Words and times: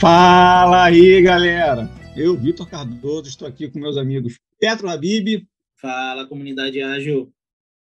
Fala 0.00 0.84
aí, 0.84 1.20
galera! 1.20 1.86
Eu, 2.16 2.34
Vitor 2.34 2.66
Cardoso, 2.66 3.28
estou 3.28 3.46
aqui 3.46 3.70
com 3.70 3.78
meus 3.78 3.98
amigos 3.98 4.38
Petro 4.58 4.88
Habib. 4.88 5.46
Fala, 5.76 6.26
comunidade 6.26 6.80
ágil. 6.80 7.30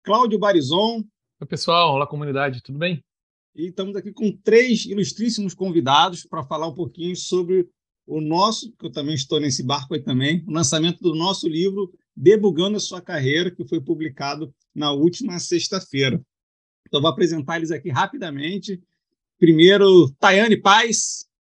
Cláudio 0.02 0.38
Barizon. 0.38 1.02
Oi, 1.40 1.46
pessoal. 1.46 1.94
Olá, 1.94 2.06
comunidade. 2.06 2.62
Tudo 2.62 2.78
bem? 2.78 3.02
E 3.56 3.68
estamos 3.68 3.96
aqui 3.96 4.12
com 4.12 4.30
três 4.30 4.84
ilustríssimos 4.84 5.54
convidados 5.54 6.26
para 6.26 6.42
falar 6.42 6.68
um 6.68 6.74
pouquinho 6.74 7.16
sobre 7.16 7.66
o 8.06 8.20
nosso, 8.20 8.70
que 8.72 8.84
eu 8.84 8.92
também 8.92 9.14
estou 9.14 9.40
nesse 9.40 9.62
barco 9.62 9.94
aí 9.94 10.00
também, 10.02 10.44
o 10.46 10.52
lançamento 10.52 11.00
do 11.00 11.14
nosso 11.14 11.48
livro 11.48 11.90
Debugando 12.14 12.76
a 12.76 12.80
Sua 12.80 13.00
Carreira, 13.00 13.50
que 13.50 13.66
foi 13.66 13.80
publicado 13.80 14.54
na 14.74 14.92
última 14.92 15.38
sexta-feira. 15.38 16.20
Então, 16.86 17.00
vou 17.00 17.08
apresentar 17.08 17.56
eles 17.56 17.70
aqui 17.70 17.88
rapidamente. 17.88 18.82
Primeiro, 19.38 20.10
Tayane 20.20 20.58
Paz. 20.58 21.31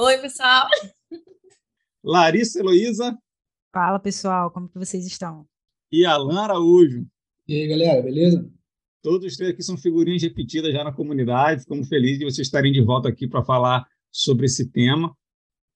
Oi, 0.00 0.16
pessoal. 0.18 0.68
Larissa 2.04 2.60
Heloísa. 2.60 3.18
Fala, 3.72 3.98
pessoal, 3.98 4.48
como 4.48 4.68
que 4.68 4.78
vocês 4.78 5.04
estão? 5.04 5.44
E 5.90 6.06
Alan 6.06 6.40
Araújo. 6.40 7.04
E 7.48 7.62
aí, 7.62 7.66
galera, 7.66 8.00
beleza? 8.00 8.48
Todos 9.02 9.26
os 9.26 9.36
três 9.36 9.50
aqui 9.52 9.60
são 9.60 9.76
figurinhas 9.76 10.22
repetidas 10.22 10.72
já 10.72 10.84
na 10.84 10.92
comunidade. 10.92 11.62
Ficamos 11.62 11.88
felizes 11.88 12.20
de 12.20 12.24
vocês 12.26 12.46
estarem 12.46 12.70
de 12.70 12.80
volta 12.80 13.08
aqui 13.08 13.26
para 13.26 13.42
falar 13.42 13.88
sobre 14.12 14.46
esse 14.46 14.70
tema. 14.70 15.12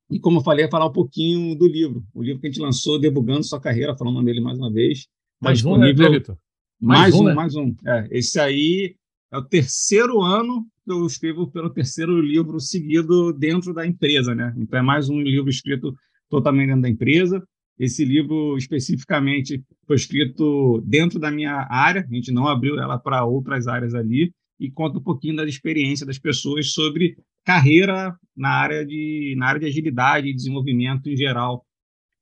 E 0.08 0.20
como 0.20 0.38
eu 0.38 0.44
falei, 0.44 0.70
falar 0.70 0.86
um 0.86 0.92
pouquinho 0.92 1.56
do 1.56 1.66
livro. 1.66 2.06
O 2.14 2.22
livro 2.22 2.40
que 2.40 2.46
a 2.46 2.50
gente 2.50 2.62
lançou, 2.62 3.00
Debugando 3.00 3.42
Sua 3.42 3.60
Carreira, 3.60 3.96
falando 3.96 4.22
dele 4.22 4.40
mais 4.40 4.56
uma 4.56 4.72
vez. 4.72 5.06
Tá 5.40 5.48
mais 5.48 5.64
um, 5.64 5.76
né, 5.76 5.92
Vitor? 5.92 6.38
Mais, 6.80 7.00
mais, 7.00 7.14
um, 7.16 7.24
né? 7.24 7.34
mais 7.34 7.56
um. 7.56 7.74
É, 7.84 8.08
esse 8.12 8.38
aí 8.38 8.94
é 9.32 9.38
o 9.38 9.42
terceiro 9.42 10.22
ano 10.22 10.64
eu 10.86 11.06
escrevo 11.06 11.50
pelo 11.50 11.70
terceiro 11.70 12.20
livro 12.20 12.58
seguido 12.58 13.32
dentro 13.32 13.72
da 13.72 13.86
empresa, 13.86 14.34
né? 14.34 14.52
Então 14.56 14.78
é 14.78 14.82
mais 14.82 15.08
um 15.08 15.20
livro 15.20 15.48
escrito 15.48 15.94
totalmente 16.28 16.68
dentro 16.68 16.82
da 16.82 16.88
empresa. 16.88 17.42
Esse 17.78 18.04
livro 18.04 18.56
especificamente 18.56 19.62
foi 19.86 19.96
escrito 19.96 20.82
dentro 20.86 21.18
da 21.18 21.30
minha 21.30 21.66
área, 21.70 22.06
a 22.08 22.14
gente 22.14 22.32
não 22.32 22.46
abriu 22.46 22.78
ela 22.78 22.98
para 22.98 23.24
outras 23.24 23.66
áreas 23.66 23.94
ali 23.94 24.32
e 24.58 24.70
conta 24.70 24.98
um 24.98 25.02
pouquinho 25.02 25.36
da 25.36 25.44
experiência 25.44 26.06
das 26.06 26.18
pessoas 26.18 26.72
sobre 26.72 27.16
carreira 27.44 28.14
na 28.36 28.50
área 28.50 28.84
de 28.84 29.34
na 29.36 29.46
área 29.46 29.60
de 29.60 29.66
agilidade 29.66 30.28
e 30.28 30.34
desenvolvimento 30.34 31.08
em 31.08 31.16
geral. 31.16 31.64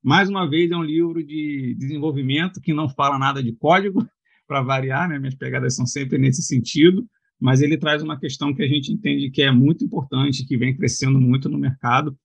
Mais 0.03 0.31
uma 0.31 0.48
vez 0.48 0.70
é 0.70 0.77
um 0.77 0.83
livro 0.83 1.22
de 1.22 1.75
desenvolvimento 1.78 2.61
que 2.61 2.72
não 2.72 2.88
fala 2.88 3.19
nada 3.19 3.42
de 3.42 3.53
código, 3.53 4.06
para 4.48 4.62
variar, 4.62 5.08
né? 5.08 5.19
Minhas 5.19 5.34
pegadas 5.34 5.77
são 5.77 5.86
sempre 5.86 6.19
nesse 6.19 6.42
sentido, 6.42 7.06
mas 7.41 7.62
ele 7.62 7.78
traz 7.78 8.02
uma 8.02 8.19
questão 8.19 8.55
que 8.55 8.62
a 8.62 8.69
gente 8.69 8.92
entende 8.92 9.30
que 9.30 9.42
é 9.42 9.50
muito 9.50 9.84
importante, 9.84 10.44
que 10.44 10.56
vem 10.56 10.77
crescendo 10.77 11.20
muito 11.20 11.48
no 11.48 11.58
mercado, 11.58 12.16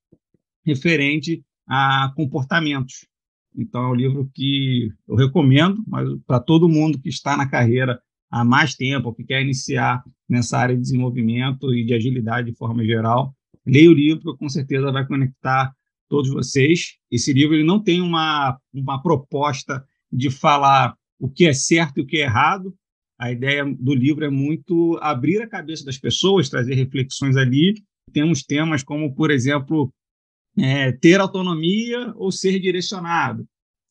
referente 0.66 1.44
a 1.68 2.12
comportamentos. 2.16 3.08
Então, 3.58 3.86
é 3.86 3.90
um 3.90 3.96
livro 3.96 4.30
que 4.34 4.92
eu 5.08 5.16
recomendo 5.16 5.84
para 6.28 6.40
todo 6.40 6.68
mundo 6.68 7.00
que 7.00 7.10
está 7.10 7.38
na 7.38 7.48
carreira 7.48 8.00
há 8.30 8.44
mais 8.44 8.76
tempo, 8.76 9.14
que 9.14 9.24
quer 9.24 9.42
iniciar 9.42 10.04
nessa 10.28 10.58
área 10.58 10.76
de 10.76 10.82
desenvolvimento 10.82 11.74
e 11.74 11.86
de 11.86 11.94
agilidade 11.94 12.52
de 12.52 12.58
forma 12.58 12.84
geral. 12.84 13.34
Leia 13.66 13.90
o 13.90 13.94
livro, 13.94 14.34
que 14.34 14.38
com 14.38 14.50
certeza 14.50 14.92
vai 14.92 15.08
conectar 15.08 15.74
todos 16.10 16.30
vocês. 16.30 16.96
Esse 17.10 17.32
livro 17.32 17.56
ele 17.56 17.64
não 17.64 17.82
tem 17.82 18.02
uma, 18.02 18.60
uma 18.74 19.02
proposta 19.02 19.84
de 20.12 20.30
falar 20.30 20.96
o 21.20 21.30
que 21.30 21.46
é 21.46 21.54
certo 21.54 22.00
e 22.00 22.02
o 22.02 22.06
que 22.06 22.18
é 22.18 22.22
errado. 22.22 22.76
A 23.18 23.32
ideia 23.32 23.66
do 23.66 23.94
livro 23.94 24.26
é 24.26 24.30
muito 24.30 24.98
abrir 25.02 25.42
a 25.42 25.48
cabeça 25.48 25.86
das 25.86 25.98
pessoas, 25.98 26.50
trazer 26.50 26.76
reflexões 26.76 27.38
ali. 27.38 27.76
Temos 28.12 28.44
temas 28.44 28.84
como, 28.84 29.16
por 29.16 29.32
exemplo, 29.32 29.94
é, 30.58 30.92
ter 30.92 31.20
autonomia 31.20 32.14
ou 32.16 32.32
ser 32.32 32.60
direcionado. 32.60 33.48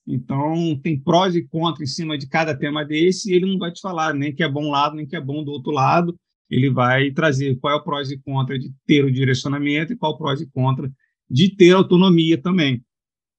Então, 0.06 0.78
tem 0.82 1.00
prós 1.00 1.34
e 1.34 1.42
contras 1.42 1.88
em 1.88 1.92
cima 1.92 2.18
de 2.18 2.28
cada 2.28 2.54
tema 2.54 2.84
desse, 2.84 3.30
e 3.30 3.34
ele 3.34 3.46
não 3.46 3.58
vai 3.58 3.72
te 3.72 3.80
falar 3.80 4.12
nem 4.14 4.34
que 4.34 4.42
é 4.42 4.48
bom 4.48 4.70
lado, 4.70 4.96
nem 4.96 5.06
que 5.06 5.16
é 5.16 5.20
bom 5.20 5.42
do 5.42 5.50
outro 5.50 5.72
lado. 5.72 6.14
Ele 6.50 6.70
vai 6.70 7.10
trazer 7.10 7.58
qual 7.58 7.72
é 7.72 7.76
o 7.76 7.82
prós 7.82 8.10
e 8.10 8.18
contra 8.18 8.58
de 8.58 8.70
ter 8.86 9.04
o 9.04 9.10
direcionamento 9.10 9.92
e 9.92 9.96
qual 9.96 10.12
é 10.12 10.14
o 10.14 10.18
prós 10.18 10.40
e 10.42 10.46
contra 10.50 10.92
de 11.28 11.48
ter 11.56 11.72
autonomia 11.72 12.36
também. 12.36 12.84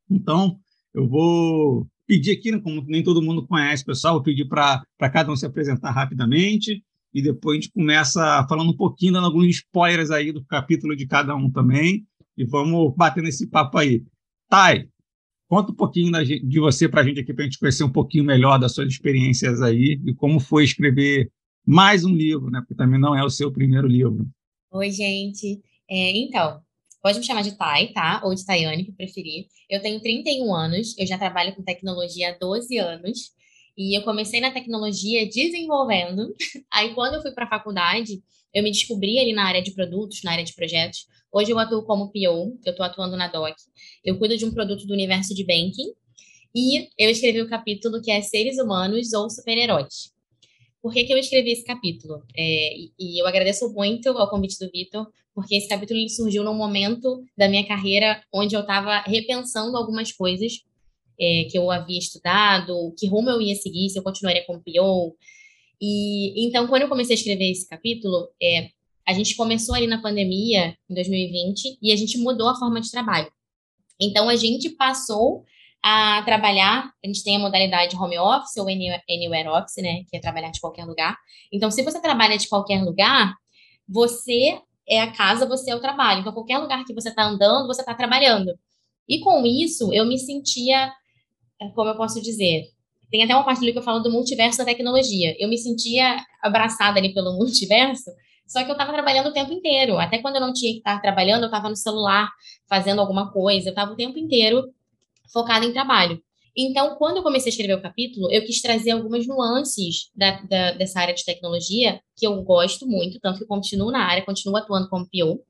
Então, 0.09 0.59
eu 0.93 1.07
vou 1.07 1.87
pedir 2.07 2.31
aqui, 2.31 2.51
né, 2.51 2.59
como 2.59 2.83
nem 2.87 3.03
todo 3.03 3.21
mundo 3.21 3.45
conhece, 3.45 3.83
pessoal, 3.83 4.15
vou 4.15 4.23
pedir 4.23 4.45
para 4.45 4.85
cada 5.11 5.31
um 5.31 5.35
se 5.35 5.45
apresentar 5.45 5.91
rapidamente 5.91 6.83
e 7.13 7.21
depois 7.21 7.57
a 7.57 7.61
gente 7.61 7.71
começa 7.71 8.45
falando 8.47 8.71
um 8.71 8.75
pouquinho, 8.77 9.13
dando 9.13 9.25
alguns 9.25 9.47
spoilers 9.47 10.11
aí 10.11 10.31
do 10.31 10.43
capítulo 10.43 10.95
de 10.95 11.07
cada 11.07 11.35
um 11.35 11.49
também 11.49 12.05
e 12.37 12.43
vamos 12.43 12.93
bater 12.95 13.23
nesse 13.23 13.47
papo 13.47 13.77
aí. 13.77 14.03
Thay, 14.49 14.87
conta 15.47 15.71
um 15.71 15.75
pouquinho 15.75 16.11
de 16.23 16.59
você 16.59 16.89
para 16.89 17.01
a 17.01 17.03
gente 17.03 17.21
aqui, 17.21 17.33
para 17.33 17.43
a 17.43 17.45
gente 17.45 17.57
conhecer 17.57 17.83
um 17.83 17.91
pouquinho 17.91 18.23
melhor 18.23 18.59
das 18.59 18.73
suas 18.73 18.87
experiências 18.89 19.61
aí 19.61 19.99
e 20.05 20.13
como 20.13 20.39
foi 20.39 20.63
escrever 20.63 21.31
mais 21.65 22.03
um 22.05 22.13
livro, 22.13 22.51
né? 22.51 22.59
Porque 22.59 22.75
também 22.75 22.99
não 22.99 23.15
é 23.15 23.23
o 23.23 23.29
seu 23.29 23.51
primeiro 23.51 23.87
livro. 23.87 24.27
Oi, 24.71 24.91
gente. 24.91 25.61
É, 25.89 26.17
então, 26.17 26.61
Pode 27.05 27.19
me 27.19 27.23
chamar 27.23 27.43
de 27.43 27.55
Thay, 27.55 27.93
tá? 27.93 28.19
Ou 28.23 28.33
de 28.33 28.43
Tayane, 28.43 28.83
que 28.83 28.91
preferir. 28.91 29.45
Eu 29.69 29.79
tenho 29.79 29.99
31 29.99 30.51
anos, 30.55 30.97
eu 30.97 31.05
já 31.05 31.19
trabalho 31.19 31.55
com 31.55 31.61
tecnologia 31.61 32.31
há 32.31 32.37
12 32.39 32.79
anos. 32.79 33.31
E 33.77 33.95
eu 33.95 34.01
comecei 34.01 34.41
na 34.41 34.49
tecnologia 34.49 35.23
desenvolvendo. 35.29 36.33
Aí, 36.73 36.95
quando 36.95 37.13
eu 37.13 37.21
fui 37.21 37.29
para 37.29 37.45
a 37.45 37.47
faculdade, 37.47 38.23
eu 38.51 38.63
me 38.63 38.71
descobri 38.71 39.19
ali 39.19 39.33
na 39.33 39.45
área 39.45 39.61
de 39.61 39.69
produtos, 39.75 40.23
na 40.23 40.31
área 40.31 40.43
de 40.43 40.55
projetos. 40.55 41.05
Hoje 41.31 41.51
eu 41.51 41.59
atuo 41.59 41.83
como 41.83 42.11
PO, 42.11 42.57
eu 42.65 42.71
estou 42.71 42.83
atuando 42.83 43.15
na 43.15 43.27
DOC. 43.27 43.53
Eu 44.03 44.17
cuido 44.17 44.35
de 44.35 44.43
um 44.43 44.51
produto 44.51 44.87
do 44.87 44.93
universo 44.93 45.35
de 45.35 45.45
banking. 45.45 45.93
E 46.55 46.89
eu 46.97 47.11
escrevi 47.11 47.39
o 47.39 47.47
capítulo 47.47 48.01
que 48.01 48.09
é 48.09 48.19
Seres 48.23 48.57
Humanos 48.57 49.13
ou 49.13 49.29
Super-Heróis. 49.29 50.11
Por 50.81 50.91
que, 50.91 51.03
que 51.03 51.13
eu 51.13 51.19
escrevi 51.19 51.51
esse 51.51 51.65
capítulo? 51.65 52.23
É, 52.35 52.75
e, 52.75 52.91
e, 52.99 53.21
eu 53.21 53.27
agradeço 53.27 53.71
muito 53.73 54.09
ao 54.09 54.27
convite 54.27 54.57
do 54.57 54.71
Vitor, 54.71 55.07
porque 55.35 55.55
esse 55.55 55.67
capítulo 55.67 55.99
ele 55.99 56.09
surgiu 56.09 56.43
num 56.43 56.55
momento 56.55 57.21
da 57.37 57.49
minha 57.49 57.67
carreira 57.67 58.23
onde 58.33 58.55
eu 58.55 58.61
estava 58.61 59.01
repensando 59.01 59.75
algumas 59.75 60.11
coisas 60.11 60.53
é, 61.19 61.43
que 61.51 61.57
eu 61.57 61.69
havia 61.69 61.99
estudado, 61.99 62.95
que 62.97 63.07
rumo 63.07 63.29
eu 63.29 63.41
ia 63.41 63.55
seguir, 63.55 63.89
se 63.89 63.99
eu 63.99 64.03
continuaria 64.03 64.45
como 64.45 64.63
PO. 64.63 65.15
E 65.81 66.47
então, 66.47 66.67
quando 66.67 66.83
eu 66.83 66.89
comecei 66.89 67.15
a 67.15 67.19
escrever 67.19 67.51
esse 67.51 67.67
capítulo, 67.67 68.29
é, 68.41 68.69
a 69.05 69.13
gente 69.13 69.35
começou 69.35 69.75
ali 69.75 69.87
na 69.87 70.01
pandemia, 70.01 70.75
em 70.89 70.93
2020, 70.93 71.79
e 71.81 71.91
a 71.91 71.95
gente 71.95 72.17
mudou 72.17 72.47
a 72.47 72.55
forma 72.55 72.79
de 72.79 72.89
trabalho. 72.89 73.29
Então, 73.99 74.29
a 74.29 74.35
gente 74.35 74.69
passou 74.69 75.43
a 75.83 76.23
trabalhar, 76.23 76.91
a 77.03 77.07
gente 77.07 77.23
tem 77.23 77.35
a 77.35 77.39
modalidade 77.39 77.95
home 77.95 78.17
office 78.17 78.57
ou 78.57 78.67
anywhere 78.67 79.49
office, 79.49 79.83
né, 79.83 80.03
que 80.09 80.17
é 80.17 80.19
trabalhar 80.19 80.49
de 80.49 80.59
qualquer 80.59 80.85
lugar. 80.85 81.15
Então, 81.51 81.69
se 81.69 81.83
você 81.83 82.01
trabalha 82.01 82.37
de 82.37 82.47
qualquer 82.49 82.83
lugar, 82.83 83.33
você 83.87 84.59
é 84.87 85.01
a 85.01 85.11
casa, 85.11 85.45
você 85.47 85.71
é 85.71 85.75
o 85.75 85.79
trabalho. 85.79 86.21
Então, 86.21 86.33
qualquer 86.33 86.57
lugar 86.57 86.83
que 86.85 86.93
você 86.93 87.09
está 87.09 87.23
andando, 87.23 87.67
você 87.67 87.81
está 87.81 87.93
trabalhando. 87.93 88.51
E 89.07 89.19
com 89.19 89.45
isso, 89.45 89.93
eu 89.93 90.05
me 90.05 90.17
sentia, 90.17 90.91
é, 91.61 91.69
como 91.69 91.89
eu 91.89 91.97
posso 91.97 92.21
dizer, 92.21 92.65
tem 93.11 93.23
até 93.23 93.35
uma 93.35 93.43
parte 93.43 93.61
ali 93.61 93.71
que 93.71 93.79
eu 93.79 93.83
falo 93.83 93.99
do 93.99 94.11
multiverso 94.11 94.57
da 94.57 94.65
tecnologia. 94.65 95.35
Eu 95.39 95.47
me 95.47 95.57
sentia 95.57 96.17
abraçada 96.41 96.99
ali 96.99 97.13
pelo 97.13 97.33
multiverso, 97.37 98.11
só 98.47 98.63
que 98.63 98.69
eu 98.69 98.73
estava 98.73 98.93
trabalhando 98.93 99.29
o 99.29 99.33
tempo 99.33 99.51
inteiro. 99.53 99.97
Até 99.97 100.19
quando 100.19 100.35
eu 100.35 100.41
não 100.41 100.53
tinha 100.53 100.71
que 100.73 100.79
estar 100.79 100.99
trabalhando, 101.01 101.43
eu 101.43 101.47
estava 101.47 101.69
no 101.69 101.75
celular 101.75 102.29
fazendo 102.69 103.01
alguma 103.01 103.31
coisa. 103.31 103.69
Eu 103.69 103.71
estava 103.71 103.91
o 103.91 103.95
tempo 103.95 104.19
inteiro 104.19 104.63
focada 105.31 105.65
em 105.65 105.73
trabalho. 105.73 106.21
Então, 106.57 106.95
quando 106.95 107.17
eu 107.17 107.23
comecei 107.23 107.49
a 107.49 107.51
escrever 107.51 107.73
o 107.73 107.81
capítulo, 107.81 108.31
eu 108.31 108.45
quis 108.45 108.61
trazer 108.61 108.91
algumas 108.91 109.27
nuances 109.27 110.09
da, 110.15 110.41
da, 110.43 110.71
dessa 110.71 110.99
área 110.99 111.13
de 111.13 111.25
tecnologia 111.25 111.99
que 112.15 112.25
eu 112.25 112.41
gosto 112.43 112.87
muito, 112.87 113.19
tanto 113.19 113.39
que 113.39 113.45
continuo 113.45 113.91
na 113.91 114.05
área, 114.05 114.25
continuo 114.25 114.57
atuando 114.57 114.89
como 114.89 115.05
PO, 115.05 115.43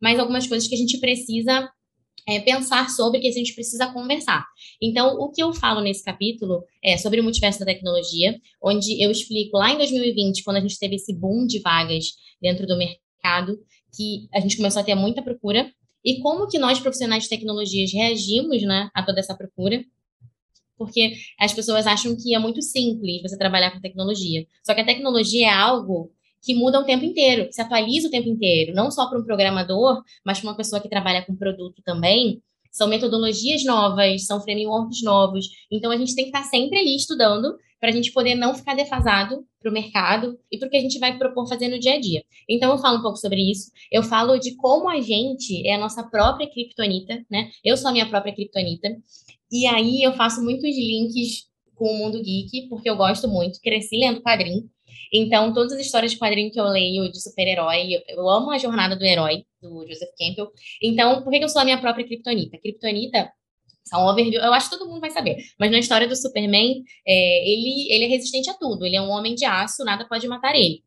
mas 0.00 0.18
algumas 0.18 0.46
coisas 0.46 0.68
que 0.68 0.74
a 0.74 0.78
gente 0.78 0.98
precisa 0.98 1.70
é, 2.28 2.40
pensar 2.40 2.90
sobre, 2.90 3.20
que 3.20 3.28
a 3.28 3.32
gente 3.32 3.54
precisa 3.54 3.86
conversar. 3.92 4.44
Então, 4.82 5.14
o 5.14 5.30
que 5.30 5.42
eu 5.42 5.52
falo 5.54 5.80
nesse 5.80 6.04
capítulo 6.04 6.62
é 6.84 6.98
sobre 6.98 7.20
o 7.20 7.24
multiverso 7.24 7.60
da 7.60 7.66
tecnologia, 7.66 8.38
onde 8.62 9.02
eu 9.02 9.10
explico 9.10 9.56
lá 9.56 9.72
em 9.72 9.78
2020, 9.78 10.44
quando 10.44 10.58
a 10.58 10.60
gente 10.60 10.78
teve 10.78 10.96
esse 10.96 11.14
boom 11.14 11.46
de 11.46 11.60
vagas 11.60 12.04
dentro 12.40 12.66
do 12.66 12.76
mercado, 12.76 13.58
que 13.96 14.28
a 14.34 14.40
gente 14.40 14.56
começou 14.56 14.82
a 14.82 14.84
ter 14.84 14.94
muita 14.94 15.22
procura, 15.22 15.72
e 16.04 16.20
como 16.20 16.46
que 16.48 16.58
nós, 16.58 16.78
profissionais 16.78 17.24
de 17.24 17.30
tecnologias, 17.30 17.92
reagimos 17.92 18.62
né, 18.62 18.90
a 18.94 19.02
toda 19.02 19.20
essa 19.20 19.34
procura. 19.36 19.82
Porque 20.78 21.14
as 21.38 21.52
pessoas 21.52 21.86
acham 21.86 22.16
que 22.16 22.34
é 22.34 22.38
muito 22.38 22.62
simples 22.62 23.20
você 23.22 23.36
trabalhar 23.36 23.72
com 23.72 23.80
tecnologia. 23.80 24.46
Só 24.64 24.74
que 24.74 24.80
a 24.80 24.86
tecnologia 24.86 25.48
é 25.48 25.50
algo 25.50 26.12
que 26.40 26.54
muda 26.54 26.80
o 26.80 26.84
tempo 26.84 27.04
inteiro, 27.04 27.46
que 27.46 27.52
se 27.52 27.60
atualiza 27.60 28.08
o 28.08 28.10
tempo 28.10 28.28
inteiro, 28.28 28.72
não 28.72 28.90
só 28.90 29.08
para 29.08 29.18
um 29.18 29.24
programador, 29.24 30.02
mas 30.24 30.40
para 30.40 30.50
uma 30.50 30.56
pessoa 30.56 30.80
que 30.80 30.88
trabalha 30.88 31.24
com 31.26 31.36
produto 31.36 31.82
também. 31.84 32.40
São 32.70 32.86
metodologias 32.86 33.64
novas, 33.64 34.24
são 34.24 34.40
frameworks 34.40 35.02
novos. 35.02 35.46
Então 35.70 35.90
a 35.90 35.96
gente 35.96 36.14
tem 36.14 36.30
que 36.30 36.36
estar 36.36 36.48
sempre 36.48 36.78
ali 36.78 36.94
estudando 36.94 37.56
para 37.80 37.90
a 37.90 37.92
gente 37.92 38.12
poder 38.12 38.34
não 38.34 38.54
ficar 38.54 38.74
defasado 38.74 39.44
para 39.60 39.70
o 39.70 39.72
mercado 39.72 40.38
e 40.50 40.58
para 40.58 40.66
o 40.66 40.70
que 40.70 40.76
a 40.76 40.80
gente 40.80 40.98
vai 40.98 41.16
propor 41.16 41.48
fazer 41.48 41.68
no 41.68 41.78
dia 41.78 41.94
a 41.94 42.00
dia. 42.00 42.22
Então, 42.48 42.70
eu 42.72 42.78
falo 42.78 42.98
um 42.98 43.02
pouco 43.02 43.16
sobre 43.16 43.40
isso. 43.40 43.70
Eu 43.90 44.02
falo 44.02 44.38
de 44.38 44.56
como 44.56 44.88
a 44.88 45.00
gente 45.00 45.66
é 45.66 45.74
a 45.74 45.78
nossa 45.78 46.02
própria 46.02 46.50
criptonita, 46.50 47.24
né? 47.30 47.50
Eu 47.64 47.76
sou 47.76 47.88
a 47.88 47.92
minha 47.92 48.08
própria 48.08 48.34
criptonita. 48.34 48.88
E 49.50 49.66
aí 49.66 50.02
eu 50.02 50.12
faço 50.12 50.42
muitos 50.42 50.76
links 50.76 51.48
com 51.74 51.86
o 51.86 51.98
mundo 51.98 52.22
geek, 52.22 52.68
porque 52.68 52.90
eu 52.90 52.96
gosto 52.96 53.28
muito. 53.28 53.60
Cresci 53.60 53.96
lendo 53.96 54.20
quadrinho. 54.20 54.68
Então, 55.12 55.52
todas 55.54 55.72
as 55.72 55.80
histórias 55.80 56.12
de 56.12 56.18
quadrinho 56.18 56.50
que 56.50 56.60
eu 56.60 56.64
leio 56.64 57.10
de 57.10 57.22
super-herói, 57.22 58.02
eu, 58.08 58.28
amo 58.28 58.50
a 58.50 58.58
jornada 58.58 58.96
do 58.96 59.04
herói, 59.04 59.44
do 59.62 59.86
Joseph 59.86 60.10
Campbell. 60.18 60.50
Então, 60.82 61.22
por 61.22 61.30
que 61.30 61.42
eu 61.42 61.48
sou 61.48 61.62
a 61.62 61.64
minha 61.64 61.80
própria 61.80 62.06
Kryptonita? 62.06 62.58
Kryptonita 62.58 63.32
são 63.84 64.06
overview, 64.06 64.40
eu 64.40 64.52
acho 64.52 64.68
que 64.68 64.76
todo 64.76 64.88
mundo 64.88 65.00
vai 65.00 65.10
saber. 65.10 65.36
Mas 65.58 65.70
na 65.70 65.78
história 65.78 66.06
do 66.06 66.14
Superman, 66.14 66.82
é, 67.06 67.50
ele, 67.50 67.90
ele 67.90 68.04
é 68.04 68.08
resistente 68.08 68.50
a 68.50 68.54
tudo. 68.54 68.84
Ele 68.84 68.96
é 68.96 69.00
um 69.00 69.08
homem 69.08 69.34
de 69.34 69.46
aço, 69.46 69.84
nada 69.84 70.06
pode 70.06 70.28
matar 70.28 70.54
ele. 70.54 70.82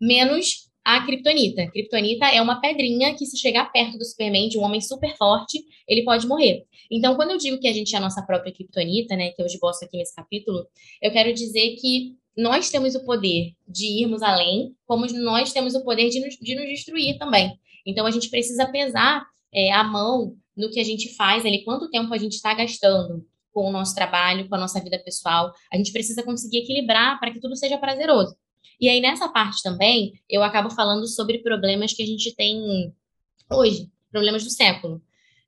Menos 0.00 0.67
a 0.88 1.04
Kryptonita. 1.04 1.70
Kryptonita 1.70 2.24
é 2.28 2.40
uma 2.40 2.62
pedrinha 2.62 3.14
que, 3.14 3.26
se 3.26 3.36
chegar 3.36 3.70
perto 3.70 3.98
do 3.98 4.04
Superman, 4.06 4.48
de 4.48 4.56
um 4.56 4.62
homem 4.62 4.80
super 4.80 5.14
forte, 5.18 5.62
ele 5.86 6.02
pode 6.02 6.26
morrer. 6.26 6.64
Então, 6.90 7.14
quando 7.14 7.32
eu 7.32 7.36
digo 7.36 7.60
que 7.60 7.68
a 7.68 7.72
gente 7.74 7.94
é 7.94 7.98
a 7.98 8.00
nossa 8.00 8.22
própria 8.22 8.50
Kryptonita, 8.50 9.14
né, 9.14 9.30
que 9.32 9.42
eu 9.42 9.44
esboço 9.44 9.84
aqui 9.84 9.98
nesse 9.98 10.14
capítulo, 10.14 10.66
eu 11.02 11.12
quero 11.12 11.30
dizer 11.34 11.76
que 11.76 12.16
nós 12.34 12.70
temos 12.70 12.94
o 12.94 13.04
poder 13.04 13.52
de 13.66 14.02
irmos 14.02 14.22
além, 14.22 14.74
como 14.86 15.04
nós 15.12 15.52
temos 15.52 15.74
o 15.74 15.84
poder 15.84 16.08
de 16.08 16.20
nos, 16.20 16.38
de 16.40 16.54
nos 16.54 16.64
destruir 16.64 17.18
também. 17.18 17.52
Então, 17.84 18.06
a 18.06 18.10
gente 18.10 18.30
precisa 18.30 18.64
pesar 18.64 19.26
é, 19.52 19.70
a 19.70 19.84
mão 19.84 20.36
no 20.56 20.70
que 20.70 20.80
a 20.80 20.84
gente 20.84 21.14
faz 21.16 21.44
ali, 21.44 21.64
quanto 21.64 21.90
tempo 21.90 22.14
a 22.14 22.18
gente 22.18 22.32
está 22.32 22.54
gastando 22.54 23.26
com 23.52 23.68
o 23.68 23.72
nosso 23.72 23.94
trabalho, 23.94 24.48
com 24.48 24.54
a 24.54 24.58
nossa 24.58 24.80
vida 24.82 24.98
pessoal. 24.98 25.52
A 25.70 25.76
gente 25.76 25.92
precisa 25.92 26.22
conseguir 26.22 26.60
equilibrar 26.60 27.20
para 27.20 27.30
que 27.30 27.40
tudo 27.40 27.54
seja 27.56 27.76
prazeroso. 27.76 28.34
E 28.80 28.88
aí, 28.88 29.00
nessa 29.00 29.28
parte 29.28 29.62
também, 29.62 30.12
eu 30.28 30.42
acabo 30.42 30.70
falando 30.70 31.06
sobre 31.06 31.38
problemas 31.38 31.92
que 31.92 32.02
a 32.02 32.06
gente 32.06 32.34
tem 32.34 32.92
hoje, 33.50 33.90
problemas 34.10 34.44
do 34.44 34.50
século, 34.50 35.02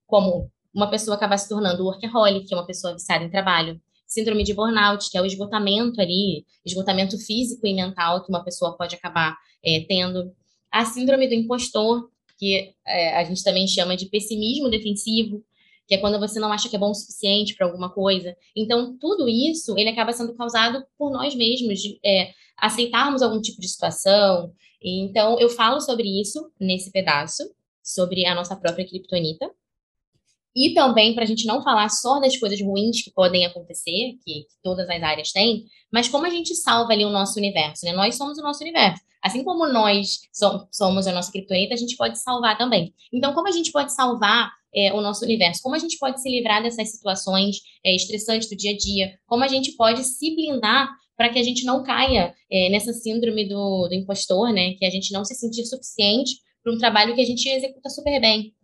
como 0.07 0.51
uma 0.75 0.91
pessoa 0.91 1.17
acabar 1.17 1.39
se 1.39 1.49
tornando 1.49 1.85
workaholic, 1.85 2.47
que 2.47 2.55
é 2.55 2.57
uma 2.57 2.67
pessoa 2.67 2.95
viciada 2.95 3.25
em 3.25 3.31
trabalho, 3.31 3.81
síndrome 4.07 4.43
de 4.43 4.55
burnout, 4.55 5.09
que 5.11 5.17
é 5.17 5.23
o 5.23 5.27
esgotamento 5.27 6.01
ali, 6.01 6.45
esgotamento 6.65 7.17
físico 7.19 7.67
e 7.67 7.75
mental 7.75 8.25
que 8.25 8.31
uma 8.31 8.43
pessoa 8.43 8.77
pode 8.77 8.97
acabar 8.97 9.37
é, 9.65 9.85
tendo. 9.89 10.33
A 10.71 10.85
síndrome 10.85 11.29
do 11.29 11.35
impostor, 11.35 12.09
que 12.39 12.75
é, 12.87 13.17
a 13.17 13.25
gente 13.25 13.43
também 13.45 13.69
chama 13.69 13.97
de 13.97 14.07
pessimismo 14.07 14.69
defensivo, 14.69 15.45
que 15.91 15.97
é 15.97 15.99
quando 15.99 16.21
você 16.21 16.39
não 16.39 16.53
acha 16.53 16.69
que 16.69 16.77
é 16.77 16.79
bom 16.79 16.93
o 16.93 16.95
suficiente 16.95 17.57
para 17.57 17.67
alguma 17.67 17.91
coisa. 17.93 18.37
Então, 18.55 18.97
tudo 18.97 19.29
isso, 19.29 19.77
ele 19.77 19.91
acaba 19.91 20.13
sendo 20.13 20.37
causado 20.37 20.87
por 20.97 21.11
nós 21.11 21.35
mesmos, 21.35 21.81
de, 21.81 21.99
é, 22.05 22.31
aceitarmos 22.57 23.23
algum 23.23 23.41
tipo 23.41 23.61
de 23.61 23.67
situação. 23.67 24.53
Então, 24.81 25.37
eu 25.41 25.49
falo 25.49 25.81
sobre 25.81 26.07
isso 26.21 26.49
nesse 26.61 26.93
pedaço, 26.93 27.43
sobre 27.83 28.25
a 28.25 28.37
nossa 28.37 28.55
própria 28.55 28.87
criptonita. 28.87 29.51
E 30.55 30.75
também 30.75 31.13
para 31.13 31.25
a 31.25 31.27
gente 31.27 31.45
não 31.45 31.61
falar 31.61 31.89
só 31.89 32.21
das 32.21 32.37
coisas 32.37 32.61
ruins 32.63 33.03
que 33.03 33.11
podem 33.11 33.45
acontecer, 33.45 34.13
que, 34.25 34.45
que, 34.45 34.47
todas 34.63 34.89
as 34.89 35.03
áreas 35.03 35.33
têm, 35.33 35.65
mas 35.93 36.09
como 36.09 36.25
a 36.25 36.31
gente 36.31 36.55
salva 36.55 36.93
ali 36.93 37.05
o 37.05 37.11
nosso 37.11 37.37
universo, 37.37 37.85
né? 37.85 37.93
Nós 37.93 38.17
somos 38.17 38.39
o 38.39 38.43
nosso 38.43 38.63
universo. 38.63 39.03
Assim 39.21 39.43
como 39.43 39.67
nós 39.67 40.21
so 40.33 40.69
somos 40.71 41.09
a 41.09 41.13
nossa 41.13 41.33
criptonita, 41.33 41.75
a 41.75 41.77
gente 41.77 41.97
pode 41.97 42.17
salvar 42.19 42.57
também. 42.57 42.95
Então, 43.13 43.35
como 43.35 43.49
a 43.49 43.53
gente 43.53 43.73
pode 43.73 43.93
salvar 43.93 44.53
é, 44.75 44.93
o 44.93 45.01
nosso 45.01 45.25
universo? 45.25 45.63
Como 45.63 45.75
a 45.75 45.79
gente 45.79 45.99
pode 45.99 46.21
se 46.21 46.29
livrar 46.29 46.63
dessas 46.63 46.91
situações 46.91 47.57
é, 47.85 47.95
estressantes 47.95 48.49
do 48.49 48.57
dia 48.57 48.73
a 48.73 48.77
dia? 48.77 49.13
Como 49.27 49.45
a 49.45 49.49
gente 49.49 49.73
pode 49.77 50.05
se 50.05 50.35
blindar 50.35 50.89
para 51.17 51.29
que 51.29 51.39
a 51.39 51.43
gente 51.43 51.65
não 51.65 51.83
caia 51.83 52.35
é, 52.51 52.71
nessa 52.71 52.93
síndrome 52.93 53.47
do, 53.47 53.89
do 53.89 53.95
impostor, 53.95 54.53
né? 54.53 54.73
Que 54.75 54.87
a 54.87 54.91
gente 54.91 55.13
não 55.13 55.25
se 55.25 55.35
sentir 55.35 55.67
suficiente 55.67 56.37
para 56.63 56.73
um 56.73 56.79
trabalho 56.79 57.15
que 57.15 57.21
a 57.21 57.27
gente 57.27 57.47
executa 57.49 57.91
super 57.91 58.21
bem. 58.21 58.55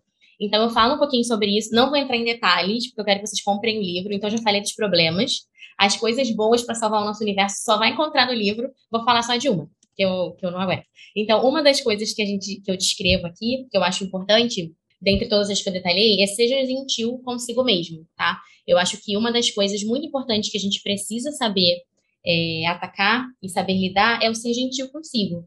Então, 0.40 0.62
eu 0.62 0.70
falo 0.70 0.94
um 0.94 0.98
pouquinho 0.98 1.24
sobre 1.24 1.56
isso. 1.56 1.74
Não 1.74 1.88
vou 1.88 1.98
entrar 1.98 2.16
em 2.16 2.24
detalhes, 2.24 2.88
porque 2.88 3.00
eu 3.00 3.04
quero 3.04 3.20
que 3.20 3.26
vocês 3.26 3.42
comprem 3.42 3.78
o 3.78 3.82
livro. 3.82 4.12
Então, 4.12 4.28
já 4.30 4.38
falei 4.38 4.60
dos 4.60 4.72
problemas. 4.72 5.32
As 5.78 5.96
coisas 5.96 6.30
boas 6.30 6.62
para 6.62 6.74
salvar 6.74 7.02
o 7.02 7.04
nosso 7.04 7.22
universo 7.22 7.56
só 7.62 7.78
vai 7.78 7.90
encontrar 7.90 8.26
no 8.26 8.32
livro. 8.32 8.70
Vou 8.90 9.04
falar 9.04 9.22
só 9.22 9.36
de 9.36 9.48
uma, 9.48 9.68
que 9.94 10.02
eu, 10.02 10.32
que 10.32 10.44
eu 10.44 10.50
não 10.50 10.60
aguento. 10.60 10.84
Então, 11.14 11.46
uma 11.46 11.62
das 11.62 11.80
coisas 11.80 12.12
que, 12.12 12.22
a 12.22 12.26
gente, 12.26 12.60
que 12.60 12.70
eu 12.70 12.76
descrevo 12.76 13.26
aqui, 13.26 13.66
que 13.70 13.76
eu 13.76 13.82
acho 13.82 14.04
importante, 14.04 14.72
dentre 15.00 15.28
todas 15.28 15.50
as 15.50 15.60
que 15.62 15.68
eu 15.68 15.72
detalhei, 15.72 16.22
é 16.22 16.26
seja 16.26 16.56
gentil 16.64 17.18
consigo 17.24 17.62
mesmo, 17.62 18.06
tá? 18.16 18.40
Eu 18.66 18.78
acho 18.78 19.02
que 19.02 19.16
uma 19.16 19.32
das 19.32 19.50
coisas 19.50 19.82
muito 19.82 20.06
importantes 20.06 20.50
que 20.50 20.56
a 20.56 20.60
gente 20.60 20.82
precisa 20.82 21.30
saber 21.32 21.82
é, 22.24 22.66
atacar 22.66 23.26
e 23.42 23.48
saber 23.48 23.74
lidar 23.74 24.22
é 24.22 24.30
o 24.30 24.34
ser 24.34 24.52
gentil 24.52 24.88
consigo 24.88 25.46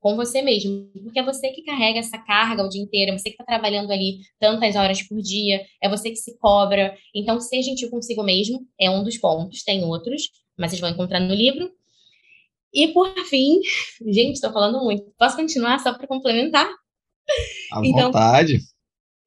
com 0.00 0.14
você 0.14 0.42
mesmo, 0.42 0.88
porque 1.02 1.18
é 1.18 1.24
você 1.24 1.50
que 1.50 1.62
carrega 1.62 1.98
essa 1.98 2.18
carga 2.18 2.64
o 2.64 2.68
dia 2.68 2.80
inteiro, 2.80 3.12
é 3.12 3.18
você 3.18 3.24
que 3.24 3.30
está 3.30 3.44
trabalhando 3.44 3.90
ali 3.90 4.20
tantas 4.38 4.76
horas 4.76 5.02
por 5.02 5.20
dia, 5.20 5.64
é 5.82 5.88
você 5.88 6.10
que 6.10 6.16
se 6.16 6.38
cobra. 6.38 6.96
Então, 7.14 7.40
ser 7.40 7.62
gentil 7.62 7.90
consigo 7.90 8.22
mesmo 8.22 8.60
é 8.80 8.88
um 8.88 9.02
dos 9.02 9.18
pontos, 9.18 9.62
tem 9.64 9.84
outros, 9.84 10.30
mas 10.56 10.70
vocês 10.70 10.80
vão 10.80 10.90
encontrar 10.90 11.20
no 11.20 11.34
livro. 11.34 11.70
E 12.72 12.88
por 12.88 13.12
fim, 13.24 13.60
gente, 14.06 14.34
estou 14.34 14.52
falando 14.52 14.82
muito. 14.84 15.04
Posso 15.18 15.36
continuar 15.36 15.78
só 15.80 15.92
para 15.92 16.06
complementar? 16.06 16.68
À 17.72 17.80
então, 17.84 18.06
vontade. 18.06 18.60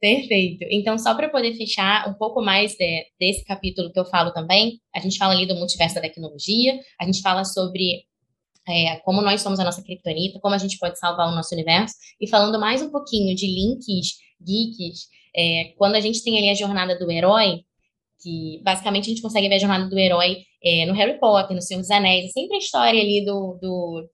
Perfeito. 0.01 0.65
Então, 0.71 0.97
só 0.97 1.13
para 1.13 1.29
poder 1.29 1.53
fechar 1.53 2.09
um 2.09 2.15
pouco 2.15 2.41
mais 2.41 2.73
de, 2.73 3.05
desse 3.19 3.45
capítulo 3.45 3.91
que 3.93 3.99
eu 3.99 4.05
falo 4.05 4.33
também, 4.33 4.79
a 4.95 4.99
gente 4.99 5.15
fala 5.15 5.33
ali 5.33 5.45
do 5.45 5.53
multiverso 5.53 5.93
da 5.93 6.01
tecnologia, 6.01 6.79
a 6.99 7.05
gente 7.05 7.21
fala 7.21 7.45
sobre 7.45 8.03
é, 8.67 8.95
como 8.97 9.21
nós 9.21 9.41
somos 9.41 9.59
a 9.59 9.63
nossa 9.63 9.83
criptonita, 9.83 10.39
como 10.39 10.55
a 10.55 10.57
gente 10.57 10.79
pode 10.79 10.97
salvar 10.97 11.27
o 11.31 11.35
nosso 11.35 11.53
universo, 11.53 11.93
e 12.19 12.27
falando 12.27 12.59
mais 12.59 12.81
um 12.81 12.89
pouquinho 12.89 13.35
de 13.35 13.45
links 13.45 14.17
geeks, 14.43 15.07
é, 15.35 15.73
quando 15.77 15.93
a 15.93 15.99
gente 15.99 16.23
tem 16.23 16.35
ali 16.35 16.49
a 16.49 16.55
jornada 16.55 16.97
do 16.97 17.11
herói, 17.11 17.61
que 18.23 18.59
basicamente 18.63 19.05
a 19.05 19.09
gente 19.09 19.21
consegue 19.21 19.47
ver 19.47 19.55
a 19.55 19.59
jornada 19.59 19.87
do 19.87 19.99
herói 19.99 20.37
é, 20.63 20.85
no 20.87 20.93
Harry 20.93 21.19
Potter, 21.19 21.55
no 21.55 21.61
Senhor 21.61 21.79
dos 21.79 21.91
Anéis, 21.91 22.25
é 22.25 22.29
sempre 22.29 22.55
a 22.55 22.59
história 22.59 22.99
ali 22.99 23.23
do, 23.23 23.59
do, 23.61 24.09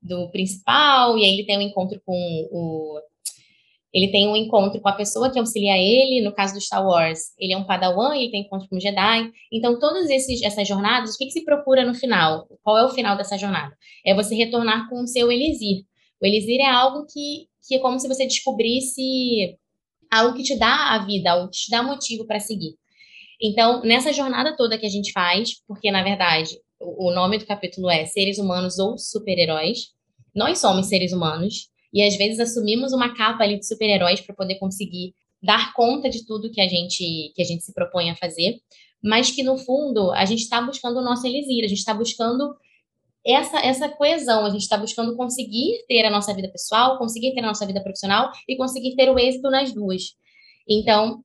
do 0.00 0.30
principal, 0.30 1.18
e 1.18 1.24
aí 1.24 1.34
ele 1.34 1.44
tem 1.44 1.58
um 1.58 1.62
encontro 1.62 2.00
com 2.06 2.14
o 2.52 3.00
ele 3.94 4.10
tem 4.10 4.28
um 4.28 4.34
encontro 4.34 4.80
com 4.80 4.88
a 4.88 4.92
pessoa 4.92 5.30
que 5.30 5.38
auxilia 5.38 5.78
ele, 5.78 6.20
no 6.20 6.34
caso 6.34 6.52
do 6.52 6.60
Star 6.60 6.84
Wars, 6.84 7.32
ele 7.38 7.52
é 7.52 7.56
um 7.56 7.64
padawan, 7.64 8.16
ele 8.16 8.28
tem 8.28 8.40
encontro 8.40 8.68
com 8.68 8.76
um 8.76 8.80
Jedi. 8.80 9.30
Então, 9.52 9.78
todas 9.78 10.10
esses, 10.10 10.42
essas 10.42 10.66
jornadas, 10.66 11.14
o 11.14 11.18
que, 11.18 11.26
que, 11.26 11.30
se 11.30 11.44
procura 11.44 11.86
no 11.86 11.94
final? 11.94 12.48
Qual 12.64 12.76
é 12.76 12.84
o 12.84 12.88
final 12.88 13.16
dessa 13.16 13.38
jornada? 13.38 13.72
É 14.04 14.12
você 14.12 14.34
retornar 14.34 14.88
com 14.90 15.00
o 15.00 15.06
seu 15.06 15.30
elixir. 15.30 15.84
O 16.20 16.26
elixir 16.26 16.60
é 16.60 16.68
algo 16.68 17.06
que, 17.06 17.46
que 17.68 17.76
é 17.76 17.78
como 17.78 18.00
se 18.00 18.08
você 18.08 18.26
descobrisse 18.26 19.56
algo 20.10 20.36
que 20.36 20.42
te 20.42 20.58
dá 20.58 20.94
a 20.94 21.06
vida, 21.06 21.30
algo 21.30 21.48
que 21.48 21.58
te 21.58 21.70
dá 21.70 21.80
motivo 21.80 22.26
para 22.26 22.40
seguir. 22.40 22.74
Então, 23.40 23.80
nessa 23.82 24.12
jornada 24.12 24.56
toda 24.56 24.76
que 24.76 24.86
a 24.86 24.90
gente 24.90 25.12
faz, 25.12 25.62
porque, 25.68 25.92
na 25.92 26.02
verdade, 26.02 26.58
o 26.80 27.12
nome 27.12 27.38
do 27.38 27.46
capítulo 27.46 27.88
é 27.88 28.04
Seres 28.06 28.38
Humanos 28.38 28.76
ou 28.80 28.98
Super-Heróis, 28.98 29.94
nós 30.34 30.58
somos 30.58 30.88
seres 30.88 31.12
humanos, 31.12 31.68
e 31.94 32.02
às 32.02 32.16
vezes 32.16 32.40
assumimos 32.40 32.92
uma 32.92 33.14
capa 33.14 33.44
ali 33.44 33.58
de 33.58 33.66
super-heróis 33.66 34.20
para 34.20 34.34
poder 34.34 34.56
conseguir 34.56 35.14
dar 35.40 35.72
conta 35.72 36.10
de 36.10 36.26
tudo 36.26 36.50
que 36.50 36.60
a 36.60 36.66
gente 36.66 37.32
que 37.34 37.40
a 37.40 37.44
gente 37.44 37.62
se 37.62 37.72
propõe 37.72 38.10
a 38.10 38.16
fazer, 38.16 38.58
mas 39.02 39.30
que 39.30 39.44
no 39.44 39.56
fundo 39.56 40.10
a 40.10 40.24
gente 40.24 40.40
está 40.40 40.60
buscando 40.60 40.98
o 40.98 41.04
nosso 41.04 41.26
elixir, 41.26 41.64
a 41.64 41.68
gente 41.68 41.78
está 41.78 41.94
buscando 41.94 42.54
essa, 43.24 43.58
essa 43.60 43.88
coesão, 43.88 44.44
a 44.44 44.50
gente 44.50 44.62
está 44.62 44.76
buscando 44.76 45.16
conseguir 45.16 45.84
ter 45.88 46.04
a 46.04 46.10
nossa 46.10 46.34
vida 46.34 46.48
pessoal, 46.50 46.98
conseguir 46.98 47.32
ter 47.32 47.40
a 47.40 47.46
nossa 47.46 47.64
vida 47.66 47.82
profissional 47.82 48.30
e 48.46 48.56
conseguir 48.56 48.96
ter 48.96 49.08
o 49.10 49.18
êxito 49.18 49.50
nas 49.50 49.72
duas. 49.72 50.14
Então, 50.68 51.22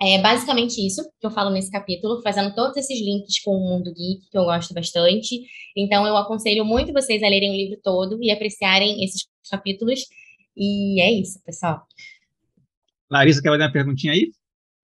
é 0.00 0.18
basicamente 0.20 0.84
isso 0.84 1.02
que 1.20 1.26
eu 1.26 1.30
falo 1.30 1.50
nesse 1.50 1.70
capítulo, 1.70 2.22
fazendo 2.22 2.54
todos 2.54 2.76
esses 2.76 2.98
links 2.98 3.42
com 3.42 3.52
o 3.56 3.60
mundo 3.60 3.92
geek, 3.92 4.28
que 4.30 4.38
eu 4.38 4.44
gosto 4.44 4.72
bastante. 4.72 5.42
Então, 5.76 6.06
eu 6.06 6.16
aconselho 6.16 6.64
muito 6.64 6.92
vocês 6.92 7.22
a 7.22 7.28
lerem 7.28 7.50
o 7.50 7.54
livro 7.54 7.78
todo 7.82 8.18
e 8.22 8.30
apreciarem 8.30 9.04
esses 9.04 9.26
capítulos. 9.48 10.00
E 10.56 11.00
é 11.00 11.12
isso, 11.12 11.42
pessoal. 11.44 11.86
Larissa, 13.10 13.42
quer 13.42 13.50
fazer 13.50 13.62
uma 13.62 13.72
perguntinha 13.72 14.12
aí? 14.12 14.30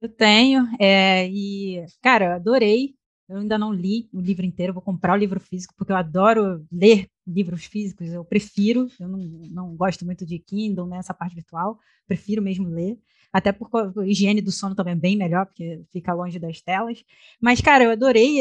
Eu 0.00 0.08
tenho, 0.08 0.66
é, 0.80 1.28
e, 1.28 1.84
cara, 2.02 2.26
eu 2.26 2.32
adorei. 2.32 2.94
Eu 3.28 3.36
ainda 3.36 3.56
não 3.56 3.72
li 3.72 4.08
o 4.12 4.20
livro 4.20 4.44
inteiro, 4.44 4.72
vou 4.72 4.82
comprar 4.82 5.12
o 5.12 5.16
livro 5.16 5.38
físico, 5.38 5.72
porque 5.76 5.92
eu 5.92 5.96
adoro 5.96 6.66
ler 6.72 7.06
livros 7.24 7.64
físicos, 7.64 8.08
eu 8.08 8.24
prefiro, 8.24 8.88
eu 8.98 9.06
não, 9.06 9.18
não 9.18 9.76
gosto 9.76 10.04
muito 10.04 10.26
de 10.26 10.36
Kindle, 10.40 10.88
né, 10.88 10.98
essa 10.98 11.14
parte 11.14 11.36
virtual, 11.36 11.78
prefiro 12.08 12.42
mesmo 12.42 12.68
ler 12.68 12.98
até 13.32 13.52
por 13.52 13.68
a 13.74 14.06
higiene 14.06 14.40
do 14.40 14.50
sono 14.50 14.74
também 14.74 14.92
é 14.92 14.96
bem 14.96 15.16
melhor, 15.16 15.46
porque 15.46 15.82
fica 15.92 16.12
longe 16.12 16.38
das 16.38 16.60
telas. 16.60 17.04
Mas, 17.40 17.60
cara, 17.60 17.84
eu 17.84 17.90
adorei 17.90 18.40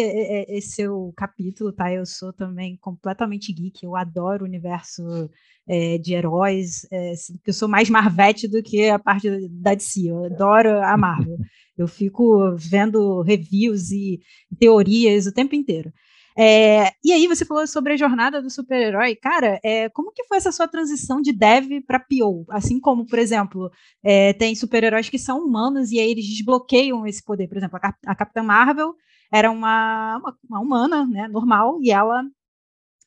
esse 0.49 0.71
seu 0.71 1.13
capítulo, 1.15 1.71
tá? 1.71 1.93
Eu 1.93 2.05
sou 2.05 2.33
também 2.33 2.77
completamente 2.77 3.53
geek, 3.53 3.83
eu 3.83 3.95
adoro 3.95 4.43
o 4.43 4.47
universo 4.47 5.29
é, 5.67 5.99
de 5.99 6.13
heróis, 6.13 6.87
é, 6.91 7.13
eu 7.45 7.53
sou 7.53 7.67
mais 7.67 7.89
Marvete 7.89 8.47
do 8.47 8.63
que 8.63 8.89
a 8.89 8.97
parte 8.97 9.47
da 9.49 9.75
DC, 9.75 10.09
eu 10.09 10.25
adoro 10.25 10.81
a 10.81 10.97
Marvel. 10.97 11.37
Eu 11.77 11.87
fico 11.87 12.53
vendo 12.57 13.21
reviews 13.21 13.89
e 13.89 14.19
teorias 14.59 15.27
o 15.27 15.33
tempo 15.33 15.55
inteiro. 15.55 15.93
É, 16.41 16.93
e 17.03 17.11
aí 17.11 17.27
você 17.27 17.43
falou 17.43 17.67
sobre 17.67 17.91
a 17.91 17.97
jornada 17.97 18.41
do 18.41 18.49
super-herói. 18.49 19.13
Cara, 19.13 19.59
é, 19.61 19.89
como 19.89 20.13
que 20.13 20.23
foi 20.23 20.37
essa 20.37 20.53
sua 20.53 20.69
transição 20.69 21.21
de 21.21 21.33
dev 21.33 21.81
para 21.85 21.99
PO? 21.99 22.45
Assim 22.49 22.79
como, 22.79 23.05
por 23.05 23.19
exemplo, 23.19 23.69
é, 24.01 24.31
tem 24.31 24.55
super-heróis 24.55 25.09
que 25.09 25.19
são 25.19 25.39
humanos 25.45 25.91
e 25.91 25.99
aí 25.99 26.11
eles 26.11 26.25
desbloqueiam 26.25 27.05
esse 27.05 27.21
poder. 27.21 27.49
Por 27.49 27.57
exemplo, 27.57 27.75
a, 27.75 27.79
Cap 27.81 27.97
a 28.05 28.15
Capitã 28.15 28.41
Marvel 28.41 28.95
era 29.29 29.51
uma, 29.51 30.17
uma, 30.17 30.37
uma, 30.49 30.59
humana, 30.61 31.05
né, 31.05 31.27
normal, 31.27 31.77
e 31.81 31.91
ela, 31.91 32.23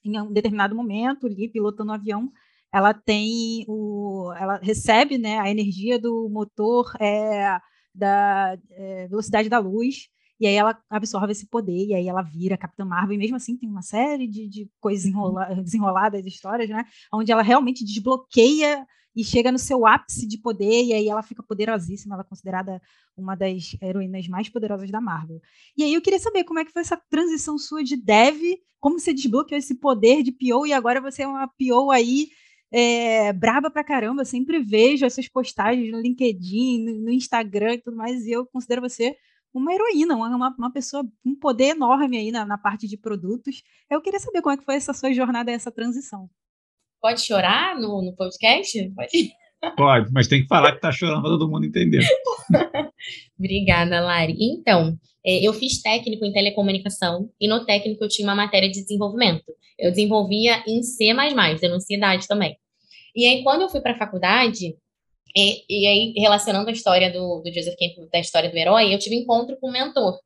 em 0.05 0.21
um 0.21 0.31
determinado 0.31 0.75
momento, 0.75 1.27
ali, 1.27 1.49
pilotando 1.49 1.91
um 1.91 1.95
avião, 1.95 2.31
ela 2.71 2.93
tem 2.93 3.65
o, 3.67 4.31
ela 4.37 4.59
recebe, 4.63 5.17
né, 5.17 5.39
a 5.39 5.51
energia 5.51 5.99
do 5.99 6.29
motor 6.31 6.93
é, 7.01 7.59
da 7.95 8.59
é, 8.73 9.09
velocidade 9.09 9.49
da 9.49 9.59
luz 9.59 10.13
e 10.43 10.47
aí 10.49 10.55
ela 10.57 10.77
absorve 10.91 11.31
esse 11.31 11.47
poder, 11.47 11.87
e 11.87 11.95
aí 11.95 12.09
ela 12.09 12.21
vira 12.21 12.57
Capitã 12.57 12.85
Marvel, 12.85 13.15
e 13.15 13.19
mesmo 13.19 13.37
assim 13.37 13.57
tem 13.57 13.69
uma 13.69 13.81
série 13.81 14.27
de, 14.27 14.49
de 14.49 14.69
coisas 14.81 15.07
enrola 15.07 15.55
desenroladas, 15.63 16.21
de 16.21 16.29
histórias, 16.29 16.69
né? 16.69 16.85
Onde 17.15 17.31
ela 17.31 17.43
realmente 17.43 17.85
desbloqueia 17.85 18.85
e 19.15 19.23
chega 19.23 19.53
no 19.53 19.59
seu 19.59 19.87
ápice 19.87 20.27
de 20.27 20.39
poder, 20.39 20.83
e 20.83 20.93
aí 20.95 21.09
ela 21.09 21.23
fica 21.23 21.45
poderosíssima, 21.45 22.17
ela 22.17 22.25
é 22.25 22.29
considerada 22.29 22.83
uma 23.17 23.37
das 23.37 23.77
heroínas 23.81 24.27
mais 24.27 24.49
poderosas 24.49 24.91
da 24.91 25.01
Marvel. 25.01 25.41
E 25.77 25.85
aí 25.85 25.95
eu 25.95 26.03
queria 26.03 26.19
saber 26.19 26.43
como 26.43 26.59
é 26.59 26.65
que 26.65 26.73
foi 26.73 26.83
essa 26.83 27.01
transição 27.09 27.57
sua 27.57 27.85
de 27.85 27.95
dev, 27.95 28.41
como 28.81 28.99
você 28.99 29.15
desbloqueou 29.15 29.61
esse 29.61 29.77
poder 29.77 30.25
de 30.25 30.33
PO, 30.33 30.67
e 30.67 30.73
agora 30.73 31.01
você 31.01 31.23
é 31.23 31.29
uma 31.29 31.47
PO 31.47 31.93
aí 31.93 32.31
é, 32.73 33.33
braba 33.33 33.71
pra 33.71 33.85
caramba, 33.85 34.25
sempre 34.25 34.59
vejo 34.59 35.07
essas 35.07 35.29
postagens 35.29 35.93
no 35.93 36.01
LinkedIn, 36.01 36.85
no, 36.85 36.99
no 37.03 37.11
Instagram 37.13 37.75
e 37.75 37.79
tudo 37.83 37.97
mais, 37.97 38.27
e 38.27 38.33
eu 38.33 38.45
considero 38.45 38.81
você 38.81 39.17
uma 39.53 39.73
heroína, 39.73 40.17
uma, 40.17 40.55
uma 40.57 40.73
pessoa 40.73 41.05
com 41.23 41.31
um 41.31 41.39
poder 41.39 41.71
enorme 41.71 42.17
aí 42.17 42.31
na, 42.31 42.45
na 42.45 42.59
parte 42.59 42.89
de 42.89 42.97
produtos. 42.97 43.63
Eu 43.91 44.01
queria 44.01 44.21
saber 44.21 44.41
como 44.43 44.55
é 44.55 44.57
que 44.57 44.65
foi 44.65 44.77
essa 44.77 44.93
sua 44.93 45.13
jornada, 45.13 45.51
essa 45.51 45.71
transição. 45.71 46.29
Pode 47.01 47.21
chorar 47.21 47.77
no, 47.77 48.03
no 48.03 48.15
podcast? 48.15 48.91
Pode. 48.95 49.33
Pode, 49.77 50.13
mas 50.13 50.27
tem 50.27 50.43
que 50.43 50.49
falar 50.49 50.73
que 50.73 50.81
tá 50.81 50.91
chorando 50.91 51.23
para 51.23 51.31
todo 51.31 51.49
mundo 51.49 51.65
entender. 51.65 52.05
Obrigada, 53.39 54.01
Lari. 54.01 54.37
Então, 54.41 54.99
é, 55.25 55.47
eu 55.47 55.53
fiz 55.53 55.81
técnico 55.81 56.25
em 56.25 56.33
telecomunicação 56.33 57.31
e 57.41 57.49
no 57.49 57.65
técnico 57.65 58.03
eu 58.03 58.09
tinha 58.09 58.27
uma 58.27 58.35
matéria 58.35 58.69
de 58.69 58.83
desenvolvimento. 58.83 59.45
Eu 59.79 59.91
desenvolvia 59.91 60.65
em 60.67 60.83
C++, 60.83 61.15
denunciidade 61.61 62.27
também. 62.27 62.57
E 63.15 63.27
aí, 63.27 63.43
quando 63.45 63.63
eu 63.63 63.69
fui 63.69 63.81
para 63.81 63.93
a 63.93 63.99
faculdade, 63.99 64.75
e, 65.35 65.65
e, 65.69 65.87
aí, 65.87 66.13
relacionando 66.17 66.69
a 66.69 66.73
história 66.73 67.11
do, 67.11 67.41
do 67.41 67.53
Joseph 67.53 67.77
Campbell, 67.79 68.09
da 68.11 68.21
história 68.21 68.51
do 68.51 68.57
herói, 68.57 68.95
eu 68.95 68.99
tive 68.99 69.17
encontro 69.17 69.57
com 69.59 69.69
um 69.69 69.73
mentor, 69.73 70.19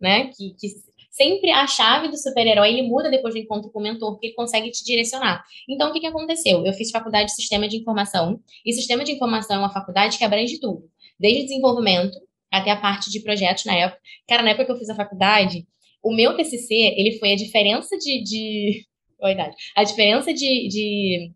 né? 0.00 0.30
Que, 0.36 0.54
que 0.54 0.68
sempre 1.10 1.50
a 1.50 1.66
chave 1.66 2.08
do 2.08 2.16
super-herói 2.16 2.68
ele 2.68 2.82
muda 2.82 3.10
depois 3.10 3.34
do 3.34 3.40
encontro 3.40 3.70
com 3.70 3.80
o 3.80 3.82
mentor, 3.82 4.12
porque 4.12 4.28
ele 4.28 4.34
consegue 4.34 4.70
te 4.70 4.84
direcionar. 4.84 5.42
Então, 5.68 5.90
o 5.90 5.92
que, 5.92 6.00
que 6.00 6.06
aconteceu? 6.06 6.64
Eu 6.64 6.72
fiz 6.72 6.90
faculdade 6.90 7.26
de 7.26 7.34
Sistema 7.34 7.68
de 7.68 7.76
Informação, 7.76 8.40
e 8.64 8.72
Sistema 8.72 9.04
de 9.04 9.12
Informação 9.12 9.56
é 9.56 9.58
uma 9.58 9.72
faculdade 9.72 10.16
que 10.16 10.24
abrange 10.24 10.58
tudo, 10.58 10.88
desde 11.18 11.44
desenvolvimento 11.44 12.16
até 12.50 12.70
a 12.70 12.76
parte 12.76 13.10
de 13.10 13.20
projetos 13.20 13.64
na 13.64 13.74
época. 13.74 14.00
Cara, 14.28 14.42
na 14.42 14.50
época 14.50 14.66
que 14.66 14.72
eu 14.72 14.76
fiz 14.76 14.88
a 14.90 14.94
faculdade, 14.94 15.66
o 16.02 16.12
meu 16.12 16.36
TCC, 16.36 16.74
ele 16.74 17.18
foi 17.18 17.32
a 17.32 17.36
diferença 17.36 17.96
de... 17.96 18.22
de... 18.22 18.86
Oi, 19.22 19.36
a 19.76 19.84
diferença 19.84 20.32
de, 20.32 20.66
de 20.68 21.30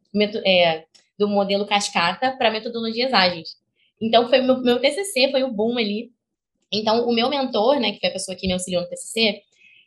é, 0.47 0.85
do 1.19 1.29
modelo 1.29 1.67
cascata 1.67 2.37
para 2.37 2.51
metodologias 2.51 3.13
ágeis. 3.13 3.57
Então, 4.01 4.29
foi 4.29 4.41
meu, 4.41 4.61
meu 4.61 4.81
TCC, 4.81 5.31
foi 5.31 5.43
o 5.43 5.53
boom 5.53 5.79
ali. 5.79 6.11
Então, 6.73 7.07
o 7.07 7.15
meu 7.15 7.29
mentor, 7.29 7.79
né, 7.79 7.93
que 7.93 8.01
foi 8.01 8.09
a 8.09 8.13
pessoa 8.13 8.37
que 8.37 8.47
me 8.47 8.53
auxiliou 8.53 8.83
no 8.83 8.89
TCC, 8.89 9.43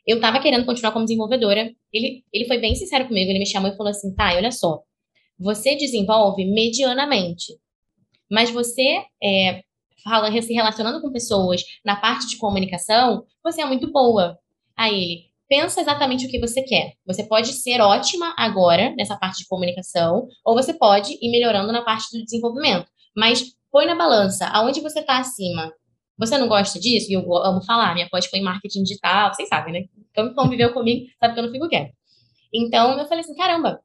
eu 0.06 0.16
estava 0.16 0.40
querendo 0.40 0.64
continuar 0.64 0.92
como 0.92 1.04
desenvolvedora. 1.04 1.70
Ele, 1.92 2.24
ele 2.32 2.46
foi 2.46 2.58
bem 2.58 2.74
sincero 2.74 3.06
comigo, 3.06 3.30
ele 3.30 3.38
me 3.38 3.46
chamou 3.46 3.70
e 3.70 3.76
falou 3.76 3.90
assim, 3.90 4.14
tá, 4.14 4.34
olha 4.34 4.50
só, 4.50 4.82
você 5.38 5.76
desenvolve 5.76 6.44
medianamente, 6.44 7.52
mas 8.30 8.50
você 8.50 9.04
é, 9.22 9.62
fala, 10.02 10.30
se 10.40 10.52
relacionando 10.52 11.00
com 11.00 11.12
pessoas 11.12 11.62
na 11.84 11.96
parte 11.96 12.26
de 12.26 12.38
comunicação, 12.38 13.24
você 13.42 13.60
é 13.60 13.66
muito 13.66 13.90
boa. 13.92 14.38
Aí 14.76 14.94
ele, 15.02 15.27
pensa 15.48 15.80
exatamente 15.80 16.26
o 16.26 16.28
que 16.28 16.38
você 16.38 16.62
quer. 16.62 16.92
Você 17.06 17.24
pode 17.24 17.52
ser 17.52 17.80
ótima 17.80 18.34
agora 18.36 18.94
nessa 18.96 19.16
parte 19.16 19.38
de 19.38 19.48
comunicação, 19.48 20.26
ou 20.44 20.54
você 20.54 20.74
pode 20.74 21.12
ir 21.20 21.30
melhorando 21.30 21.72
na 21.72 21.82
parte 21.82 22.16
do 22.16 22.24
desenvolvimento. 22.24 22.86
Mas 23.16 23.44
põe 23.70 23.86
na 23.86 23.94
balança, 23.94 24.46
aonde 24.46 24.80
você 24.80 25.00
está 25.00 25.18
acima. 25.18 25.72
Você 26.18 26.36
não 26.36 26.48
gosta 26.48 26.78
disso? 26.78 27.10
E 27.10 27.14
eu 27.14 27.36
amo 27.36 27.64
falar, 27.64 27.94
minha 27.94 28.08
pós 28.08 28.26
foi 28.26 28.40
em 28.40 28.42
marketing 28.42 28.82
digital, 28.82 29.32
vocês 29.32 29.48
sabem, 29.48 29.72
né? 29.72 29.84
Então, 30.10 30.34
conviveu 30.34 30.72
comigo, 30.72 31.06
sabe 31.18 31.34
que 31.34 31.40
eu 31.40 31.44
não 31.44 31.52
fico 31.52 31.68
quieto. 31.68 31.92
Então, 32.52 32.98
eu 32.98 33.06
falei 33.06 33.20
assim, 33.20 33.36
caramba, 33.36 33.80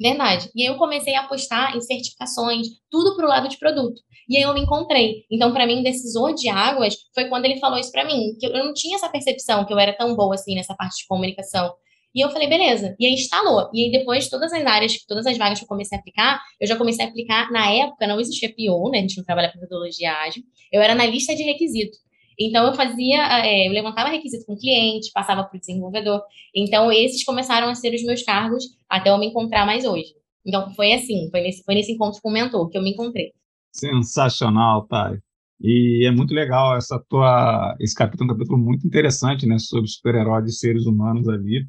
Verdade. 0.00 0.48
E 0.54 0.62
aí 0.62 0.68
eu 0.68 0.76
comecei 0.76 1.14
a 1.14 1.22
apostar 1.22 1.76
em 1.76 1.80
certificações, 1.80 2.68
tudo 2.88 3.16
para 3.16 3.26
o 3.26 3.28
lado 3.28 3.48
de 3.48 3.58
produto. 3.58 4.00
E 4.28 4.36
aí 4.36 4.42
eu 4.42 4.54
me 4.54 4.60
encontrei. 4.60 5.24
Então, 5.30 5.52
para 5.52 5.66
mim, 5.66 5.82
decisor 5.82 6.34
de 6.34 6.48
águas 6.48 6.96
foi 7.14 7.28
quando 7.28 7.46
ele 7.46 7.58
falou 7.58 7.78
isso 7.78 7.90
para 7.90 8.04
mim, 8.04 8.36
que 8.38 8.46
eu 8.46 8.64
não 8.64 8.72
tinha 8.72 8.96
essa 8.96 9.08
percepção 9.08 9.64
que 9.64 9.72
eu 9.72 9.78
era 9.78 9.92
tão 9.92 10.14
boa 10.14 10.34
assim 10.34 10.54
nessa 10.54 10.74
parte 10.74 10.98
de 10.98 11.06
comunicação. 11.08 11.72
E 12.14 12.20
eu 12.20 12.30
falei, 12.30 12.48
beleza. 12.48 12.94
E 12.98 13.06
aí 13.06 13.12
instalou. 13.12 13.68
E 13.72 13.84
aí 13.84 13.90
depois, 13.90 14.28
todas 14.28 14.52
as 14.52 14.64
áreas, 14.64 15.04
todas 15.06 15.26
as 15.26 15.36
vagas 15.36 15.58
que 15.58 15.64
eu 15.64 15.68
comecei 15.68 15.96
a 15.96 16.00
aplicar, 16.00 16.40
eu 16.60 16.66
já 16.66 16.76
comecei 16.76 17.04
a 17.04 17.08
aplicar. 17.08 17.50
Na 17.50 17.70
época, 17.70 18.06
não 18.06 18.20
existia 18.20 18.48
PO, 18.48 18.90
né? 18.90 18.98
A 18.98 19.00
gente 19.02 19.16
não 19.18 19.24
trabalha 19.24 19.52
com 19.52 19.60
metodologia 19.60 20.12
ágil. 20.12 20.42
Eu 20.72 20.80
era 20.80 20.94
na 20.94 21.06
lista 21.06 21.34
de 21.34 21.42
requisitos. 21.42 21.98
Então, 22.38 22.66
eu 22.66 22.74
fazia, 22.74 23.44
é, 23.44 23.66
eu 23.66 23.72
levantava 23.72 24.10
requisito 24.10 24.46
com 24.46 24.52
o 24.52 24.58
cliente, 24.58 25.10
passava 25.12 25.42
para 25.42 25.56
o 25.56 25.60
desenvolvedor. 25.60 26.22
Então, 26.54 26.92
esses 26.92 27.24
começaram 27.24 27.68
a 27.68 27.74
ser 27.74 27.92
os 27.94 28.04
meus 28.04 28.22
cargos 28.22 28.64
até 28.88 29.10
eu 29.10 29.18
me 29.18 29.26
encontrar 29.26 29.66
mais 29.66 29.84
hoje. 29.84 30.14
Então, 30.46 30.72
foi 30.74 30.92
assim, 30.92 31.28
foi 31.30 31.40
nesse, 31.40 31.64
foi 31.64 31.74
nesse 31.74 31.92
encontro 31.92 32.20
com 32.22 32.30
o 32.30 32.32
mentor 32.32 32.68
que 32.70 32.78
eu 32.78 32.82
me 32.82 32.92
encontrei. 32.92 33.32
Sensacional, 33.72 34.86
Thay. 34.86 35.18
E 35.60 36.06
é 36.06 36.12
muito 36.12 36.32
legal 36.32 36.76
essa 36.76 37.02
tua, 37.08 37.76
esse 37.80 37.94
capítulo 37.94 38.30
um 38.30 38.32
capítulo 38.32 38.56
muito 38.56 38.86
interessante, 38.86 39.44
né, 39.44 39.58
sobre 39.58 39.88
super-heróis 39.88 40.48
e 40.48 40.56
seres 40.56 40.86
humanos 40.86 41.28
ali. 41.28 41.66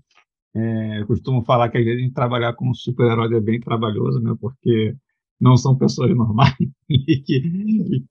É, 0.56 1.02
eu 1.02 1.08
costumo 1.08 1.44
falar 1.44 1.70
que 1.70 1.80
às 1.80 1.84
vezes 1.84 2.00
a 2.00 2.04
gente 2.04 2.14
trabalhar 2.14 2.54
como 2.54 2.76
super-herói 2.76 3.36
é 3.36 3.42
bem 3.42 3.60
trabalhoso, 3.60 4.20
né, 4.20 4.36
porque 4.40 4.96
não 5.42 5.58
são 5.58 5.76
pessoas 5.76 6.16
normais 6.16 6.54
e 6.88 7.18
que 7.22 7.42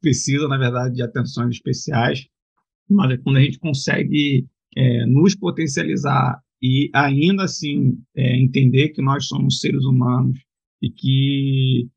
precisam, 0.01 0.49
na 0.49 0.59
verdade, 0.59 0.97
de 0.97 1.03
atenções 1.03 1.55
especiais 1.55 2.27
mas 2.93 3.13
é 3.13 3.17
quando 3.19 3.37
a 3.37 3.43
gente 3.43 3.59
consegue 3.59 4.47
é, 4.77 5.07
nos 5.07 5.35
potencializar 5.35 6.41
e 6.63 6.91
ainda 6.93 7.45
assim 7.45 7.99
é, 8.17 8.37
entender 8.37 8.91
que 8.91 9.03
nós 9.03 9.27
somos 9.27 9.61
seres 9.61 9.85
humanos 9.85 10.39
e 10.83 10.91
que 10.91 11.89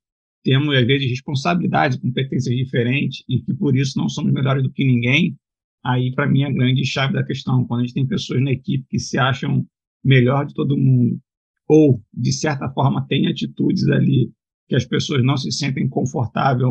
temos, 0.43 0.75
às 0.75 0.86
vezes, 0.86 1.10
responsabilidades, 1.10 1.98
competências 1.98 2.55
diferentes 2.55 3.24
e 3.29 3.39
que 3.41 3.53
por 3.53 3.75
isso 3.75 3.98
não 3.98 4.10
somos 4.10 4.33
melhores 4.33 4.63
do 4.63 4.71
que 4.71 4.83
ninguém, 4.83 5.36
aí, 5.83 6.12
para 6.13 6.27
mim, 6.27 6.41
é 6.41 6.48
a 6.48 6.51
grande 6.51 6.83
chave 6.86 7.13
da 7.13 7.24
questão. 7.24 7.65
Quando 7.65 7.81
a 7.81 7.83
gente 7.83 7.93
tem 7.93 8.07
pessoas 8.07 8.41
na 8.41 8.51
equipe 8.51 8.86
que 8.89 9.00
se 9.00 9.17
acham 9.17 9.65
melhor 10.03 10.45
de 10.45 10.53
todo 10.53 10.77
mundo 10.77 11.19
ou, 11.67 12.01
de 12.13 12.33
certa 12.33 12.69
forma, 12.69 13.05
tem 13.07 13.27
atitudes 13.27 13.88
ali 13.88 14.31
que 14.67 14.75
as 14.75 14.86
pessoas 14.86 15.24
não 15.24 15.38
se 15.38 15.51
sentem 15.51 15.88
confortáveis 15.88 16.67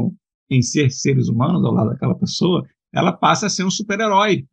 em 0.51 0.61
ser 0.61 0.91
seres 0.91 1.29
humanos 1.29 1.65
ao 1.65 1.73
lado 1.73 1.91
daquela 1.91 2.15
pessoa, 2.15 2.67
ela 2.93 3.13
passa 3.13 3.47
a 3.47 3.51
ser 3.51 3.65
um 3.65 3.71
super-herói, 3.71 4.45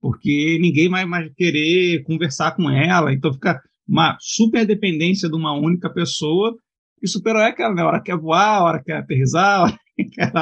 porque 0.00 0.58
ninguém 0.60 0.88
vai 0.88 1.04
mais 1.04 1.32
querer 1.34 2.02
conversar 2.04 2.56
com 2.56 2.68
ela, 2.70 3.12
então 3.12 3.32
fica 3.32 3.60
uma 3.86 4.16
super 4.20 4.66
dependência 4.66 5.28
de 5.28 5.36
uma 5.36 5.52
única 5.52 5.90
pessoa, 5.90 6.56
e 7.02 7.08
super-herói 7.08 7.44
é 7.44 7.48
aquela, 7.48 7.74
né? 7.74 7.82
A 7.82 7.86
hora 7.86 8.02
quer 8.02 8.16
voar, 8.16 8.58
a 8.58 8.64
hora 8.64 8.82
quer 8.82 8.98
aterrizar, 8.98 9.58
a 9.60 9.62
hora 9.62 9.78
quer, 9.96 10.32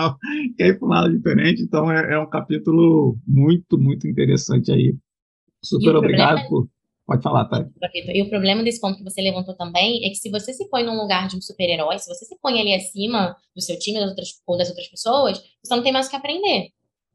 quer 0.57 0.67
ir 0.69 0.79
para 0.79 0.87
um 0.87 0.91
lado 0.91 1.17
diferente, 1.17 1.63
então 1.63 1.91
é, 1.91 2.15
é, 2.15 2.19
um 2.19 2.29
capítulo 2.29 3.19
muito, 3.27 3.79
muito 3.79 4.07
interessante 4.07 4.71
aí. 4.71 4.95
Super 5.63 5.97
obrigado 5.97 6.41
problema... 6.41 6.49
por... 6.49 6.69
Pode 7.07 7.25
falar, 7.25 7.47
tá? 7.47 7.69
E 8.15 8.23
o 8.23 8.31
problema 8.31 8.63
desse 8.63 8.81
ponto 8.81 8.97
que 8.97 9.03
você 9.03 9.21
levantou 9.21 9.57
também 9.57 10.07
é 10.07 10.11
que 10.11 10.15
se 10.15 10.31
você 10.31 10.53
se 10.53 10.69
põe 10.69 10.85
num 10.85 10.95
lugar 10.95 11.27
de 11.27 11.37
um 11.37 11.41
super-herói, 11.41 11.99
se 11.99 12.07
você 12.07 12.25
se 12.25 12.39
põe 12.41 12.61
ali 12.61 12.73
acima 12.73 13.35
do 13.53 13.61
seu 13.61 13.77
time 13.77 13.99
das 13.99 14.11
outras, 14.11 14.29
ou 14.47 14.57
das 14.57 14.69
outras 14.69 14.87
pessoas, 14.87 15.43
você 15.61 15.75
não 15.75 15.83
tem 15.83 15.93
mais 15.93 16.07
o 16.07 16.11
que 16.11 16.15
aprender. 16.15 16.69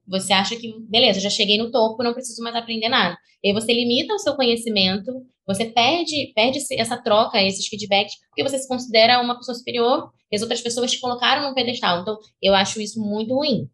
Você 0.07 0.33
acha 0.33 0.55
que, 0.55 0.73
beleza, 0.87 1.19
já 1.19 1.29
cheguei 1.29 1.57
no 1.57 1.71
topo, 1.71 2.03
não 2.03 2.13
preciso 2.13 2.43
mais 2.43 2.55
aprender 2.55 2.89
nada. 2.89 3.17
E 3.43 3.49
aí 3.49 3.53
você 3.53 3.73
limita 3.73 4.13
o 4.13 4.19
seu 4.19 4.35
conhecimento, 4.35 5.11
você 5.47 5.65
perde, 5.65 6.31
perde 6.35 6.59
essa 6.71 6.97
troca, 6.97 7.41
esses 7.41 7.67
feedbacks, 7.67 8.13
porque 8.29 8.43
você 8.43 8.57
se 8.57 8.67
considera 8.67 9.21
uma 9.21 9.37
pessoa 9.37 9.55
superior 9.55 10.09
e 10.31 10.35
as 10.35 10.41
outras 10.41 10.61
pessoas 10.61 10.91
te 10.91 10.99
colocaram 10.99 11.47
no 11.47 11.55
pedestal. 11.55 12.01
Então, 12.01 12.17
eu 12.41 12.53
acho 12.53 12.81
isso 12.81 12.99
muito 12.99 13.33
ruim. 13.33 13.67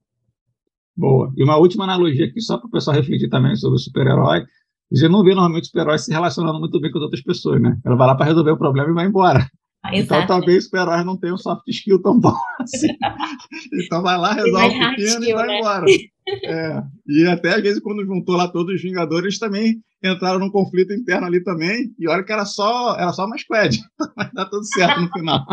Boa. 0.95 1.31
E 1.37 1.43
uma 1.43 1.57
última 1.57 1.85
analogia 1.85 2.25
aqui, 2.25 2.41
só 2.41 2.57
para 2.57 2.67
o 2.67 2.71
pessoal 2.71 2.95
refletir 2.95 3.29
também 3.29 3.55
sobre 3.55 3.77
o 3.77 3.79
super-herói. 3.79 4.43
Você 4.91 5.07
não 5.07 5.23
vê 5.23 5.33
normalmente 5.33 5.63
o 5.63 5.67
super-herói 5.67 5.97
se 5.97 6.11
relacionando 6.11 6.59
muito 6.59 6.79
bem 6.79 6.91
com 6.91 6.97
as 6.97 7.03
outras 7.03 7.23
pessoas, 7.23 7.61
né? 7.61 7.77
Ela 7.85 7.95
vai 7.95 8.07
lá 8.07 8.15
para 8.15 8.25
resolver 8.25 8.51
o 8.51 8.57
problema 8.57 8.89
e 8.89 8.93
vai 8.93 9.05
embora. 9.05 9.49
Ah, 9.83 9.97
então 9.97 10.27
talvez 10.27 10.59
o 10.59 10.65
super-herói 10.65 11.03
não 11.03 11.17
tenha 11.17 11.33
um 11.33 11.37
soft 11.37 11.67
skill 11.67 12.01
tão 12.01 12.19
bom 12.19 12.35
assim. 12.61 12.87
então 13.85 14.03
vai 14.03 14.17
lá, 14.17 14.33
resolve 14.33 14.75
o 14.75 14.89
pequeno 14.89 15.25
e 15.25 15.33
vai 15.33 15.47
né? 15.47 15.59
embora. 15.59 15.85
É, 16.27 16.81
e 17.07 17.27
até 17.27 17.49
às 17.49 17.61
vezes, 17.61 17.81
quando 17.81 18.05
juntou 18.05 18.35
lá 18.35 18.47
todos 18.47 18.75
os 18.75 18.81
Vingadores, 18.81 19.39
também 19.39 19.81
entraram 20.03 20.39
num 20.39 20.49
conflito 20.49 20.93
interno 20.93 21.27
ali 21.27 21.43
também. 21.43 21.91
E 21.99 22.07
olha 22.07 22.23
que 22.23 22.31
era 22.31 22.45
só, 22.45 22.95
era 22.95 23.11
só 23.11 23.25
uma 23.25 23.37
squad. 23.37 23.77
Mas 24.15 24.31
dá 24.33 24.45
tudo 24.45 24.65
certo 24.65 25.01
no 25.01 25.11
final. 25.11 25.45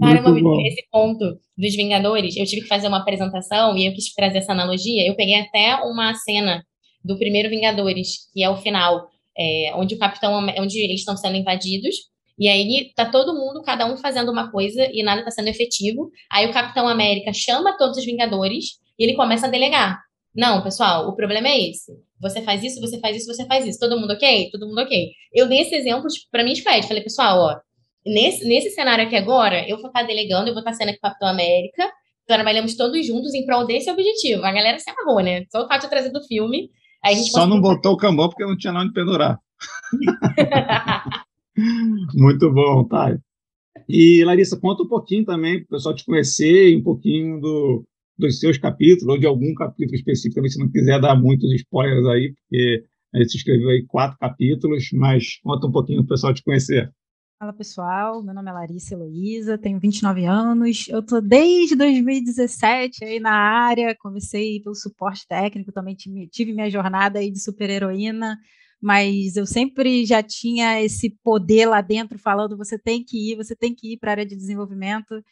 Caramba, 0.00 0.30
esse 0.66 0.86
ponto 0.90 1.38
dos 1.56 1.76
Vingadores, 1.76 2.36
eu 2.36 2.44
tive 2.44 2.62
que 2.62 2.68
fazer 2.68 2.88
uma 2.88 2.98
apresentação 2.98 3.76
e 3.76 3.86
eu 3.86 3.92
quis 3.92 4.12
trazer 4.14 4.38
essa 4.38 4.52
analogia. 4.52 5.06
Eu 5.06 5.16
peguei 5.16 5.40
até 5.40 5.76
uma 5.82 6.14
cena 6.14 6.62
do 7.04 7.18
primeiro 7.18 7.48
Vingadores, 7.48 8.30
que 8.32 8.42
é 8.42 8.50
o 8.50 8.56
final, 8.56 9.08
é, 9.38 9.72
onde 9.76 9.94
o 9.94 9.98
Capitão, 9.98 10.46
onde 10.58 10.78
eles 10.78 11.00
estão 11.00 11.16
sendo 11.16 11.36
invadidos. 11.36 11.94
E 12.38 12.48
aí 12.48 12.92
tá 12.94 13.06
todo 13.06 13.34
mundo, 13.34 13.62
cada 13.62 13.90
um 13.90 13.96
fazendo 13.96 14.30
uma 14.30 14.50
coisa 14.50 14.86
e 14.92 15.02
nada 15.02 15.24
tá 15.24 15.30
sendo 15.30 15.48
efetivo. 15.48 16.10
Aí 16.30 16.46
o 16.46 16.52
Capitão 16.52 16.86
América 16.86 17.32
chama 17.32 17.78
todos 17.78 17.96
os 17.96 18.04
Vingadores 18.04 18.78
e 18.98 19.04
ele 19.04 19.14
começa 19.14 19.46
a 19.46 19.50
delegar. 19.50 20.00
Não, 20.34 20.62
pessoal, 20.62 21.08
o 21.08 21.16
problema 21.16 21.48
é 21.48 21.70
esse. 21.70 21.92
Você 22.20 22.42
faz 22.42 22.62
isso, 22.62 22.80
você 22.80 23.00
faz 23.00 23.16
isso, 23.16 23.26
você 23.26 23.46
faz 23.46 23.66
isso. 23.66 23.78
Todo 23.78 23.98
mundo 23.98 24.12
ok? 24.12 24.50
Todo 24.50 24.66
mundo 24.66 24.80
ok. 24.80 25.10
Eu 25.32 25.48
dei 25.48 25.60
esse 25.60 25.74
exemplo 25.74 26.06
para 26.30 26.44
mim 26.44 26.54
squad. 26.54 26.86
Falei, 26.86 27.02
pessoal, 27.02 27.38
ó, 27.38 27.56
nesse, 28.04 28.46
nesse 28.46 28.70
cenário 28.70 29.06
aqui 29.06 29.16
agora, 29.16 29.66
eu 29.68 29.76
vou 29.78 29.86
estar 29.86 30.00
tá 30.00 30.06
delegando, 30.06 30.48
eu 30.48 30.54
vou 30.54 30.60
estar 30.60 30.72
tá 30.72 30.76
sendo 30.76 30.90
aqui 30.90 31.00
Capitão 31.00 31.28
América. 31.28 31.90
Trabalhamos 32.26 32.76
todos 32.76 33.06
juntos 33.06 33.32
em 33.34 33.46
prol 33.46 33.66
desse 33.66 33.90
objetivo. 33.90 34.44
A 34.44 34.52
galera 34.52 34.78
se 34.78 34.90
amarrou, 34.90 35.22
né? 35.22 35.44
Só 35.50 35.64
o 35.64 35.68
fato 35.68 35.82
de 35.82 35.90
trazer 35.90 36.10
do 36.10 36.22
filme. 36.24 36.70
Só 37.30 37.46
não 37.46 37.60
botou 37.60 37.92
o 37.92 37.96
cambô 37.96 38.28
porque 38.28 38.44
não 38.44 38.56
tinha 38.56 38.72
nada 38.72 38.86
de 38.86 38.92
pendurar. 38.92 39.38
Muito 42.14 42.52
bom, 42.52 42.84
Thay. 42.84 43.16
E, 43.88 44.24
Larissa, 44.24 44.58
conta 44.58 44.82
um 44.82 44.88
pouquinho 44.88 45.24
também, 45.24 45.58
para 45.58 45.64
o 45.64 45.68
pessoal 45.78 45.94
te 45.94 46.04
conhecer, 46.04 46.76
um 46.76 46.82
pouquinho 46.82 47.40
do, 47.40 47.84
dos 48.18 48.40
seus 48.40 48.58
capítulos, 48.58 49.14
ou 49.14 49.18
de 49.18 49.26
algum 49.26 49.54
capítulo 49.54 49.94
específico, 49.94 50.36
também, 50.36 50.50
se 50.50 50.58
não 50.58 50.70
quiser 50.70 51.00
dar 51.00 51.14
muitos 51.14 51.52
spoilers 51.54 52.06
aí, 52.06 52.34
porque 52.34 52.84
a 53.14 53.18
gente 53.18 53.36
escreveu 53.36 53.68
aí 53.68 53.84
quatro 53.86 54.18
capítulos, 54.18 54.88
mas 54.92 55.38
conta 55.42 55.66
um 55.66 55.72
pouquinho 55.72 55.98
para 56.00 56.06
o 56.06 56.08
pessoal 56.08 56.34
te 56.34 56.42
conhecer. 56.42 56.92
Fala 57.38 57.52
pessoal, 57.52 58.22
meu 58.22 58.34
nome 58.34 58.48
é 58.48 58.52
Larissa 58.52 58.94
Heloísa, 58.94 59.58
tenho 59.58 59.78
29 59.78 60.24
anos, 60.24 60.88
eu 60.88 61.02
tô 61.02 61.20
desde 61.20 61.76
2017 61.76 63.04
aí 63.04 63.20
na 63.20 63.32
área, 63.32 63.94
comecei 63.94 64.62
pelo 64.62 64.74
suporte 64.74 65.26
técnico, 65.28 65.70
também 65.70 65.94
tive 65.94 66.54
minha 66.54 66.70
jornada 66.70 67.18
aí 67.18 67.30
de 67.30 67.38
super 67.38 67.68
heroína, 67.68 68.38
mas 68.80 69.36
eu 69.36 69.44
sempre 69.44 70.06
já 70.06 70.22
tinha 70.22 70.80
esse 70.82 71.10
poder 71.22 71.66
lá 71.66 71.82
dentro 71.82 72.18
falando 72.18 72.56
você 72.56 72.78
tem 72.78 73.04
que 73.04 73.32
ir, 73.32 73.36
você 73.36 73.54
tem 73.54 73.74
que 73.74 73.92
ir 73.92 73.98
para 73.98 74.12
a 74.12 74.14
área 74.14 74.26
de 74.26 74.34
desenvolvimento. 74.34 75.22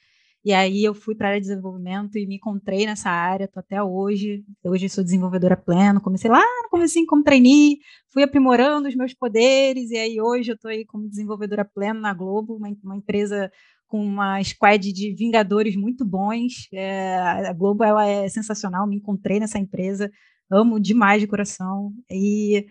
E 0.45 0.53
aí 0.53 0.85
eu 0.85 0.93
fui 0.95 1.15
para 1.15 1.29
a 1.29 1.31
área 1.31 1.41
de 1.41 1.47
desenvolvimento 1.49 2.19
e 2.19 2.27
me 2.27 2.37
encontrei 2.37 2.85
nessa 2.85 3.09
área, 3.09 3.49
tô 3.49 3.61
até 3.61 3.83
hoje. 3.83 4.45
Hoje 4.63 4.91
sou 4.91 5.03
desenvolvedora 5.03 5.57
pleno, 5.57 6.03
comecei 6.03 6.31
lá 6.31 6.43
no 6.63 6.69
comecinho 6.69 7.07
como 7.07 7.25
trainee, 7.25 7.79
fui 8.13 8.23
aprimorando 8.23 8.87
os 8.87 8.95
meus 8.95 9.15
poderes 9.15 9.91
e 9.91 9.97
aí 9.97 10.21
hoje 10.21 10.53
eu 10.53 10.59
tô 10.59 10.69
aí 10.69 10.85
como 10.85 11.09
desenvolvedora 11.09 11.65
pleno 11.65 11.99
na 11.99 12.13
Globo, 12.13 12.57
uma, 12.57 12.69
uma 12.85 12.97
empresa 12.97 13.51
com 13.87 14.05
uma 14.05 14.43
squad 14.43 14.93
de 14.93 15.15
vingadores 15.15 15.77
muito 15.77 16.05
bons. 16.05 16.69
É, 16.75 17.17
a 17.49 17.53
Globo 17.55 17.83
ela 17.83 18.07
é 18.07 18.29
sensacional, 18.29 18.87
me 18.87 18.97
encontrei 18.97 19.41
nessa 19.41 19.59
empresa, 19.59 20.11
amo 20.51 20.79
demais 20.79 21.23
de 21.23 21.27
coração. 21.27 21.91
E, 22.11 22.67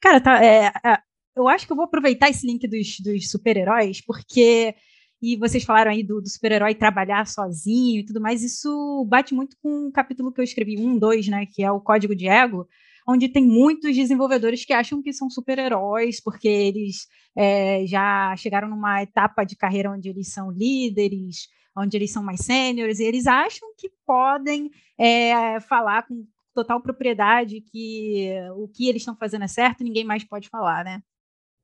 cara, 0.00 0.20
tá, 0.20 0.44
é, 0.44 0.72
é, 0.84 0.98
eu 1.36 1.46
acho 1.46 1.66
que 1.66 1.72
eu 1.72 1.76
vou 1.76 1.84
aproveitar 1.84 2.30
esse 2.30 2.44
link 2.46 2.66
dos, 2.66 2.98
dos 2.98 3.30
super-heróis, 3.30 4.04
porque 4.04 4.74
e 5.22 5.36
vocês 5.36 5.62
falaram 5.62 5.92
aí 5.92 6.02
do, 6.02 6.20
do 6.20 6.28
super-herói 6.28 6.74
trabalhar 6.74 7.26
sozinho 7.28 8.00
e 8.00 8.04
tudo 8.04 8.20
mais, 8.20 8.42
isso 8.42 9.06
bate 9.08 9.32
muito 9.32 9.56
com 9.62 9.86
um 9.86 9.92
capítulo 9.92 10.32
que 10.32 10.40
eu 10.40 10.44
escrevi, 10.44 10.76
um, 10.76 10.98
dois, 10.98 11.28
né, 11.28 11.46
que 11.46 11.62
é 11.62 11.70
o 11.70 11.80
Código 11.80 12.14
de 12.14 12.26
Ego, 12.26 12.66
onde 13.06 13.28
tem 13.28 13.46
muitos 13.46 13.94
desenvolvedores 13.94 14.64
que 14.64 14.72
acham 14.72 15.00
que 15.00 15.12
são 15.12 15.30
super-heróis, 15.30 16.20
porque 16.20 16.48
eles 16.48 17.06
é, 17.36 17.86
já 17.86 18.34
chegaram 18.36 18.68
numa 18.68 19.02
etapa 19.02 19.44
de 19.44 19.54
carreira 19.56 19.92
onde 19.92 20.08
eles 20.08 20.32
são 20.32 20.50
líderes, 20.50 21.48
onde 21.76 21.96
eles 21.96 22.10
são 22.10 22.22
mais 22.22 22.40
sêniores, 22.40 22.98
e 22.98 23.04
eles 23.04 23.26
acham 23.26 23.68
que 23.78 23.90
podem 24.04 24.70
é, 24.98 25.60
falar 25.60 26.06
com 26.06 26.26
total 26.52 26.82
propriedade 26.82 27.60
que 27.60 28.28
o 28.56 28.68
que 28.68 28.88
eles 28.88 29.02
estão 29.02 29.16
fazendo 29.16 29.44
é 29.44 29.48
certo, 29.48 29.84
ninguém 29.84 30.04
mais 30.04 30.24
pode 30.24 30.48
falar, 30.48 30.84
né? 30.84 31.00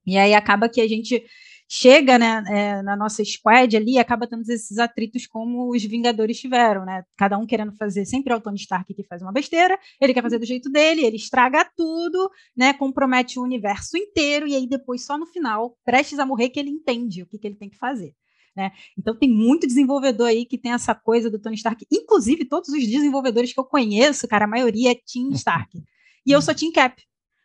E 0.07 0.17
aí 0.17 0.33
acaba 0.35 0.69
que 0.69 0.81
a 0.81 0.89
gente 0.89 1.23
chega 1.69 2.19
né, 2.19 2.43
é, 2.49 2.83
na 2.83 2.97
nossa 2.97 3.23
squad 3.23 3.77
ali 3.77 3.93
e 3.93 3.99
acaba 3.99 4.27
tendo 4.27 4.49
esses 4.51 4.79
atritos 4.79 5.27
como 5.27 5.71
os 5.71 5.85
Vingadores 5.85 6.41
tiveram, 6.41 6.85
né? 6.87 7.05
Cada 7.17 7.37
um 7.37 7.47
querendo 7.47 7.73
fazer, 7.77 8.07
sempre 8.07 8.33
é 8.33 8.37
o 8.37 8.41
Tony 8.41 8.57
Stark 8.57 8.93
que 8.95 9.05
faz 9.05 9.21
uma 9.21 9.33
besteira, 9.33 9.79
ele 10.01 10.15
quer 10.15 10.23
fazer 10.23 10.39
do 10.39 10.47
jeito 10.47 10.71
dele, 10.71 11.05
ele 11.05 11.17
estraga 11.17 11.71
tudo, 11.77 12.31
né? 12.57 12.73
Compromete 12.73 13.39
o 13.39 13.43
universo 13.43 13.99
inteiro, 13.99 14.49
e 14.49 14.55
aí 14.55 14.67
depois, 14.67 15.05
só 15.05 15.19
no 15.19 15.27
final, 15.27 15.77
prestes 15.85 16.19
a 16.19 16.25
morrer, 16.25 16.49
que 16.49 16.59
ele 16.59 16.71
entende 16.71 17.23
o 17.23 17.27
que, 17.27 17.39
que 17.39 17.47
ele 17.47 17.57
tem 17.57 17.69
que 17.69 17.77
fazer. 17.77 18.15
Né? 18.57 18.73
Então 18.99 19.15
tem 19.17 19.31
muito 19.31 19.69
desenvolvedor 19.69 20.27
aí 20.27 20.45
que 20.45 20.59
tem 20.59 20.73
essa 20.73 20.93
coisa 20.93 21.31
do 21.31 21.39
Tony 21.39 21.55
Stark. 21.55 21.87
Inclusive, 21.93 22.45
todos 22.45 22.71
os 22.71 22.85
desenvolvedores 22.89 23.53
que 23.53 23.61
eu 23.61 23.65
conheço, 23.65 24.27
cara, 24.27 24.47
a 24.47 24.49
maioria 24.49 24.91
é 24.91 24.95
Team 24.95 25.31
Stark. 25.33 25.81
E 26.27 26.33
eu 26.33 26.43
sou 26.43 26.55
Team 26.55 26.73
Cap 26.73 27.01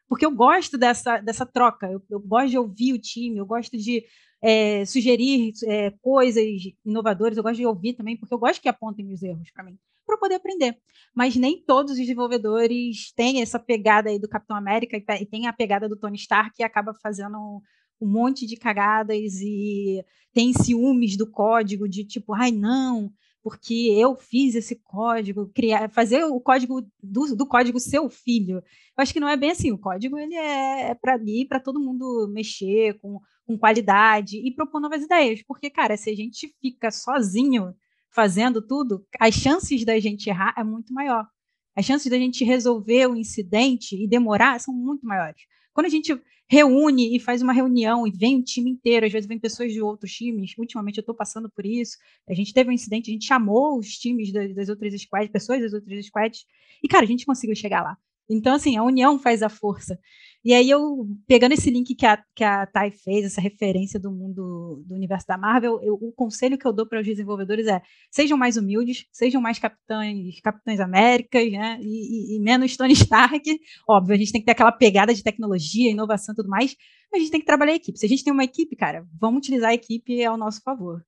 porque 0.08 0.26
eu 0.26 0.32
gosto 0.32 0.78
dessa, 0.78 1.20
dessa 1.20 1.46
troca, 1.46 1.92
eu, 1.92 2.02
eu 2.10 2.20
gosto 2.20 2.50
de 2.50 2.58
ouvir 2.58 2.94
o 2.94 3.00
time, 3.00 3.38
eu 3.38 3.46
gosto 3.46 3.78
de 3.78 4.06
é, 4.42 4.86
sugerir 4.86 5.54
é, 5.66 5.92
coisas 6.02 6.44
inovadoras, 6.86 7.38
eu 7.38 7.44
gosto 7.44 7.58
de 7.58 7.66
ouvir 7.66 7.94
também, 7.94 8.18
porque 8.18 8.34
eu 8.34 8.40
gosto 8.40 8.62
que 8.62 8.68
apontem 8.68 9.12
os 9.14 9.24
erros 9.24 9.50
para 9.52 9.64
mim, 9.64 9.78
para 10.06 10.18
poder 10.18 10.36
aprender. 10.36 10.78
Mas 11.16 11.36
nem 11.36 11.64
todos 11.64 11.94
os 11.94 11.98
desenvolvedores 11.98 13.14
têm 13.16 13.42
essa 13.42 13.58
pegada 13.58 14.10
aí 14.10 14.20
do 14.20 14.28
Capitão 14.28 14.58
América 14.58 14.98
e 14.98 15.26
tem 15.26 15.48
a 15.48 15.54
pegada 15.54 15.88
do 15.88 15.96
Tony 15.96 16.18
Stark 16.18 16.56
que 16.56 16.64
acaba 16.64 16.94
fazendo 17.02 17.62
um 18.02 18.08
monte 18.08 18.46
de 18.46 18.58
cagadas 18.58 19.40
e 19.42 20.04
tem 20.34 20.52
ciúmes 20.52 21.16
do 21.16 21.30
código 21.30 21.88
de 21.88 22.04
tipo, 22.04 22.34
ai 22.34 22.52
não, 22.52 23.10
porque 23.44 23.94
eu 23.98 24.16
fiz 24.16 24.56
esse 24.56 24.78
código, 24.78 25.52
criar, 25.54 25.90
fazer 25.90 26.24
o 26.24 26.40
código 26.40 26.82
do, 27.02 27.36
do 27.36 27.46
código 27.46 27.78
seu 27.78 28.10
filho. 28.10 28.58
Eu 28.58 28.64
acho 29.02 29.12
que 29.12 29.20
não 29.20 29.28
é 29.28 29.36
bem 29.36 29.52
assim. 29.52 29.72
O 29.72 29.78
código 29.78 30.18
ele 30.18 30.34
é, 30.34 30.92
é 30.92 30.96
para 30.96 31.14
ali, 31.14 31.46
para 31.46 31.60
todo 31.60 31.80
mundo 31.80 32.30
mexer 32.34 32.98
com, 33.00 33.20
com 33.46 33.58
qualidade 33.58 34.38
e 34.38 34.50
propor 34.56 34.80
novas 34.80 35.04
ideias. 35.04 35.44
Porque, 35.44 35.70
cara, 35.70 35.98
se 35.98 36.10
a 36.10 36.16
gente 36.16 36.56
fica 36.62 36.90
sozinho 36.90 37.76
fazendo 38.10 38.66
tudo, 38.66 39.06
as 39.20 39.36
chances 39.36 39.84
da 39.84 40.00
gente 40.00 40.30
errar 40.30 40.54
é 40.58 40.64
muito 40.64 40.94
maior. 40.94 41.28
As 41.76 41.84
chances 41.84 42.10
da 42.10 42.18
gente 42.18 42.46
resolver 42.46 43.08
o 43.08 43.16
incidente 43.16 44.02
e 44.02 44.08
demorar 44.08 44.58
são 44.62 44.74
muito 44.74 45.06
maiores. 45.06 45.42
Quando 45.74 45.88
a 45.88 45.90
gente 45.90 46.20
reúne 46.48 47.16
e 47.16 47.20
faz 47.20 47.42
uma 47.42 47.54
reunião 47.54 48.06
e 48.06 48.12
vem 48.12 48.40
o 48.40 48.44
time 48.44 48.70
inteiro, 48.70 49.06
às 49.06 49.12
vezes 49.12 49.28
vem 49.28 49.40
pessoas 49.40 49.72
de 49.72 49.82
outros 49.82 50.12
times, 50.14 50.54
ultimamente 50.58 50.98
eu 50.98 51.02
estou 51.02 51.16
passando 51.16 51.50
por 51.50 51.66
isso, 51.66 51.98
a 52.30 52.34
gente 52.34 52.54
teve 52.54 52.70
um 52.70 52.74
incidente, 52.74 53.10
a 53.10 53.14
gente 53.14 53.26
chamou 53.26 53.80
os 53.80 53.98
times 53.98 54.32
das, 54.32 54.54
das 54.54 54.70
outras 54.70 54.94
squads, 55.02 55.32
pessoas 55.32 55.62
das 55.62 55.74
outras 55.74 56.06
squads, 56.06 56.46
e 56.84 56.88
cara, 56.88 57.04
a 57.04 57.08
gente 57.08 57.26
conseguiu 57.26 57.56
chegar 57.56 57.82
lá. 57.82 57.98
Então, 58.30 58.56
assim, 58.56 58.78
a 58.78 58.84
união 58.84 59.20
faz 59.20 59.44
a 59.44 59.50
força. 59.50 59.98
E 60.46 60.54
aí 60.54 60.70
eu, 60.70 61.08
pegando 61.26 61.54
esse 61.54 61.70
link 61.70 61.96
que 61.96 62.06
a, 62.06 62.22
que 62.36 62.44
a 62.44 62.66
Thay 62.66 62.92
fez, 62.92 63.26
essa 63.26 63.40
referência 63.40 63.98
do 63.98 64.12
mundo 64.12 64.84
do 64.86 64.94
universo 64.94 65.26
da 65.26 65.38
Marvel, 65.38 65.80
eu, 65.82 65.94
o 65.94 66.12
conselho 66.12 66.58
que 66.58 66.68
eu 66.68 66.74
dou 66.74 66.86
para 66.86 67.00
os 67.00 67.06
desenvolvedores 67.06 67.66
é 67.66 67.82
sejam 68.12 68.38
mais 68.38 68.58
humildes, 68.58 69.06
sejam 69.10 69.42
mais 69.42 69.58
capitães, 69.58 70.42
capitães 70.42 70.82
Américas, 70.82 71.50
né? 71.50 71.80
E, 71.82 72.36
e, 72.36 72.38
e, 72.38 72.40
menos 72.42 72.76
Tony 72.76 72.92
Stark. 72.94 73.42
Óbvio, 73.88 74.16
a 74.16 74.18
gente 74.18 74.34
tem 74.34 74.42
que 74.42 74.46
ter 74.46 74.52
aquela 74.52 74.74
pegada 74.74 75.14
de 75.14 75.24
tecnologia, 75.24 75.92
inovação 75.92 76.34
e 76.34 76.36
tudo 76.36 76.50
mais, 76.50 76.76
mas 77.10 77.22
a 77.22 77.24
gente 77.24 77.32
tem 77.32 77.40
que 77.40 77.46
trabalhar 77.46 77.72
a 77.72 77.78
equipe. 77.78 77.98
Se 77.98 78.06
a 78.06 78.10
gente 78.10 78.24
tem 78.24 78.34
uma 78.34 78.44
equipe, 78.44 78.76
cara, 78.76 79.06
vamos 79.18 79.38
utilizar 79.38 79.70
a 79.70 79.76
equipe 79.76 80.26
ao 80.26 80.38
nosso 80.38 80.62
favor. 80.62 81.02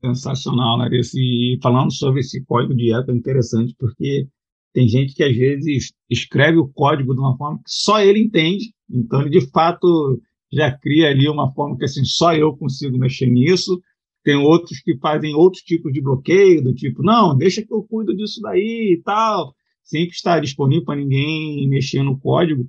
Sensacional, 0.00 0.76
Larissa. 0.76 1.16
E 1.16 1.58
falando 1.60 1.92
sobre 1.92 2.20
esse 2.20 2.44
código 2.44 2.76
de 2.76 2.94
ética, 2.94 3.10
é 3.10 3.16
interessante, 3.16 3.74
porque 3.76 4.28
tem 4.72 4.88
gente 4.88 5.14
que 5.14 5.22
às 5.22 5.34
vezes 5.34 5.92
escreve 6.08 6.58
o 6.58 6.68
código 6.68 7.14
de 7.14 7.20
uma 7.20 7.36
forma 7.36 7.58
que 7.58 7.70
só 7.70 8.00
ele 8.00 8.20
entende, 8.20 8.72
então 8.90 9.20
ele 9.20 9.30
de 9.30 9.50
fato 9.50 10.20
já 10.52 10.70
cria 10.76 11.08
ali 11.10 11.28
uma 11.28 11.52
forma 11.52 11.76
que 11.76 11.84
assim 11.84 12.04
só 12.04 12.34
eu 12.34 12.56
consigo 12.56 12.96
mexer 12.98 13.26
nisso. 13.26 13.80
Tem 14.24 14.36
outros 14.36 14.80
que 14.80 14.96
fazem 14.98 15.34
outros 15.34 15.62
tipos 15.62 15.92
de 15.92 16.00
bloqueio, 16.00 16.62
do 16.62 16.74
tipo, 16.74 17.02
não, 17.02 17.36
deixa 17.36 17.62
que 17.62 17.72
eu 17.72 17.82
cuido 17.82 18.14
disso 18.16 18.40
daí 18.40 18.94
e 18.94 19.02
tal. 19.02 19.54
Sempre 19.82 20.14
está 20.14 20.38
disponível 20.38 20.84
para 20.84 21.00
ninguém 21.00 21.68
mexer 21.68 22.02
no 22.02 22.18
código. 22.18 22.68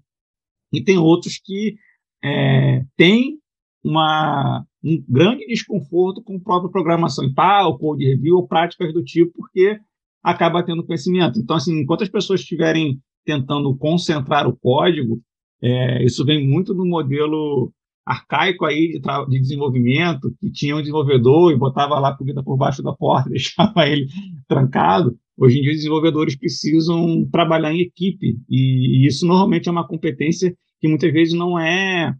E 0.71 0.81
tem 0.81 0.97
outros 0.97 1.37
que 1.37 1.75
é, 2.23 2.85
têm 2.95 3.39
uma, 3.83 4.65
um 4.83 5.03
grande 5.07 5.45
desconforto 5.47 6.21
com 6.21 6.35
a 6.35 6.39
própria 6.39 6.71
programação 6.71 7.25
em 7.25 7.33
tal, 7.33 7.77
code 7.77 8.05
review 8.05 8.37
ou 8.37 8.47
práticas 8.47 8.93
do 8.93 9.03
tipo, 9.03 9.31
porque 9.35 9.79
acaba 10.23 10.63
tendo 10.63 10.85
conhecimento. 10.85 11.39
Então, 11.39 11.55
assim, 11.55 11.79
enquanto 11.79 12.03
as 12.03 12.09
pessoas 12.09 12.41
estiverem 12.41 12.99
tentando 13.25 13.75
concentrar 13.77 14.47
o 14.47 14.57
código, 14.57 15.21
é, 15.61 16.03
isso 16.03 16.25
vem 16.25 16.47
muito 16.47 16.73
do 16.73 16.85
modelo 16.85 17.71
arcaico 18.05 18.65
aí 18.65 18.93
de, 18.93 18.99
de, 18.99 19.39
desenvolvimento, 19.39 20.33
que 20.39 20.51
tinha 20.51 20.75
um 20.75 20.79
desenvolvedor 20.79 21.51
e 21.51 21.57
botava 21.57 21.99
lá 21.99 22.09
a 22.09 22.17
comida 22.17 22.43
por 22.43 22.57
baixo 22.57 22.81
da 22.81 22.93
porta, 22.93 23.29
deixava 23.29 23.87
ele 23.87 24.07
trancado. 24.47 25.15
Hoje 25.37 25.59
em 25.59 25.61
dia, 25.61 25.71
os 25.71 25.77
desenvolvedores 25.77 26.35
precisam 26.35 27.27
trabalhar 27.31 27.73
em 27.73 27.81
equipe, 27.81 28.37
e, 28.49 29.03
e 29.03 29.07
isso 29.07 29.25
normalmente 29.25 29.69
é 29.69 29.71
uma 29.71 29.87
competência 29.87 30.53
que 30.81 30.87
muitas 30.87 31.11
vezes 31.13 31.33
não 31.33 31.59
é 31.59 32.13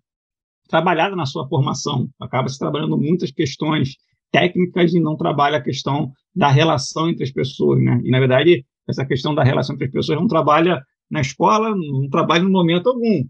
trabalhada 0.70 1.16
na 1.16 1.26
sua 1.26 1.48
formação. 1.48 2.08
Acaba 2.20 2.48
se 2.48 2.60
trabalhando 2.60 2.98
muitas 2.98 3.32
questões 3.32 3.96
técnicas 4.32 4.94
e 4.94 5.00
não 5.00 5.18
trabalha 5.18 5.58
a 5.58 5.64
questão 5.64 6.12
da 6.40 6.48
relação 6.48 7.10
entre 7.10 7.26
as 7.26 7.32
pessoas, 7.32 7.84
né? 7.84 8.00
E, 8.02 8.10
na 8.10 8.18
verdade, 8.18 8.66
essa 8.88 9.06
questão 9.06 9.36
da 9.36 9.44
relação 9.44 9.76
entre 9.76 9.88
as 9.88 9.92
pessoas 9.92 10.18
não 10.18 10.26
trabalha 10.26 10.82
na 11.12 11.20
escola, 11.20 11.76
não 11.76 12.08
trabalha 12.10 12.44
no 12.44 12.50
momento 12.50 12.88
algum. 12.88 13.26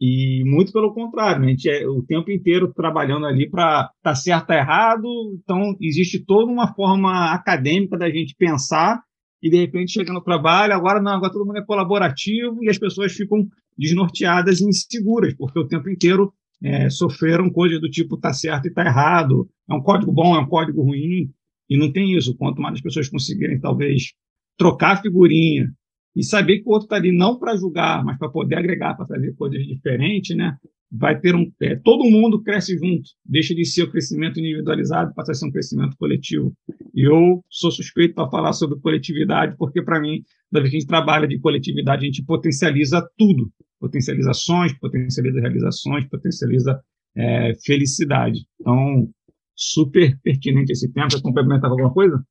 E 0.00 0.44
muito 0.46 0.72
pelo 0.72 0.94
contrário, 0.94 1.44
a 1.44 1.48
gente 1.48 1.68
é 1.68 1.84
o 1.88 2.00
tempo 2.00 2.30
inteiro 2.30 2.72
trabalhando 2.72 3.26
ali 3.26 3.50
para 3.50 3.90
tá 4.00 4.14
certo 4.14 4.50
ou 4.50 4.56
errado. 4.56 5.08
Então, 5.42 5.76
existe 5.80 6.24
toda 6.24 6.52
uma 6.52 6.72
forma 6.74 7.32
acadêmica 7.32 7.98
da 7.98 8.08
gente 8.08 8.36
pensar 8.38 9.02
e, 9.42 9.50
de 9.50 9.56
repente, 9.56 9.90
chega 9.90 10.12
no 10.12 10.22
trabalho, 10.22 10.74
agora 10.74 11.02
não, 11.02 11.14
agora 11.14 11.32
todo 11.32 11.44
mundo 11.44 11.58
é 11.58 11.64
colaborativo 11.64 12.62
e 12.62 12.70
as 12.70 12.78
pessoas 12.78 13.12
ficam 13.12 13.48
desnorteadas 13.76 14.60
e 14.60 14.68
inseguras, 14.68 15.34
porque 15.34 15.58
o 15.58 15.66
tempo 15.66 15.90
inteiro 15.90 16.32
é, 16.62 16.88
sofreram 16.88 17.50
coisas 17.50 17.80
do 17.80 17.90
tipo 17.90 18.16
tá 18.16 18.32
certo 18.32 18.68
e 18.68 18.72
tá 18.72 18.84
errado, 18.84 19.48
é 19.68 19.74
um 19.74 19.82
código 19.82 20.12
bom, 20.12 20.36
é 20.36 20.38
um 20.38 20.46
código 20.46 20.82
ruim, 20.82 21.32
e 21.68 21.76
não 21.76 21.92
tem 21.92 22.16
isso. 22.16 22.36
Quanto 22.36 22.60
mais 22.60 22.74
as 22.74 22.80
pessoas 22.80 23.08
conseguirem, 23.08 23.60
talvez, 23.60 24.12
trocar 24.56 25.00
figurinha 25.00 25.70
e 26.16 26.24
saber 26.24 26.58
que 26.58 26.68
o 26.68 26.72
outro 26.72 26.86
está 26.86 26.96
ali 26.96 27.12
não 27.12 27.38
para 27.38 27.56
julgar, 27.56 28.04
mas 28.04 28.18
para 28.18 28.28
poder 28.28 28.56
agregar, 28.56 28.94
para 28.94 29.06
fazer 29.06 29.34
coisas 29.34 29.64
diferentes, 29.66 30.36
né? 30.36 30.56
Vai 30.90 31.20
ter 31.20 31.34
um. 31.34 31.52
É, 31.60 31.76
todo 31.76 32.10
mundo 32.10 32.42
cresce 32.42 32.78
junto, 32.78 33.10
deixa 33.24 33.54
de 33.54 33.64
ser 33.66 33.82
o 33.82 33.90
crescimento 33.90 34.40
individualizado, 34.40 35.12
passa 35.14 35.32
a 35.32 35.34
ser 35.34 35.46
um 35.46 35.50
crescimento 35.50 35.94
coletivo. 35.98 36.52
E 36.94 37.06
eu 37.06 37.44
sou 37.50 37.70
suspeito 37.70 38.14
para 38.14 38.30
falar 38.30 38.54
sobre 38.54 38.80
coletividade, 38.80 39.54
porque, 39.58 39.82
para 39.82 40.00
mim, 40.00 40.22
da 40.50 40.60
vez 40.60 40.70
que 40.70 40.76
a 40.78 40.80
gente 40.80 40.88
trabalha 40.88 41.28
de 41.28 41.38
coletividade, 41.38 42.02
a 42.02 42.06
gente 42.06 42.24
potencializa 42.24 43.06
tudo 43.18 43.52
potencializa 43.78 44.30
ações, 44.30 44.72
potencializa 44.78 45.40
realizações, 45.40 46.06
potencializa 46.08 46.80
é, 47.16 47.54
felicidade. 47.64 48.40
Então, 48.60 49.08
super 49.58 50.16
pertinente 50.22 50.72
esse 50.72 50.90
tempo. 50.92 51.08
Quer 51.08 51.20
complementar 51.20 51.70
alguma 51.70 51.92
coisa? 51.92 52.24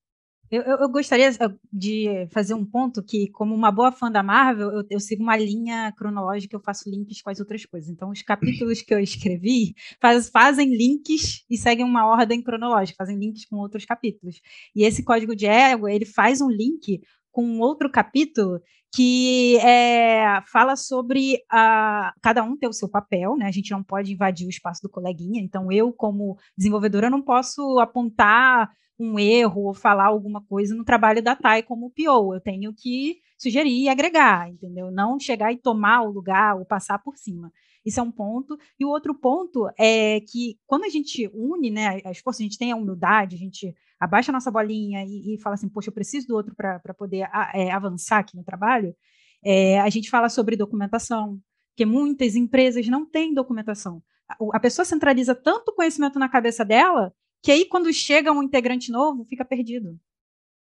Eu, 0.50 0.62
eu, 0.62 0.78
eu, 0.78 0.90
gostaria 0.90 1.30
de 1.74 2.26
fazer 2.32 2.54
um 2.54 2.64
ponto 2.64 3.04
que, 3.04 3.30
como 3.32 3.54
uma 3.54 3.70
boa 3.70 3.92
fã 3.92 4.10
da 4.10 4.24
Marvel, 4.24 4.72
eu, 4.72 4.84
eu, 4.92 5.00
sigo 5.00 5.22
uma 5.22 5.36
linha 5.36 5.92
cronológica, 5.92 6.56
eu 6.56 6.62
faço 6.62 6.90
links 6.90 7.22
com 7.22 7.30
as 7.30 7.42
outras 7.42 7.66
coisas. 7.66 7.90
Então, 7.90 8.10
os 8.10 8.22
capítulos 8.22 8.82
que 8.82 8.94
eu 8.94 9.00
escrevi 9.00 9.76
faz, 10.00 10.30
fazem 10.30 10.74
links 10.74 11.44
e 11.50 11.58
seguem 11.58 11.84
uma 11.84 12.08
ordem 12.08 12.42
cronológica, 12.42 12.96
fazem 12.98 13.20
links 13.20 13.44
com 13.46 13.58
outros 13.58 13.84
capítulos. 13.84 14.40
E 14.74 14.86
esse 14.86 15.04
código 15.04 15.36
de 15.36 15.46
ego, 15.46 15.86
ele 15.90 16.06
faz 16.06 16.40
um 16.40 16.50
link 16.50 17.02
com 17.38 17.60
outro 17.60 17.88
capítulo 17.88 18.60
que 18.92 19.58
é, 19.58 20.42
fala 20.52 20.76
sobre 20.76 21.38
a, 21.52 22.12
cada 22.20 22.42
um 22.42 22.58
ter 22.58 22.68
o 22.68 22.74
seu 22.74 22.90
papel, 22.90 23.38
né? 23.38 23.46
A 23.46 23.52
gente 23.52 23.70
não 23.70 23.84
pode 23.84 24.12
invadir 24.12 24.48
o 24.48 24.50
espaço 24.50 24.82
do 24.82 24.90
coleguinha. 24.90 25.40
Então, 25.40 25.72
eu, 25.72 25.94
como 25.94 26.36
desenvolvedora, 26.58 27.12
não 27.12 27.22
posso 27.22 27.78
apontar 27.78 28.72
um 29.00 29.20
erro 29.20 29.66
ou 29.66 29.74
falar 29.76 30.08
alguma 30.08 30.44
coisa 30.44 30.74
no 30.74 30.84
trabalho 30.84 31.22
da 31.22 31.36
TAI 31.36 31.62
como 31.62 31.92
PO. 31.92 32.34
Eu 32.34 32.42
tenho 32.42 32.74
que 32.74 33.18
sugerir 33.38 33.84
e 33.84 33.88
agregar, 33.88 34.50
entendeu? 34.50 34.90
Não 34.90 35.20
chegar 35.20 35.54
e 35.54 35.58
tomar 35.58 36.02
o 36.02 36.10
lugar 36.10 36.58
ou 36.58 36.66
passar 36.66 36.98
por 36.98 37.18
cima. 37.18 37.52
Isso 37.88 38.02
é 38.02 38.04
um 38.04 38.12
ponto. 38.12 38.58
E 38.78 38.84
o 38.84 38.90
outro 38.90 39.16
ponto 39.16 39.70
é 39.80 40.20
que 40.20 40.60
quando 40.66 40.84
a 40.84 40.90
gente 40.90 41.32
une 41.34 41.72
né, 41.72 42.02
as 42.04 42.18
forças, 42.18 42.42
a 42.42 42.44
gente 42.44 42.58
tem 42.58 42.70
a 42.70 42.76
humildade, 42.76 43.38
a 43.38 43.40
gente 43.40 43.74
abaixa 43.98 44.30
a 44.30 44.34
nossa 44.34 44.52
bolinha 44.52 45.06
e, 45.06 45.36
e 45.36 45.42
fala 45.42 45.54
assim, 45.54 45.70
poxa, 45.70 45.90
eu 45.90 45.94
preciso 45.94 46.28
do 46.28 46.36
outro 46.36 46.54
para 46.54 46.94
poder 46.94 47.24
a, 47.32 47.52
é, 47.56 47.72
avançar 47.72 48.20
aqui 48.20 48.36
no 48.36 48.44
trabalho, 48.44 48.94
é, 49.42 49.80
a 49.80 49.90
gente 49.90 50.10
fala 50.10 50.28
sobre 50.28 50.58
documentação, 50.58 51.40
porque 51.70 51.86
muitas 51.86 52.36
empresas 52.36 52.86
não 52.90 53.06
têm 53.06 53.34
documentação. 53.34 54.04
A, 54.30 54.36
a 54.58 54.60
pessoa 54.60 54.84
centraliza 54.84 55.34
tanto 55.34 55.74
conhecimento 55.74 56.20
na 56.20 56.28
cabeça 56.28 56.66
dela 56.66 57.14
que 57.42 57.52
aí 57.54 57.64
quando 57.64 57.94
chega 57.94 58.34
um 58.34 58.44
integrante 58.44 58.92
novo, 58.92 59.24
fica 59.24 59.46
perdido. 59.46 59.98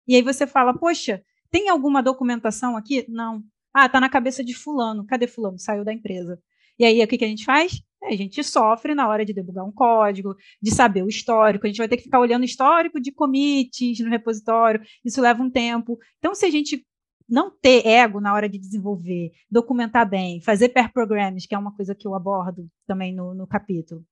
E 0.07 0.15
aí 0.15 0.21
você 0.21 0.45
fala, 0.45 0.77
poxa, 0.77 1.23
tem 1.49 1.69
alguma 1.69 2.03
documentação 2.03 2.77
aqui? 2.77 3.03
Não. 3.09 3.43
Ah, 3.73 3.89
tá 3.89 3.99
na 3.99 4.09
cabeça 4.09 4.43
de 4.43 4.53
fulano. 4.53 5.07
Cadê 5.07 5.25
fulano? 5.25 5.57
Saiu 5.57 5.83
da 5.83 5.91
empresa. 5.91 6.39
E 6.77 6.85
aí, 6.85 7.03
o 7.03 7.07
que, 7.07 7.17
que 7.17 7.25
a 7.25 7.27
gente 7.27 7.45
faz? 7.45 7.81
A 8.03 8.15
gente 8.15 8.43
sofre 8.43 8.93
na 8.93 9.07
hora 9.07 9.25
de 9.25 9.33
debugar 9.33 9.65
um 9.65 9.71
código, 9.71 10.35
de 10.61 10.71
saber 10.71 11.03
o 11.03 11.07
histórico. 11.07 11.65
A 11.65 11.69
gente 11.69 11.77
vai 11.77 11.87
ter 11.87 11.97
que 11.97 12.03
ficar 12.03 12.19
olhando 12.19 12.43
o 12.43 12.45
histórico 12.45 12.99
de 12.99 13.11
commits 13.11 13.99
no 13.99 14.09
repositório. 14.09 14.81
Isso 15.03 15.21
leva 15.21 15.41
um 15.41 15.49
tempo. 15.49 15.97
Então, 16.19 16.35
se 16.35 16.45
a 16.45 16.51
gente 16.51 16.85
não 17.27 17.49
ter 17.49 17.85
ego 17.85 18.19
na 18.19 18.33
hora 18.33 18.47
de 18.47 18.59
desenvolver, 18.59 19.31
documentar 19.49 20.07
bem, 20.07 20.39
fazer 20.41 20.69
pair 20.69 20.91
programs, 20.93 21.47
que 21.47 21.55
é 21.55 21.57
uma 21.57 21.75
coisa 21.75 21.95
que 21.95 22.07
eu 22.07 22.13
abordo 22.13 22.69
também 22.85 23.13
no, 23.13 23.33
no 23.33 23.47
capítulo, 23.47 24.05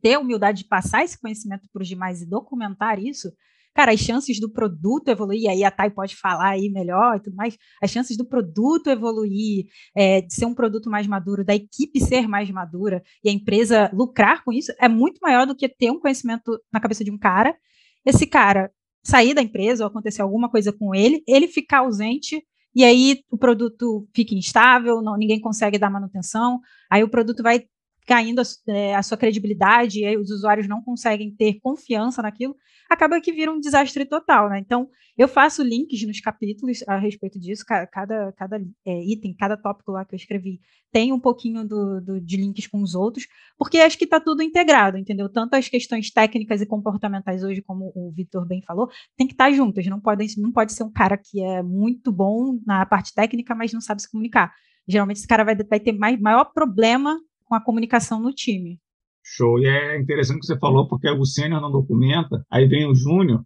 ter 0.00 0.18
humildade 0.18 0.62
de 0.62 0.68
passar 0.68 1.04
esse 1.04 1.20
conhecimento 1.20 1.68
para 1.72 1.82
os 1.82 1.88
demais 1.88 2.22
e 2.22 2.26
documentar 2.26 2.98
isso, 2.98 3.32
cara, 3.74 3.92
as 3.92 4.00
chances 4.00 4.38
do 4.38 4.50
produto 4.50 5.08
evoluir, 5.08 5.50
aí 5.50 5.64
a 5.64 5.70
Thay 5.70 5.90
pode 5.90 6.16
falar 6.16 6.50
aí 6.50 6.70
melhor 6.70 7.16
e 7.16 7.20
tudo 7.20 7.36
mais, 7.36 7.56
as 7.82 7.90
chances 7.90 8.16
do 8.16 8.24
produto 8.24 8.88
evoluir, 8.88 9.66
é, 9.96 10.20
de 10.20 10.34
ser 10.34 10.46
um 10.46 10.54
produto 10.54 10.90
mais 10.90 11.06
maduro, 11.06 11.44
da 11.44 11.54
equipe 11.54 12.00
ser 12.00 12.28
mais 12.28 12.50
madura 12.50 13.02
e 13.24 13.28
a 13.28 13.32
empresa 13.32 13.90
lucrar 13.92 14.44
com 14.44 14.52
isso, 14.52 14.72
é 14.80 14.88
muito 14.88 15.18
maior 15.22 15.46
do 15.46 15.56
que 15.56 15.68
ter 15.68 15.90
um 15.90 16.00
conhecimento 16.00 16.58
na 16.72 16.80
cabeça 16.80 17.04
de 17.04 17.10
um 17.10 17.18
cara, 17.18 17.56
esse 18.04 18.26
cara 18.26 18.70
sair 19.04 19.34
da 19.34 19.42
empresa 19.42 19.84
ou 19.84 19.88
acontecer 19.88 20.22
alguma 20.22 20.48
coisa 20.48 20.72
com 20.72 20.94
ele, 20.94 21.22
ele 21.26 21.48
ficar 21.48 21.78
ausente 21.78 22.42
e 22.74 22.84
aí 22.84 23.22
o 23.30 23.36
produto 23.36 24.08
fica 24.14 24.34
instável, 24.34 25.02
não, 25.02 25.16
ninguém 25.16 25.40
consegue 25.40 25.78
dar 25.78 25.90
manutenção, 25.90 26.60
aí 26.90 27.04
o 27.04 27.08
produto 27.08 27.42
vai 27.42 27.64
caindo 28.06 28.40
a, 28.40 28.44
é, 28.72 28.94
a, 28.94 29.02
sua 29.02 29.16
credibilidade, 29.16 30.04
e 30.04 30.16
os 30.16 30.30
usuários 30.30 30.68
não 30.68 30.82
conseguem 30.82 31.34
ter 31.34 31.60
confiança 31.60 32.22
naquilo, 32.22 32.56
acaba 32.90 33.20
que 33.20 33.32
vira 33.32 33.52
um 33.52 33.60
desastre 33.60 34.04
total, 34.04 34.50
né? 34.50 34.58
Então, 34.58 34.88
eu 35.16 35.28
faço 35.28 35.62
links 35.62 36.02
nos 36.06 36.20
capítulos 36.20 36.82
a 36.88 36.98
respeito 36.98 37.38
disso, 37.38 37.64
cada, 37.66 38.32
cada 38.32 38.60
é, 38.84 39.04
item, 39.04 39.34
cada 39.34 39.56
tópico 39.56 39.92
lá 39.92 40.04
que 40.04 40.14
eu 40.14 40.16
escrevi 40.16 40.60
tem 40.90 41.10
um 41.12 41.18
pouquinho 41.18 41.66
do, 41.66 42.00
do 42.00 42.20
de 42.20 42.36
links 42.36 42.66
com 42.66 42.82
os 42.82 42.94
outros, 42.94 43.26
porque 43.56 43.78
acho 43.78 43.96
que 43.96 44.04
está 44.04 44.20
tudo 44.20 44.42
integrado, 44.42 44.98
entendeu? 44.98 45.28
Tanto 45.28 45.54
as 45.54 45.68
questões 45.68 46.10
técnicas 46.10 46.60
e 46.60 46.66
comportamentais 46.66 47.42
hoje, 47.42 47.62
como 47.62 47.90
o 47.94 48.12
Vitor 48.12 48.46
bem 48.46 48.62
falou, 48.62 48.90
tem 49.16 49.26
que 49.26 49.32
estar 49.32 49.46
tá 49.46 49.52
juntas, 49.52 49.86
não, 49.86 50.00
podem, 50.00 50.28
não 50.36 50.52
pode 50.52 50.72
ser 50.72 50.84
um 50.84 50.92
cara 50.92 51.16
que 51.16 51.42
é 51.42 51.62
muito 51.62 52.12
bom 52.12 52.58
na 52.66 52.84
parte 52.84 53.14
técnica, 53.14 53.54
mas 53.54 53.72
não 53.72 53.80
sabe 53.80 54.02
se 54.02 54.10
comunicar. 54.10 54.52
Geralmente 54.86 55.18
esse 55.18 55.26
cara 55.26 55.44
vai, 55.44 55.56
vai 55.56 55.80
ter 55.80 55.92
mais, 55.92 56.20
maior 56.20 56.44
problema 56.52 57.18
com 57.52 57.56
a 57.56 57.60
comunicação 57.60 58.18
no 58.18 58.32
time. 58.32 58.78
Show. 59.22 59.58
E 59.58 59.66
é 59.66 60.00
interessante 60.00 60.38
o 60.38 60.40
que 60.40 60.46
você 60.46 60.58
falou, 60.58 60.88
porque 60.88 61.06
o 61.10 61.24
sênior 61.26 61.60
não 61.60 61.70
documenta, 61.70 62.42
aí 62.50 62.66
vem 62.66 62.90
o 62.90 62.94
júnior, 62.94 63.44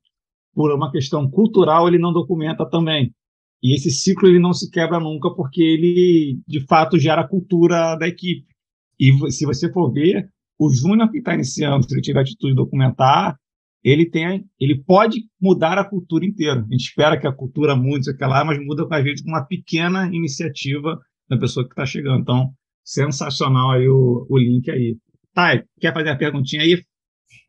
por 0.54 0.72
uma 0.72 0.92
questão 0.92 1.28
cultural, 1.28 1.88
ele 1.88 1.98
não 1.98 2.12
documenta 2.12 2.64
também. 2.70 3.12
E 3.60 3.74
esse 3.74 3.90
ciclo 3.90 4.28
ele 4.28 4.38
não 4.38 4.52
se 4.52 4.70
quebra 4.70 5.00
nunca, 5.00 5.28
porque 5.34 5.60
ele, 5.60 6.40
de 6.46 6.60
fato, 6.66 7.00
gera 7.00 7.22
a 7.22 7.28
cultura 7.28 7.96
da 7.96 8.06
equipe. 8.06 8.46
E 8.98 9.12
se 9.32 9.44
você 9.44 9.72
for 9.72 9.92
ver, 9.92 10.30
o 10.56 10.70
júnior 10.70 11.10
que 11.10 11.18
está 11.18 11.34
iniciando, 11.34 11.84
se 11.84 11.92
ele 11.92 12.00
tiver 12.00 12.20
atitude 12.20 12.52
de 12.52 12.56
documentar, 12.56 13.36
ele 13.82 14.08
tem, 14.08 14.44
ele 14.60 14.84
pode 14.84 15.24
mudar 15.40 15.78
a 15.78 15.84
cultura 15.84 16.24
inteira. 16.24 16.60
A 16.60 16.72
gente 16.72 16.86
espera 16.86 17.18
que 17.18 17.26
a 17.26 17.32
cultura 17.32 17.74
mude, 17.74 18.04
sei 18.04 18.14
lá, 18.20 18.44
mas 18.44 18.64
muda 18.64 18.86
com 18.86 18.94
a 18.94 19.02
gente 19.02 19.24
com 19.24 19.30
uma 19.30 19.44
pequena 19.44 20.06
iniciativa 20.14 20.96
da 21.28 21.36
pessoa 21.36 21.66
que 21.66 21.72
está 21.72 21.84
chegando. 21.84 22.20
Então, 22.20 22.54
sensacional 22.86 23.72
aí 23.72 23.88
o, 23.88 24.26
o 24.30 24.38
link 24.38 24.70
aí. 24.70 24.96
Thay, 25.34 25.64
quer 25.80 25.92
fazer 25.92 26.10
a 26.10 26.16
perguntinha 26.16 26.62
aí? 26.62 26.80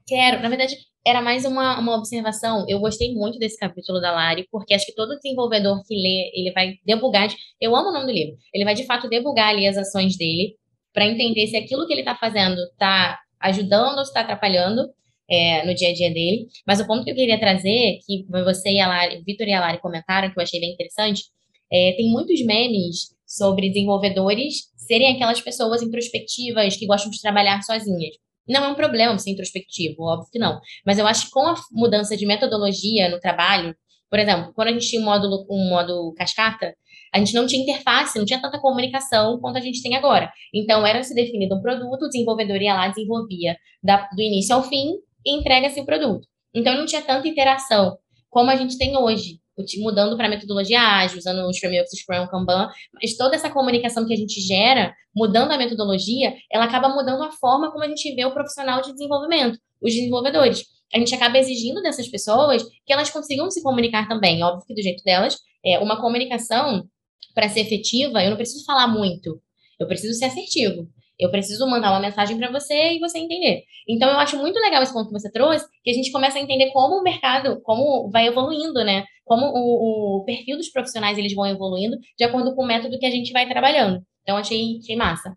Quero. 0.05 0.41
Na 0.41 0.49
verdade, 0.49 0.75
era 1.05 1.21
mais 1.21 1.45
uma, 1.45 1.79
uma 1.79 1.95
observação. 1.95 2.65
Eu 2.67 2.79
gostei 2.79 3.13
muito 3.13 3.37
desse 3.37 3.57
capítulo 3.57 4.01
da 4.01 4.11
Lari, 4.11 4.47
porque 4.51 4.73
acho 4.73 4.85
que 4.85 4.95
todo 4.95 5.15
desenvolvedor 5.15 5.81
que 5.85 5.95
lê, 5.95 6.31
ele 6.33 6.51
vai 6.51 6.73
debugar. 6.83 7.27
De, 7.27 7.35
eu 7.61 7.75
amo 7.75 7.89
o 7.89 7.93
nome 7.93 8.07
do 8.07 8.11
livro. 8.11 8.35
Ele 8.53 8.65
vai, 8.65 8.73
de 8.73 8.85
fato, 8.85 9.07
debugar 9.07 9.49
ali 9.49 9.67
as 9.67 9.77
ações 9.77 10.17
dele 10.17 10.55
para 10.91 11.05
entender 11.05 11.45
se 11.47 11.55
aquilo 11.55 11.85
que 11.85 11.93
ele 11.93 12.01
está 12.01 12.15
fazendo 12.15 12.59
está 12.71 13.19
ajudando 13.39 13.97
ou 13.97 14.01
está 14.01 14.21
atrapalhando 14.21 14.89
é, 15.29 15.65
no 15.65 15.75
dia 15.75 15.89
a 15.89 15.93
dia 15.93 16.11
dele. 16.11 16.47
Mas 16.65 16.79
o 16.79 16.87
ponto 16.87 17.03
que 17.03 17.11
eu 17.11 17.15
queria 17.15 17.39
trazer, 17.39 17.99
que 18.05 18.25
você 18.29 18.71
e 18.71 18.79
a 18.79 18.87
Lari, 18.87 19.21
Vitor 19.23 19.47
e 19.47 19.53
a 19.53 19.59
Lari 19.59 19.79
comentaram, 19.79 20.31
que 20.31 20.39
eu 20.39 20.43
achei 20.43 20.59
bem 20.59 20.73
interessante, 20.73 21.25
é, 21.71 21.93
tem 21.93 22.09
muitos 22.09 22.43
memes 22.43 23.16
sobre 23.27 23.69
desenvolvedores 23.69 24.55
serem 24.77 25.13
aquelas 25.13 25.41
pessoas 25.41 25.81
introspectivas 25.81 26.77
que 26.77 26.87
gostam 26.87 27.11
de 27.11 27.21
trabalhar 27.21 27.61
sozinhas. 27.61 28.15
Não 28.47 28.63
é 28.63 28.67
um 28.69 28.75
problema 28.75 29.17
ser 29.19 29.31
introspectivo, 29.31 30.03
óbvio 30.03 30.29
que 30.31 30.39
não. 30.39 30.59
Mas 30.85 30.97
eu 30.97 31.05
acho 31.05 31.25
que 31.25 31.31
com 31.31 31.41
a 31.41 31.55
mudança 31.71 32.15
de 32.15 32.25
metodologia 32.25 33.09
no 33.09 33.19
trabalho, 33.19 33.75
por 34.09 34.19
exemplo, 34.19 34.53
quando 34.53 34.69
a 34.69 34.71
gente 34.71 34.87
tinha 34.87 35.01
um 35.01 35.05
módulo, 35.05 35.45
um 35.49 35.69
módulo 35.69 36.13
cascata, 36.13 36.73
a 37.13 37.19
gente 37.19 37.33
não 37.33 37.45
tinha 37.45 37.61
interface, 37.61 38.17
não 38.17 38.25
tinha 38.25 38.41
tanta 38.41 38.59
comunicação 38.59 39.39
quanto 39.39 39.57
a 39.57 39.61
gente 39.61 39.81
tem 39.81 39.95
agora. 39.95 40.31
Então, 40.53 40.85
era 40.85 41.03
se 41.03 41.13
definido 41.13 41.55
um 41.55 41.61
produto, 41.61 42.03
o 42.03 42.09
desenvolvedor 42.09 42.61
ia 42.61 42.73
lá, 42.73 42.87
desenvolvia 42.87 43.57
da, 43.83 44.07
do 44.09 44.21
início 44.21 44.55
ao 44.55 44.63
fim 44.63 44.93
e 45.25 45.37
entrega-se 45.37 45.79
o 45.81 45.85
produto. 45.85 46.25
Então, 46.53 46.75
não 46.75 46.85
tinha 46.85 47.01
tanta 47.01 47.27
interação 47.27 47.97
como 48.29 48.49
a 48.49 48.55
gente 48.55 48.77
tem 48.77 48.97
hoje 48.97 49.39
mudando 49.79 50.15
para 50.15 50.29
metodologia 50.29 50.79
ágil, 50.79 51.17
usando 51.17 51.47
os 51.47 51.57
frameworks 51.57 51.97
Scrum, 51.99 52.27
Kanban, 52.27 52.69
mas 52.93 53.15
toda 53.17 53.35
essa 53.35 53.49
comunicação 53.49 54.05
que 54.05 54.13
a 54.13 54.17
gente 54.17 54.39
gera, 54.41 54.93
mudando 55.15 55.51
a 55.51 55.57
metodologia, 55.57 56.35
ela 56.51 56.65
acaba 56.65 56.89
mudando 56.89 57.23
a 57.23 57.31
forma 57.31 57.71
como 57.71 57.83
a 57.83 57.87
gente 57.87 58.13
vê 58.15 58.25
o 58.25 58.33
profissional 58.33 58.81
de 58.81 58.91
desenvolvimento, 58.93 59.57
os 59.81 59.93
desenvolvedores. 59.93 60.63
A 60.93 60.99
gente 60.99 61.13
acaba 61.13 61.37
exigindo 61.37 61.81
dessas 61.81 62.07
pessoas 62.07 62.63
que 62.85 62.93
elas 62.93 63.09
consigam 63.09 63.49
se 63.51 63.61
comunicar 63.61 64.07
também, 64.07 64.43
óbvio 64.43 64.65
que 64.65 64.73
do 64.73 64.81
jeito 64.81 65.03
delas, 65.03 65.37
é 65.65 65.79
uma 65.79 65.99
comunicação 65.99 66.87
para 67.33 67.49
ser 67.49 67.61
efetiva, 67.61 68.23
eu 68.23 68.29
não 68.29 68.37
preciso 68.37 68.63
falar 68.65 68.87
muito, 68.87 69.41
eu 69.79 69.87
preciso 69.87 70.17
ser 70.17 70.25
assertivo. 70.25 70.87
Eu 71.19 71.31
preciso 71.31 71.67
mandar 71.67 71.91
uma 71.91 71.99
mensagem 71.99 72.37
para 72.37 72.51
você 72.51 72.93
e 72.93 72.99
você 72.99 73.17
entender. 73.17 73.63
Então, 73.87 74.09
eu 74.09 74.19
acho 74.19 74.37
muito 74.37 74.59
legal 74.59 74.83
esse 74.83 74.93
ponto 74.93 75.07
que 75.07 75.19
você 75.19 75.31
trouxe, 75.31 75.65
que 75.83 75.89
a 75.89 75.93
gente 75.93 76.11
começa 76.11 76.37
a 76.37 76.41
entender 76.41 76.71
como 76.71 76.99
o 76.99 77.03
mercado, 77.03 77.59
como 77.61 78.09
vai 78.11 78.27
evoluindo, 78.27 78.83
né? 78.83 79.03
Como 79.25 79.45
o, 79.45 80.21
o 80.21 80.23
perfil 80.25 80.57
dos 80.57 80.69
profissionais 80.69 81.17
eles 81.17 81.33
vão 81.33 81.47
evoluindo 81.47 81.97
de 82.17 82.23
acordo 82.23 82.53
com 82.55 82.63
o 82.63 82.67
método 82.67 82.99
que 82.99 83.05
a 83.05 83.11
gente 83.11 83.31
vai 83.33 83.47
trabalhando. 83.47 84.01
Então, 84.21 84.37
achei, 84.37 84.77
achei 84.77 84.95
massa. 84.95 85.35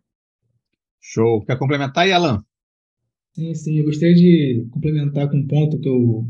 Show. 1.00 1.44
Quer 1.44 1.58
complementar 1.58 2.04
aí, 2.04 2.12
Alan? 2.12 2.42
Sim, 3.32 3.54
sim. 3.54 3.78
Eu 3.78 3.84
gostaria 3.84 4.14
de 4.14 4.66
complementar 4.70 5.30
com 5.30 5.38
um 5.38 5.46
ponto 5.46 5.78
que 5.78 5.88
eu, 5.88 6.24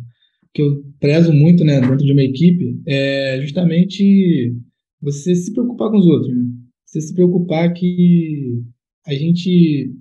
que 0.55 0.63
eu 0.63 0.83
prezo 1.01 1.33
muito 1.33 1.65
né, 1.65 1.81
dentro 1.81 1.97
de 1.97 2.13
uma 2.13 2.23
equipe, 2.23 2.81
é 2.87 3.41
justamente 3.41 4.55
você 5.01 5.35
se 5.35 5.53
preocupar 5.53 5.91
com 5.91 5.99
os 5.99 6.07
outros. 6.07 6.37
Né? 6.37 6.45
Você 6.87 7.01
se 7.01 7.15
preocupar 7.15 7.73
que 7.73 8.63
a 9.07 9.15
gente, 9.15 9.93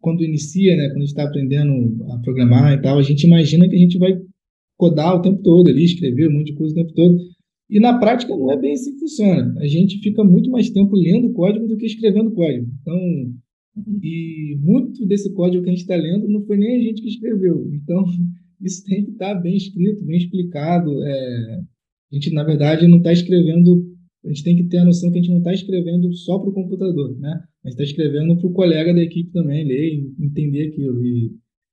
quando 0.00 0.24
inicia, 0.24 0.76
né, 0.76 0.88
quando 0.88 0.98
a 0.98 1.00
gente 1.00 1.08
está 1.08 1.24
aprendendo 1.24 2.04
a 2.12 2.18
programar 2.18 2.72
e 2.72 2.82
tal, 2.82 2.98
a 2.98 3.02
gente 3.02 3.24
imagina 3.24 3.68
que 3.68 3.76
a 3.76 3.78
gente 3.78 3.98
vai 3.98 4.18
codar 4.76 5.16
o 5.16 5.22
tempo 5.22 5.42
todo 5.42 5.68
ali, 5.68 5.84
escrever 5.84 6.28
um 6.28 6.32
monte 6.32 6.52
de 6.52 6.54
coisa 6.54 6.72
o 6.72 6.76
tempo 6.76 6.92
todo. 6.94 7.18
E 7.68 7.78
na 7.78 7.98
prática 7.98 8.36
não 8.36 8.50
é 8.50 8.58
bem 8.58 8.72
assim 8.72 8.94
que 8.94 9.00
funciona. 9.00 9.54
A 9.58 9.66
gente 9.66 9.98
fica 9.98 10.24
muito 10.24 10.50
mais 10.50 10.70
tempo 10.70 10.96
lendo 10.96 11.32
código 11.32 11.68
do 11.68 11.76
que 11.76 11.86
escrevendo 11.86 12.32
código. 12.32 12.66
Então, 12.80 12.98
e 14.02 14.56
muito 14.60 15.06
desse 15.06 15.32
código 15.32 15.62
que 15.62 15.68
a 15.68 15.72
gente 15.72 15.82
está 15.82 15.94
lendo 15.94 16.28
não 16.28 16.42
foi 16.42 16.56
nem 16.56 16.76
a 16.76 16.82
gente 16.82 17.02
que 17.02 17.08
escreveu. 17.08 17.70
Então, 17.72 18.04
isso 18.60 18.84
tem 18.84 19.04
que 19.04 19.12
estar 19.12 19.34
tá 19.34 19.40
bem 19.40 19.56
escrito, 19.56 20.04
bem 20.04 20.16
explicado. 20.16 20.90
É, 21.04 21.60
a 22.10 22.14
gente, 22.14 22.32
na 22.32 22.42
verdade, 22.42 22.88
não 22.88 22.98
está 22.98 23.12
escrevendo 23.12 23.86
a 24.24 24.28
gente 24.28 24.44
tem 24.44 24.56
que 24.56 24.64
ter 24.64 24.78
a 24.78 24.84
noção 24.84 25.10
que 25.10 25.18
a 25.18 25.22
gente 25.22 25.30
não 25.30 25.38
está 25.38 25.52
escrevendo 25.52 26.12
só 26.12 26.38
para 26.38 26.50
o 26.50 26.52
computador, 26.52 27.18
né? 27.18 27.42
A 27.64 27.68
gente 27.68 27.80
está 27.80 27.84
escrevendo 27.84 28.36
para 28.36 28.46
o 28.46 28.52
colega 28.52 28.92
da 28.92 29.02
equipe 29.02 29.32
também 29.32 29.66
ler 29.66 29.94
e 29.94 30.14
entender 30.24 30.68
aquilo. 30.68 31.04
E 31.04 31.32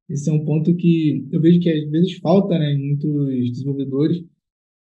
esse 0.09 0.29
é 0.29 0.33
um 0.33 0.45
ponto 0.45 0.73
que 0.75 1.27
eu 1.31 1.41
vejo 1.41 1.59
que 1.59 1.69
às 1.69 1.89
vezes 1.89 2.17
falta 2.19 2.57
né, 2.57 2.73
em 2.73 2.87
muitos 2.87 3.51
desenvolvedores 3.51 4.23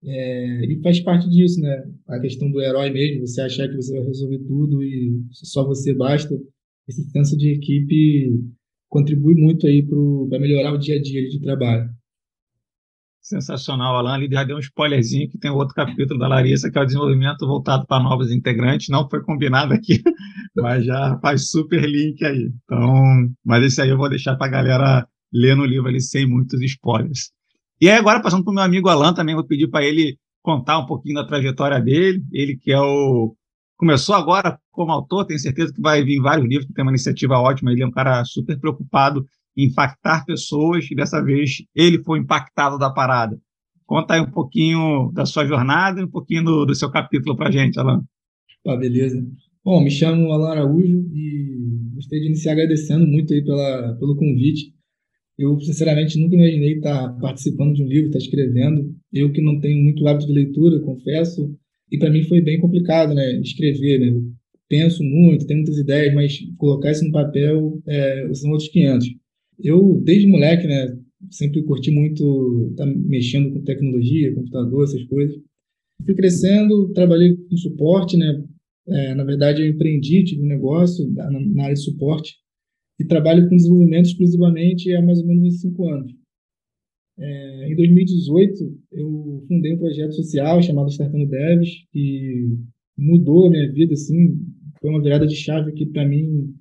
é, 0.03 0.65
e 0.65 0.79
faz 0.81 0.99
parte 0.99 1.27
disso, 1.29 1.59
né? 1.59 1.91
A 2.07 2.19
questão 2.19 2.51
do 2.51 2.61
herói 2.61 2.91
mesmo, 2.91 3.25
você 3.25 3.41
achar 3.41 3.67
que 3.67 3.75
você 3.75 3.91
vai 3.91 4.05
resolver 4.05 4.39
tudo 4.39 4.83
e 4.83 5.19
só 5.31 5.65
você 5.65 5.93
basta. 5.93 6.39
Esse 6.87 7.03
senso 7.09 7.35
de 7.35 7.49
equipe 7.49 8.39
contribui 8.87 9.33
muito 9.33 9.65
aí 9.65 9.81
para 9.83 10.39
melhorar 10.39 10.73
o 10.73 10.77
dia 10.77 10.95
a 10.95 11.01
dia 11.01 11.27
de 11.27 11.39
trabalho. 11.39 11.89
Sensacional, 13.25 13.95
Alan. 13.95 14.13
Ali 14.13 14.29
já 14.31 14.43
deu 14.43 14.55
um 14.55 14.59
spoilerzinho 14.59 15.27
que 15.27 15.39
tem 15.39 15.49
outro 15.49 15.73
capítulo 15.73 16.19
da 16.19 16.27
Larissa, 16.27 16.69
que 16.69 16.77
é 16.77 16.81
o 16.81 16.85
desenvolvimento 16.85 17.47
voltado 17.47 17.83
para 17.87 18.03
novos 18.03 18.29
integrantes. 18.29 18.89
Não 18.89 19.09
foi 19.09 19.19
combinado 19.23 19.73
aqui, 19.73 19.99
mas 20.55 20.85
já 20.85 21.17
faz 21.19 21.49
super 21.49 21.81
link 21.89 22.23
aí. 22.23 22.51
Então, 22.63 23.27
mas 23.43 23.63
esse 23.63 23.81
aí 23.81 23.89
eu 23.89 23.97
vou 23.97 24.09
deixar 24.09 24.35
para 24.35 24.45
a 24.45 24.51
galera 24.51 25.07
ler 25.33 25.55
no 25.55 25.65
livro 25.65 25.87
ali 25.89 25.99
sem 25.99 26.27
muitos 26.29 26.61
spoilers. 26.61 27.31
E 27.81 27.89
aí, 27.89 27.97
agora, 27.97 28.21
passando 28.21 28.43
para 28.43 28.51
o 28.51 28.53
meu 28.53 28.63
amigo 28.63 28.89
Alan, 28.89 29.11
também 29.11 29.33
vou 29.33 29.43
pedir 29.43 29.69
para 29.69 29.83
ele 29.83 30.19
contar 30.43 30.77
um 30.77 30.85
pouquinho 30.85 31.15
da 31.15 31.25
trajetória 31.25 31.81
dele. 31.81 32.23
Ele 32.31 32.55
que 32.55 32.71
é 32.71 32.79
o. 32.79 33.35
Começou 33.75 34.13
agora 34.13 34.59
como 34.71 34.91
autor, 34.91 35.25
tenho 35.25 35.39
certeza 35.39 35.73
que 35.73 35.81
vai 35.81 36.03
vir 36.03 36.21
vários 36.21 36.47
livros, 36.47 36.67
que 36.67 36.73
tem 36.73 36.83
uma 36.83 36.91
iniciativa 36.91 37.39
ótima. 37.39 37.71
Ele 37.71 37.81
é 37.81 37.87
um 37.87 37.91
cara 37.91 38.23
super 38.23 38.59
preocupado 38.59 39.25
impactar 39.55 40.25
pessoas, 40.25 40.89
e 40.89 40.95
dessa 40.95 41.23
vez 41.23 41.63
ele 41.75 42.03
foi 42.03 42.19
impactado 42.19 42.77
da 42.77 42.89
parada. 42.89 43.39
Conta 43.85 44.15
aí 44.15 44.21
um 44.21 44.31
pouquinho 44.31 45.11
da 45.13 45.25
sua 45.25 45.45
jornada 45.45 46.01
e 46.01 46.03
um 46.03 46.09
pouquinho 46.09 46.43
do, 46.43 46.65
do 46.65 46.75
seu 46.75 46.89
capítulo 46.89 47.35
para 47.35 47.51
gente, 47.51 47.79
Alan. 47.79 48.03
Tá, 48.63 48.75
beleza. 48.75 49.23
Bom, 49.63 49.83
me 49.83 49.91
chamo 49.91 50.31
Alan 50.31 50.49
Araújo 50.49 51.07
e 51.13 51.91
gostaria 51.93 52.21
de 52.21 52.27
iniciar 52.27 52.53
agradecendo 52.53 53.05
muito 53.05 53.33
aí 53.33 53.43
pela, 53.43 53.95
pelo 53.99 54.15
convite. 54.15 54.73
Eu, 55.37 55.59
sinceramente, 55.59 56.19
nunca 56.19 56.35
imaginei 56.35 56.77
estar 56.77 57.09
participando 57.19 57.73
de 57.73 57.83
um 57.83 57.87
livro, 57.87 58.07
estar 58.07 58.19
escrevendo. 58.19 58.95
Eu 59.11 59.31
que 59.31 59.41
não 59.41 59.59
tenho 59.59 59.83
muito 59.83 60.07
hábito 60.07 60.27
de 60.27 60.33
leitura, 60.33 60.79
confesso, 60.79 61.53
e 61.91 61.97
para 61.97 62.09
mim 62.09 62.23
foi 62.23 62.41
bem 62.41 62.59
complicado, 62.59 63.13
né, 63.13 63.39
escrever, 63.41 63.99
né? 63.99 64.21
penso 64.67 65.03
muito, 65.03 65.45
tenho 65.45 65.59
muitas 65.59 65.77
ideias, 65.77 66.13
mas 66.13 66.39
colocar 66.57 66.91
isso 66.91 67.05
no 67.05 67.11
papel 67.11 67.81
é, 67.87 68.33
são 68.33 68.51
outros 68.51 68.69
500. 68.69 69.07
Eu, 69.59 70.01
desde 70.03 70.27
moleque, 70.27 70.67
né, 70.67 70.97
sempre 71.31 71.63
curti 71.63 71.91
muito 71.91 72.69
estar 72.71 72.85
tá 72.85 72.93
mexendo 72.95 73.53
com 73.53 73.63
tecnologia, 73.63 74.33
computador, 74.33 74.83
essas 74.83 75.03
coisas. 75.05 75.37
Fui 76.05 76.13
crescendo, 76.13 76.91
trabalhei 76.93 77.35
com 77.35 77.57
suporte, 77.57 78.17
né? 78.17 78.43
É, 78.87 79.15
na 79.15 79.23
verdade, 79.23 79.61
eu 79.61 79.69
empreendi, 79.69 80.23
tive 80.23 80.43
um 80.43 80.47
negócio 80.47 81.09
na, 81.11 81.31
na, 81.31 81.63
área 81.63 81.73
de 81.73 81.83
suporte 81.83 82.35
e 82.99 83.05
trabalho 83.05 83.49
com 83.49 83.55
desenvolvimento 83.55 84.05
exclusivamente 84.05 84.93
há 84.93 85.01
mais 85.01 85.19
ou 85.19 85.25
menos 85.25 85.59
cinco 85.59 85.89
anos. 85.89 86.13
É, 87.17 87.71
em 87.71 87.75
2018, 87.75 88.79
eu 88.91 89.43
fundei 89.47 89.73
um 89.73 89.77
projeto 89.77 90.13
social 90.13 90.61
chamado 90.61 90.89
Startando 90.89 91.27
Devs, 91.27 91.69
que 91.91 92.47
mudou 92.97 93.47
a 93.47 93.49
minha 93.49 93.71
vida, 93.71 93.93
assim, 93.93 94.37
foi 94.79 94.89
uma 94.89 95.01
virada 95.01 95.25
de 95.25 95.35
chave 95.35 95.71
aqui 95.71 95.85
para 95.85 96.05
mim 96.05 96.53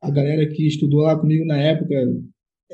a 0.00 0.10
galera 0.10 0.48
que 0.48 0.66
estudou 0.66 1.00
lá 1.00 1.18
comigo 1.18 1.44
na 1.44 1.58
época 1.58 1.94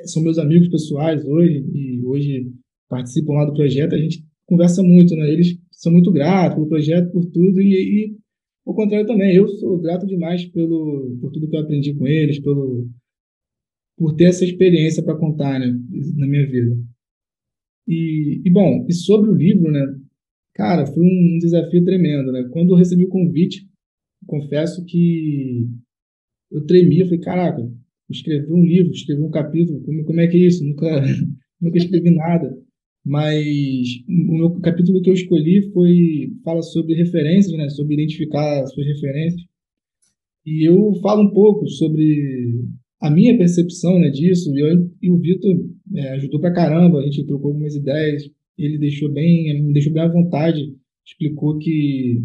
são 0.04 0.22
meus 0.22 0.38
amigos 0.38 0.68
pessoais 0.68 1.24
hoje 1.24 1.64
e 1.72 2.04
hoje 2.04 2.52
participam 2.88 3.34
lá 3.34 3.44
do 3.44 3.54
projeto. 3.54 3.94
A 3.94 3.98
gente 3.98 4.24
conversa 4.46 4.82
muito, 4.82 5.14
né? 5.16 5.30
Eles 5.30 5.58
são 5.70 5.92
muito 5.92 6.12
gratos 6.12 6.54
pelo 6.54 6.68
projeto, 6.68 7.10
por 7.12 7.24
tudo 7.26 7.60
e, 7.60 7.74
e 7.74 8.16
ao 8.66 8.74
contrário 8.74 9.06
também. 9.06 9.34
Eu 9.34 9.48
sou 9.48 9.78
grato 9.78 10.06
demais 10.06 10.44
pelo 10.46 11.16
por 11.20 11.30
tudo 11.30 11.48
que 11.48 11.56
eu 11.56 11.60
aprendi 11.60 11.94
com 11.94 12.06
eles, 12.06 12.40
pelo 12.40 12.88
por 13.96 14.14
ter 14.14 14.24
essa 14.24 14.44
experiência 14.44 15.02
para 15.04 15.16
contar, 15.16 15.60
né, 15.60 15.66
na 16.16 16.26
minha 16.26 16.46
vida. 16.46 16.76
E, 17.86 18.42
e 18.44 18.50
bom, 18.50 18.84
e 18.88 18.92
sobre 18.92 19.30
o 19.30 19.34
livro, 19.34 19.70
né? 19.70 19.86
Cara, 20.54 20.86
foi 20.86 21.02
um 21.04 21.38
desafio 21.38 21.84
tremendo, 21.84 22.32
né? 22.32 22.48
Quando 22.52 22.70
eu 22.70 22.76
recebi 22.76 23.04
o 23.04 23.08
convite, 23.08 23.68
confesso 24.26 24.84
que 24.84 25.68
eu 26.54 26.64
tremia, 26.66 27.04
falei, 27.04 27.20
caraca, 27.20 27.72
escrever 28.08 28.52
um 28.52 28.64
livro, 28.64 28.92
escrever 28.92 29.22
um 29.22 29.30
capítulo, 29.30 29.80
como, 29.82 30.04
como 30.04 30.20
é 30.20 30.28
que 30.28 30.36
é 30.36 30.46
isso? 30.46 30.64
Nunca, 30.64 30.86
nunca 31.60 31.78
escrevi 31.78 32.10
nada. 32.10 32.56
Mas 33.04 33.44
o 34.08 34.34
meu 34.34 34.50
capítulo 34.60 35.02
que 35.02 35.10
eu 35.10 35.14
escolhi 35.14 35.70
foi 35.72 36.32
fala 36.42 36.62
sobre 36.62 36.94
referências, 36.94 37.54
né? 37.56 37.68
Sobre 37.68 37.94
identificar 37.94 38.66
suas 38.66 38.86
referências. 38.86 39.42
E 40.46 40.66
eu 40.66 40.94
falo 41.02 41.28
um 41.28 41.30
pouco 41.30 41.66
sobre 41.68 42.64
a 43.00 43.10
minha 43.10 43.36
percepção 43.36 43.98
né, 43.98 44.08
disso. 44.08 44.50
E, 44.56 44.60
eu, 44.60 44.90
e 45.02 45.10
o 45.10 45.18
Vitor 45.18 45.54
é, 45.94 46.12
ajudou 46.12 46.40
pra 46.40 46.52
caramba. 46.52 47.00
A 47.00 47.02
gente 47.02 47.26
trocou 47.26 47.48
algumas 47.48 47.74
ideias. 47.74 48.22
Ele 48.56 48.78
deixou 48.78 49.12
bem, 49.12 49.62
me 49.62 49.72
deixou 49.74 49.92
bem 49.92 50.02
à 50.02 50.08
vontade. 50.08 50.74
Explicou 51.06 51.58
que 51.58 52.22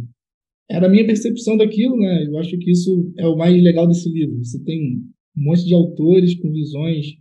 era 0.70 0.86
a 0.86 0.90
minha 0.90 1.06
percepção 1.06 1.58
daquilo, 1.58 1.98
né? 1.98 2.26
Eu 2.26 2.38
acho 2.38 2.58
que 2.58 2.72
isso 2.72 3.12
é 3.18 3.28
o 3.28 3.36
mais 3.36 3.62
legal 3.62 3.88
desse 3.88 4.10
livro. 4.10 4.38
Você 4.44 4.64
tem 4.64 5.02
um 5.36 5.44
monte 5.44 5.66
de 5.66 5.74
autores 5.74 6.36
com 6.36 6.52
visões 6.52 7.18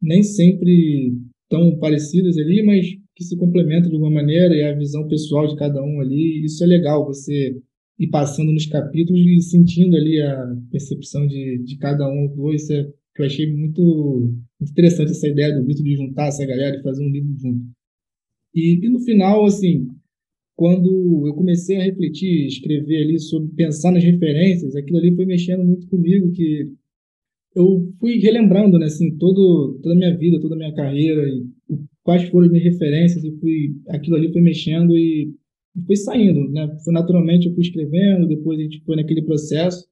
nem 0.00 0.22
sempre 0.22 1.16
tão 1.48 1.78
parecidas 1.78 2.38
ali, 2.38 2.62
mas 2.62 2.86
que 3.14 3.24
se 3.24 3.36
complementam 3.36 3.90
de 3.90 3.96
alguma 3.96 4.10
maneira 4.10 4.54
e 4.54 4.62
a 4.62 4.74
visão 4.74 5.06
pessoal 5.06 5.46
de 5.46 5.56
cada 5.56 5.82
um 5.82 6.00
ali. 6.00 6.44
Isso 6.44 6.62
é 6.62 6.66
legal, 6.66 7.04
você 7.04 7.56
ir 7.98 8.08
passando 8.08 8.52
nos 8.52 8.66
capítulos 8.66 9.20
e 9.20 9.40
sentindo 9.42 9.96
ali 9.96 10.20
a 10.20 10.56
percepção 10.70 11.26
de, 11.26 11.58
de 11.58 11.76
cada 11.78 12.08
um 12.08 12.34
dois. 12.34 12.62
Isso 12.62 12.72
é, 12.72 12.84
que 13.14 13.22
eu 13.22 13.26
achei 13.26 13.52
muito, 13.52 13.82
muito 14.60 14.70
interessante 14.72 15.10
essa 15.10 15.28
ideia 15.28 15.54
do 15.54 15.66
Vitor 15.66 15.84
de 15.84 15.96
juntar 15.96 16.28
essa 16.28 16.46
galera 16.46 16.76
e 16.76 16.82
fazer 16.82 17.04
um 17.04 17.10
livro 17.10 17.34
junto. 17.38 17.64
E, 18.54 18.84
e 18.84 18.88
no 18.88 19.00
final, 19.00 19.44
assim, 19.44 19.88
quando 20.56 21.26
eu 21.26 21.34
comecei 21.34 21.76
a 21.76 21.84
refletir, 21.84 22.46
escrever 22.46 23.02
ali 23.02 23.18
sobre 23.18 23.52
pensar 23.54 23.90
nas 23.90 24.04
referências, 24.04 24.76
aquilo 24.76 24.98
ali 24.98 25.14
foi 25.14 25.24
mexendo 25.24 25.64
muito 25.64 25.86
comigo, 25.88 26.30
que 26.32 26.68
eu 27.54 27.92
fui 27.98 28.18
relembrando, 28.18 28.78
né, 28.78 28.86
assim, 28.86 29.16
todo, 29.18 29.78
toda 29.82 29.94
a 29.94 29.98
minha 29.98 30.16
vida, 30.16 30.40
toda 30.40 30.54
a 30.54 30.58
minha 30.58 30.74
carreira, 30.74 31.26
e 31.28 31.44
quais 32.02 32.28
foram 32.28 32.46
as 32.46 32.52
minhas 32.52 32.72
referências, 32.72 33.24
e 33.24 33.30
fui, 33.38 33.76
aquilo 33.88 34.16
ali 34.16 34.32
foi 34.32 34.42
mexendo 34.42 34.96
e, 34.96 35.32
e 35.76 35.82
foi 35.86 35.96
saindo, 35.96 36.48
né, 36.50 36.68
foi 36.84 36.92
naturalmente 36.92 37.46
eu 37.48 37.54
fui 37.54 37.62
escrevendo, 37.62 38.28
depois 38.28 38.58
a 38.58 38.62
gente 38.62 38.80
foi 38.84 38.96
naquele 38.96 39.22
processo, 39.22 39.86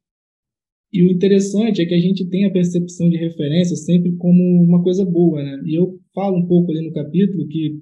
e 0.93 1.05
o 1.05 1.11
interessante 1.11 1.81
é 1.81 1.87
que 1.87 1.95
a 1.95 2.01
gente 2.01 2.27
tem 2.29 2.45
a 2.47 2.51
percepção 2.51 3.09
de 3.09 3.17
referência 3.17 3.77
sempre 3.77 4.13
como 4.17 4.43
uma 4.63 4.83
coisa 4.83 5.05
boa, 5.05 5.43
né, 5.43 5.63
e 5.65 5.75
eu 5.75 5.99
falo 6.15 6.37
um 6.37 6.47
pouco 6.47 6.71
ali 6.71 6.87
no 6.87 6.93
capítulo 6.93 7.47
que 7.47 7.81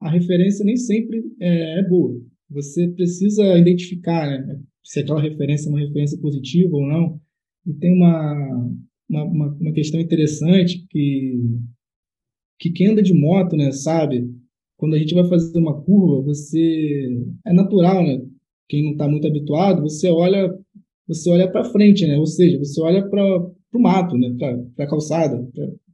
a 0.00 0.10
referência 0.10 0.64
nem 0.64 0.76
sempre 0.76 1.22
é, 1.40 1.80
é 1.80 1.88
boa. 1.88 2.18
você 2.48 2.88
precisa 2.88 3.58
identificar 3.58 4.26
né, 4.26 4.60
se 4.82 5.00
aquela 5.00 5.20
referência 5.20 5.68
é 5.68 5.70
uma 5.70 5.80
referência 5.80 6.18
positiva 6.18 6.74
ou 6.74 6.86
não. 6.86 7.20
E 7.66 7.74
tem 7.74 7.92
uma, 7.92 8.70
uma, 9.08 9.24
uma, 9.52 9.72
questão 9.72 10.00
interessante 10.00 10.86
que, 10.88 11.38
que 12.58 12.70
quem 12.70 12.88
anda 12.88 13.02
de 13.02 13.12
moto, 13.12 13.54
né, 13.54 13.70
sabe, 13.70 14.28
quando 14.80 14.94
a 14.94 14.98
gente 14.98 15.14
vai 15.14 15.28
fazer 15.28 15.58
uma 15.58 15.82
curva, 15.82 16.22
você 16.22 17.22
é 17.44 17.52
natural, 17.52 18.02
né? 18.02 18.22
Quem 18.66 18.82
não 18.84 18.92
está 18.92 19.06
muito 19.06 19.26
habituado, 19.26 19.82
você 19.82 20.08
olha, 20.08 20.56
você 21.06 21.28
olha 21.28 21.50
para 21.50 21.64
frente, 21.64 22.06
né? 22.06 22.18
Ou 22.18 22.26
seja, 22.26 22.58
você 22.58 22.80
olha 22.80 23.06
para 23.06 23.22
o 23.74 23.78
mato, 23.78 24.16
né? 24.16 24.34
Para 24.74 24.86
a 24.86 24.88
calçada. 24.88 25.46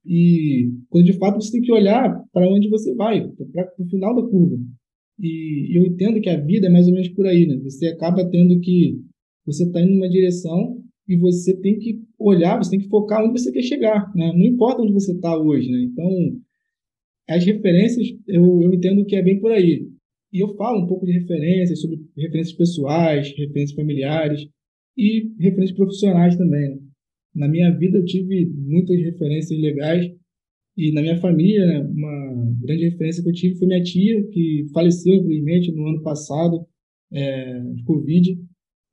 E 0.07 0.71
quando 0.89 1.07
de 1.07 1.15
fato 1.15 1.41
você 1.41 1.53
tem 1.53 1.63
que 1.63 1.73
olhar 1.73 2.23
para 2.33 2.49
onde 2.49 2.69
você 2.69 2.95
vai, 2.95 3.27
para 3.53 3.73
o 3.79 3.89
final 3.89 4.15
da 4.15 4.23
curva. 4.23 4.57
E, 5.21 5.77
eu 5.77 5.85
entendo 5.87 6.21
que 6.21 6.29
a 6.29 6.41
vida 6.41 6.67
é 6.67 6.71
mais 6.71 6.87
ou 6.87 6.93
menos 6.93 7.09
por 7.09 7.27
aí, 7.27 7.47
né? 7.47 7.57
Você 7.65 7.89
acaba 7.89 8.29
tendo 8.31 8.61
que 8.61 9.01
você 9.45 9.65
está 9.65 9.81
indo 9.81 9.93
numa 9.93 10.09
direção 10.09 10.83
e 11.09 11.17
você 11.17 11.57
tem 11.57 11.79
que 11.79 12.01
olhar, 12.19 12.59
você 12.59 12.71
tem 12.71 12.81
que 12.81 12.89
focar 12.89 13.25
onde 13.25 13.41
você 13.41 13.51
quer 13.51 13.63
chegar, 13.63 14.13
né? 14.15 14.33
Não 14.33 14.45
importa 14.45 14.83
onde 14.83 14.93
você 14.93 15.13
está 15.13 15.37
hoje, 15.37 15.71
né? 15.71 15.83
Então, 15.83 16.09
as 17.29 17.45
referências, 17.45 18.07
eu, 18.29 18.63
eu 18.63 18.73
entendo 18.73 19.05
que 19.05 19.17
é 19.17 19.23
bem 19.23 19.41
por 19.41 19.51
aí. 19.51 19.89
E 20.33 20.41
eu 20.41 20.55
falo 20.57 20.85
um 20.85 20.87
pouco 20.87 21.07
de 21.07 21.13
referências, 21.13 21.81
sobre 21.81 21.99
referências 22.17 22.57
pessoais, 22.57 23.29
referências 23.37 23.73
familiares 23.73 24.47
e 24.97 25.33
referências 25.39 25.77
profissionais 25.77 26.37
também. 26.37 26.71
Né? 26.71 26.79
Na 27.37 27.47
minha 27.47 27.71
vida 27.71 27.99
eu 27.99 28.05
tive 28.05 28.47
muitas 28.47 28.99
referências 29.01 29.61
legais. 29.61 30.11
E 30.77 30.93
na 30.93 31.01
minha 31.01 31.19
família, 31.19 31.65
né, 31.67 31.81
uma 31.81 32.55
grande 32.61 32.85
referência 32.85 33.23
que 33.23 33.29
eu 33.29 33.33
tive 33.33 33.55
foi 33.57 33.69
minha 33.69 33.83
tia, 33.83 34.23
que 34.29 34.67
faleceu, 34.75 35.15
infelizmente, 35.15 35.73
no 35.73 35.87
ano 35.87 36.03
passado, 36.03 36.67
é, 37.13 37.61
de 37.61 37.83
Covid, 37.85 38.39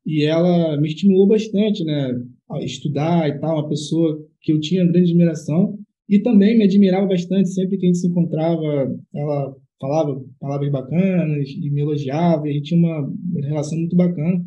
e 0.05 0.23
ela 0.23 0.79
me 0.79 0.87
estimulou 0.87 1.27
bastante, 1.27 1.83
né, 1.83 2.21
a 2.49 2.63
estudar 2.63 3.27
e 3.27 3.39
tal, 3.39 3.57
uma 3.57 3.69
pessoa 3.69 4.25
que 4.41 4.53
eu 4.53 4.59
tinha 4.59 4.85
grande 4.85 5.11
admiração, 5.11 5.77
e 6.07 6.19
também 6.19 6.57
me 6.57 6.63
admirava 6.63 7.07
bastante, 7.07 7.49
sempre 7.49 7.77
que 7.77 7.85
a 7.85 7.87
gente 7.87 7.97
se 7.97 8.07
encontrava, 8.07 8.97
ela 9.13 9.55
falava 9.79 10.23
palavras 10.39 10.71
bacanas 10.71 11.49
e 11.49 11.69
me 11.69 11.81
elogiava, 11.81 12.47
e 12.47 12.51
a 12.51 12.53
gente 12.53 12.65
tinha 12.65 12.79
uma 12.79 13.13
relação 13.41 13.77
muito 13.77 13.95
bacana. 13.95 14.41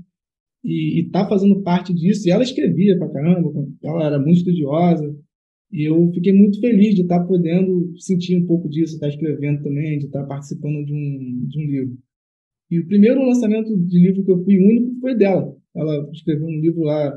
E, 0.67 1.01
e 1.01 1.11
tá 1.11 1.29
fazendo 1.29 1.63
parte 1.63 1.95
disso, 1.95 2.27
e 2.27 2.31
ela 2.31 2.43
escrevia 2.43 2.99
pra 2.99 3.09
caramba, 3.09 3.53
ela 3.85 4.07
era 4.07 4.19
muito 4.19 4.39
estudiosa, 4.39 5.17
e 5.73 5.89
eu 5.89 6.11
fiquei 6.13 6.33
muito 6.33 6.61
feliz 6.61 6.95
de 6.95 7.03
estar 7.03 7.21
tá 7.21 7.25
podendo 7.25 7.93
sentir 7.99 8.37
um 8.37 8.47
pouco 8.47 8.69
disso, 8.69 8.95
estar 8.95 9.07
tá 9.07 9.13
escrevendo 9.13 9.63
também, 9.63 9.99
de 9.99 10.07
estar 10.07 10.23
tá 10.23 10.27
participando 10.27 10.85
de 10.85 10.93
um, 10.93 11.47
de 11.47 11.59
um 11.61 11.67
livro. 11.71 11.99
E 12.71 12.81
o 12.81 12.87
primeiro 12.87 13.25
lançamento 13.25 13.77
de 13.77 13.99
livro 13.99 14.25
que 14.25 14.31
eu 14.33 14.43
fui 14.43 14.59
único 14.59 14.99
foi 15.01 15.17
dela. 15.17 15.57
Ela 15.75 16.11
escreveu 16.13 16.47
um 16.47 16.61
livro 16.61 16.83
lá 16.83 17.13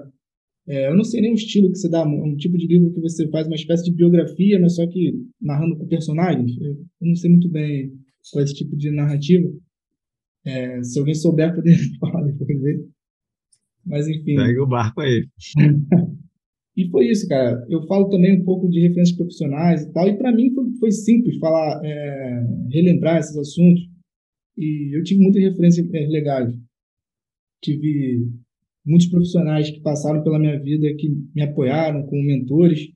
é, 0.69 0.87
eu 0.87 0.95
não 0.95 1.03
sei 1.03 1.19
nem 1.19 1.31
o 1.31 1.35
estilo 1.35 1.71
que 1.71 1.79
você 1.79 1.89
dá, 1.89 2.07
um 2.07 2.35
tipo 2.37 2.55
de 2.55 2.67
livro 2.67 2.93
que 2.93 3.01
você 3.01 3.27
faz 3.29 3.47
uma 3.47 3.55
espécie 3.55 3.85
de 3.85 3.91
biografia, 3.91 4.59
mas 4.59 4.75
só 4.75 4.85
que 4.85 5.15
narrando 5.41 5.75
com 5.75 5.87
personagens. 5.87 6.55
Eu, 6.61 6.85
não 7.01 7.15
sei 7.15 7.31
muito 7.31 7.49
bem 7.49 7.91
qual 8.31 8.41
é 8.41 8.43
esse 8.43 8.53
tipo 8.53 8.77
de 8.77 8.91
narrativa. 8.91 9.49
É, 10.45 10.83
se 10.83 10.99
alguém 10.99 11.15
souber, 11.15 11.55
poder 11.55 11.75
falar 11.99 12.23
depois 12.23 12.61
dele. 12.61 12.87
Mas 13.89 14.07
enfim. 14.07 14.37
Segue 14.37 14.59
o 14.59 14.67
barco 14.67 15.01
aí. 15.01 15.25
e 16.77 16.89
foi 16.89 17.07
isso, 17.07 17.27
cara. 17.27 17.65
Eu 17.67 17.81
falo 17.87 18.07
também 18.09 18.39
um 18.39 18.45
pouco 18.45 18.69
de 18.69 18.79
referências 18.79 19.17
profissionais 19.17 19.81
e 19.83 19.91
tal. 19.91 20.07
E 20.07 20.17
para 20.17 20.31
mim 20.31 20.53
foi, 20.53 20.65
foi, 20.79 20.91
simples 20.91 21.37
falar, 21.39 21.81
é, 21.83 22.45
relembrar 22.71 23.17
esses 23.17 23.35
assuntos. 23.35 23.81
E 24.55 24.95
eu 24.95 25.03
tive 25.03 25.21
muitas 25.21 25.41
referências 25.41 25.91
é, 25.91 26.07
legais. 26.07 26.53
Tive 27.63 28.27
muitos 28.85 29.07
profissionais 29.07 29.71
que 29.71 29.81
passaram 29.81 30.23
pela 30.23 30.39
minha 30.39 30.59
vida, 30.59 30.93
que 30.95 31.09
me 31.35 31.41
apoiaram 31.41 32.03
como 32.03 32.23
mentores. 32.23 32.89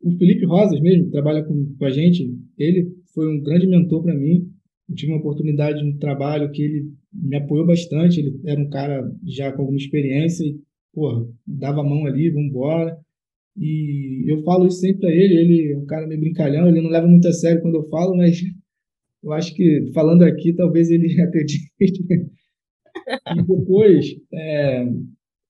O 0.00 0.10
Felipe 0.12 0.46
Rosas 0.46 0.80
mesmo, 0.80 1.04
que 1.04 1.10
trabalha 1.10 1.44
com, 1.44 1.74
com 1.76 1.84
a 1.84 1.90
gente, 1.90 2.34
ele 2.56 2.90
foi 3.14 3.28
um 3.28 3.42
grande 3.42 3.66
mentor 3.66 4.02
para 4.02 4.14
mim. 4.14 4.50
Eu 4.88 4.94
tive 4.94 5.12
uma 5.12 5.20
oportunidade 5.20 5.84
no 5.84 5.98
trabalho 5.98 6.50
que 6.50 6.62
ele 6.62 6.92
me 7.12 7.36
apoiou 7.36 7.66
bastante. 7.66 8.20
Ele 8.20 8.40
era 8.44 8.60
um 8.60 8.68
cara 8.68 9.10
já 9.24 9.52
com 9.52 9.62
alguma 9.62 9.78
experiência 9.78 10.44
e, 10.44 10.56
dava 11.46 11.80
a 11.80 11.84
mão 11.84 12.06
ali, 12.06 12.30
vamos 12.30 12.48
embora. 12.48 12.98
E 13.56 14.24
eu 14.30 14.42
falo 14.42 14.66
isso 14.66 14.80
sempre 14.80 15.00
para 15.00 15.10
ele. 15.10 15.34
Ele 15.34 15.72
é 15.72 15.76
um 15.76 15.86
cara 15.86 16.06
meio 16.06 16.20
brincalhão, 16.20 16.68
ele 16.68 16.80
não 16.80 16.90
leva 16.90 17.06
muito 17.06 17.26
a 17.28 17.32
sério 17.32 17.60
quando 17.62 17.76
eu 17.76 17.88
falo, 17.88 18.16
mas 18.16 18.40
eu 19.22 19.32
acho 19.32 19.54
que 19.54 19.90
falando 19.92 20.22
aqui, 20.22 20.52
talvez 20.52 20.90
ele 20.90 21.08
acredite. 21.20 21.72
e 21.80 23.42
depois, 23.46 24.06
é, 24.32 24.84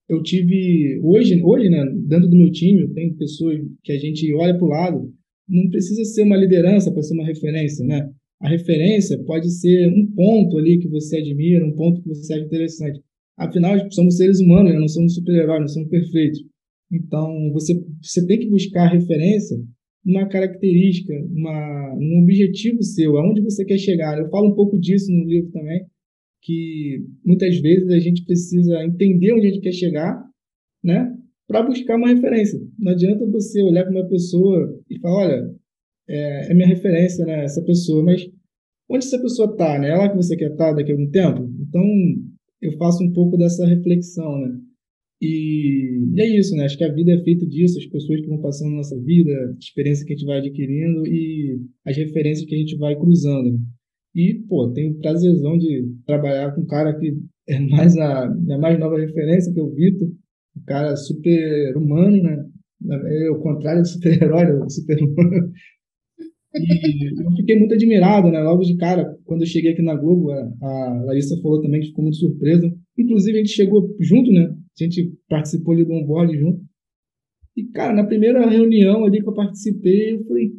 eu 0.09 0.23
tive 0.23 0.99
hoje, 1.03 1.41
hoje, 1.43 1.69
né, 1.69 1.85
dentro 2.07 2.27
do 2.27 2.35
meu 2.35 2.51
time, 2.51 2.91
tenho 2.93 3.15
pessoas 3.15 3.59
que 3.83 3.91
a 3.91 3.97
gente 3.97 4.33
olha 4.33 4.57
para 4.57 4.65
o 4.65 4.69
lado, 4.69 5.13
não 5.47 5.69
precisa 5.69 6.03
ser 6.05 6.23
uma 6.23 6.37
liderança 6.37 6.91
para 6.91 7.01
ser 7.01 7.13
uma 7.13 7.25
referência, 7.25 7.85
né? 7.85 8.09
A 8.41 8.49
referência 8.49 9.21
pode 9.25 9.51
ser 9.51 9.87
um 9.87 10.05
ponto 10.15 10.57
ali 10.57 10.79
que 10.79 10.87
você 10.87 11.17
admira, 11.17 11.65
um 11.65 11.75
ponto 11.75 12.01
que 12.01 12.09
você 12.09 12.33
acha 12.33 12.45
interessante. 12.45 13.01
Afinal, 13.37 13.75
somos 13.91 14.17
seres 14.17 14.39
humanos, 14.39 14.71
né? 14.71 14.79
não 14.79 14.87
somos 14.87 15.15
super-heróis, 15.15 15.61
não 15.61 15.67
somos 15.67 15.89
perfeitos. 15.89 16.39
Então, 16.91 17.51
você, 17.51 17.73
você 18.01 18.25
tem 18.25 18.39
que 18.39 18.49
buscar 18.49 18.87
referência 18.87 19.57
uma 20.05 20.27
característica, 20.27 21.13
uma, 21.13 21.93
um 21.95 22.23
objetivo 22.23 22.81
seu, 22.81 23.17
aonde 23.17 23.41
você 23.41 23.65
quer 23.65 23.77
chegar. 23.77 24.17
Eu 24.17 24.29
falo 24.29 24.49
um 24.49 24.55
pouco 24.55 24.79
disso 24.79 25.11
no 25.11 25.25
livro 25.25 25.51
também, 25.51 25.85
que 26.41 27.05
muitas 27.23 27.59
vezes 27.59 27.89
a 27.89 27.99
gente 27.99 28.23
precisa 28.25 28.83
entender 28.83 29.33
onde 29.33 29.47
a 29.47 29.49
gente 29.51 29.61
quer 29.61 29.73
chegar, 29.73 30.25
né? 30.83 31.15
Para 31.47 31.63
buscar 31.63 31.97
uma 31.97 32.09
referência. 32.09 32.59
Não 32.77 32.91
adianta 32.91 33.25
você 33.25 33.61
olhar 33.61 33.83
para 33.83 33.91
uma 33.91 34.07
pessoa 34.07 34.79
e 34.89 34.99
falar, 34.99 35.27
olha, 35.27 35.55
é, 36.09 36.51
é, 36.51 36.53
minha 36.53 36.67
referência, 36.67 37.25
né? 37.25 37.43
Essa 37.43 37.61
pessoa, 37.63 38.03
mas 38.03 38.25
onde 38.89 39.05
essa 39.05 39.21
pessoa 39.21 39.51
está, 39.51 39.77
né? 39.79 39.89
É 39.89 39.95
lá 39.95 40.09
que 40.09 40.17
você 40.17 40.35
quer 40.35 40.51
estar 40.51 40.69
tá 40.69 40.73
daqui 40.73 40.91
a 40.91 40.95
algum 40.95 41.09
tempo? 41.09 41.49
Então, 41.61 41.83
eu 42.61 42.71
faço 42.77 43.03
um 43.03 43.13
pouco 43.13 43.37
dessa 43.37 43.65
reflexão, 43.65 44.39
né? 44.39 44.59
E, 45.21 46.15
e, 46.15 46.21
é 46.21 46.39
isso, 46.39 46.55
né? 46.55 46.65
Acho 46.65 46.77
que 46.77 46.83
a 46.83 46.93
vida 46.93 47.11
é 47.11 47.23
feita 47.23 47.45
disso, 47.45 47.77
as 47.77 47.85
pessoas 47.85 48.21
que 48.21 48.27
vão 48.27 48.41
passando 48.41 48.71
na 48.71 48.77
nossa 48.77 48.99
vida, 49.01 49.31
a 49.31 49.57
experiência 49.59 50.05
que 50.05 50.13
a 50.13 50.15
gente 50.15 50.25
vai 50.25 50.39
adquirindo 50.39 51.05
e 51.05 51.61
as 51.85 51.95
referências 51.97 52.47
que 52.47 52.55
a 52.55 52.57
gente 52.57 52.77
vai 52.77 52.95
cruzando. 52.95 53.51
Né? 53.51 53.59
E, 54.15 54.33
pô, 54.47 54.71
tenho 54.71 54.97
prazerzão 54.99 55.57
de 55.57 55.93
trabalhar 56.05 56.55
com 56.55 56.61
um 56.61 56.65
cara 56.65 56.97
que 56.97 57.17
é 57.47 57.59
mais 57.59 57.97
a 57.97 58.29
minha 58.29 58.57
mais 58.57 58.79
nova 58.79 58.97
referência, 58.99 59.53
que 59.53 59.59
é 59.59 59.63
o 59.63 59.73
Vitor, 59.73 60.07
um 60.57 60.63
cara 60.65 60.95
super 60.95 61.77
humano, 61.77 62.23
né? 62.23 62.45
É 62.81 63.29
o 63.29 63.39
contrário 63.39 63.81
do 63.81 63.87
super-herói, 63.87 64.43
é 64.43 64.53
o 64.53 64.69
super-humano. 64.69 65.51
E 66.55 67.23
eu 67.23 67.31
fiquei 67.35 67.59
muito 67.59 67.73
admirado, 67.73 68.29
né? 68.29 68.41
Logo 68.41 68.63
de 68.63 68.75
cara, 68.77 69.15
quando 69.25 69.41
eu 69.41 69.47
cheguei 69.47 69.73
aqui 69.73 69.81
na 69.81 69.95
Globo, 69.95 70.31
a, 70.31 71.03
Larissa 71.05 71.39
falou 71.41 71.61
também 71.61 71.81
que 71.81 71.87
ficou 71.87 72.03
muito 72.03 72.17
surpresa. 72.17 72.73
Inclusive, 72.97 73.37
a 73.37 73.41
gente 73.41 73.53
chegou 73.53 73.95
junto, 73.99 74.31
né? 74.31 74.45
A 74.79 74.83
gente 74.83 75.13
participou 75.29 75.73
ali 75.73 75.85
do 75.85 75.93
onboard 75.93 76.37
junto. 76.37 76.61
E, 77.55 77.65
cara, 77.65 77.93
na 77.93 78.05
primeira 78.05 78.49
reunião 78.49 79.05
ali 79.05 79.21
que 79.21 79.27
eu 79.27 79.33
participei, 79.33 80.15
eu 80.15 80.25
falei, 80.25 80.51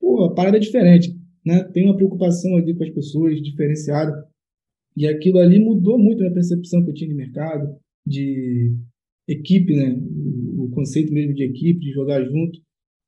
pô, 0.00 0.24
a 0.24 0.34
parada 0.34 0.56
é 0.56 0.60
diferente 0.60 1.18
né, 1.48 1.64
tem 1.72 1.86
uma 1.86 1.96
preocupação 1.96 2.56
ali 2.56 2.74
com 2.74 2.84
as 2.84 2.90
pessoas 2.90 3.40
diferenciada. 3.40 4.12
E 4.94 5.06
aquilo 5.06 5.38
ali 5.38 5.58
mudou 5.58 5.98
muito 5.98 6.24
a 6.26 6.30
percepção 6.30 6.84
que 6.84 6.90
eu 6.90 6.94
tinha 6.94 7.08
de 7.08 7.14
mercado, 7.14 7.74
de 8.06 8.74
equipe, 9.26 9.74
né? 9.74 9.96
O, 10.58 10.68
conceito 10.70 11.12
mesmo 11.12 11.34
de 11.34 11.44
equipe, 11.44 11.80
de 11.80 11.92
jogar 11.92 12.22
junto. 12.22 12.60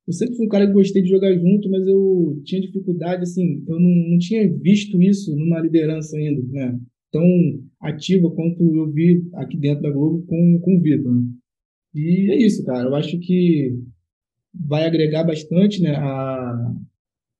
Eu 0.06 0.12
sempre 0.12 0.36
fui 0.36 0.46
um 0.46 0.48
cara 0.48 0.66
que 0.66 0.72
gostei 0.72 1.02
de 1.02 1.08
jogar 1.08 1.32
junto, 1.34 1.70
mas 1.70 1.86
eu 1.86 2.40
tinha 2.44 2.60
dificuldade, 2.60 3.22
assim, 3.22 3.62
eu 3.68 3.78
não, 3.78 4.10
não 4.10 4.18
tinha 4.18 4.50
visto 4.58 5.00
isso 5.00 5.34
numa 5.36 5.60
liderança 5.60 6.16
ainda, 6.16 6.42
né? 6.50 6.80
Tão 7.12 7.24
ativa 7.80 8.30
quanto 8.30 8.62
eu 8.62 8.90
vi 8.92 9.22
aqui 9.34 9.56
dentro 9.56 9.82
da 9.82 9.90
Globo 9.90 10.24
com, 10.26 10.58
com 10.60 10.76
o 10.76 10.80
Vitor. 10.80 11.14
Né? 11.14 11.22
E 11.94 12.30
é 12.32 12.36
isso, 12.36 12.64
cara. 12.64 12.88
Eu 12.88 12.94
acho 12.94 13.18
que 13.18 13.76
vai 14.54 14.84
agregar 14.84 15.24
bastante 15.24 15.82
né, 15.82 15.94
a, 15.96 16.72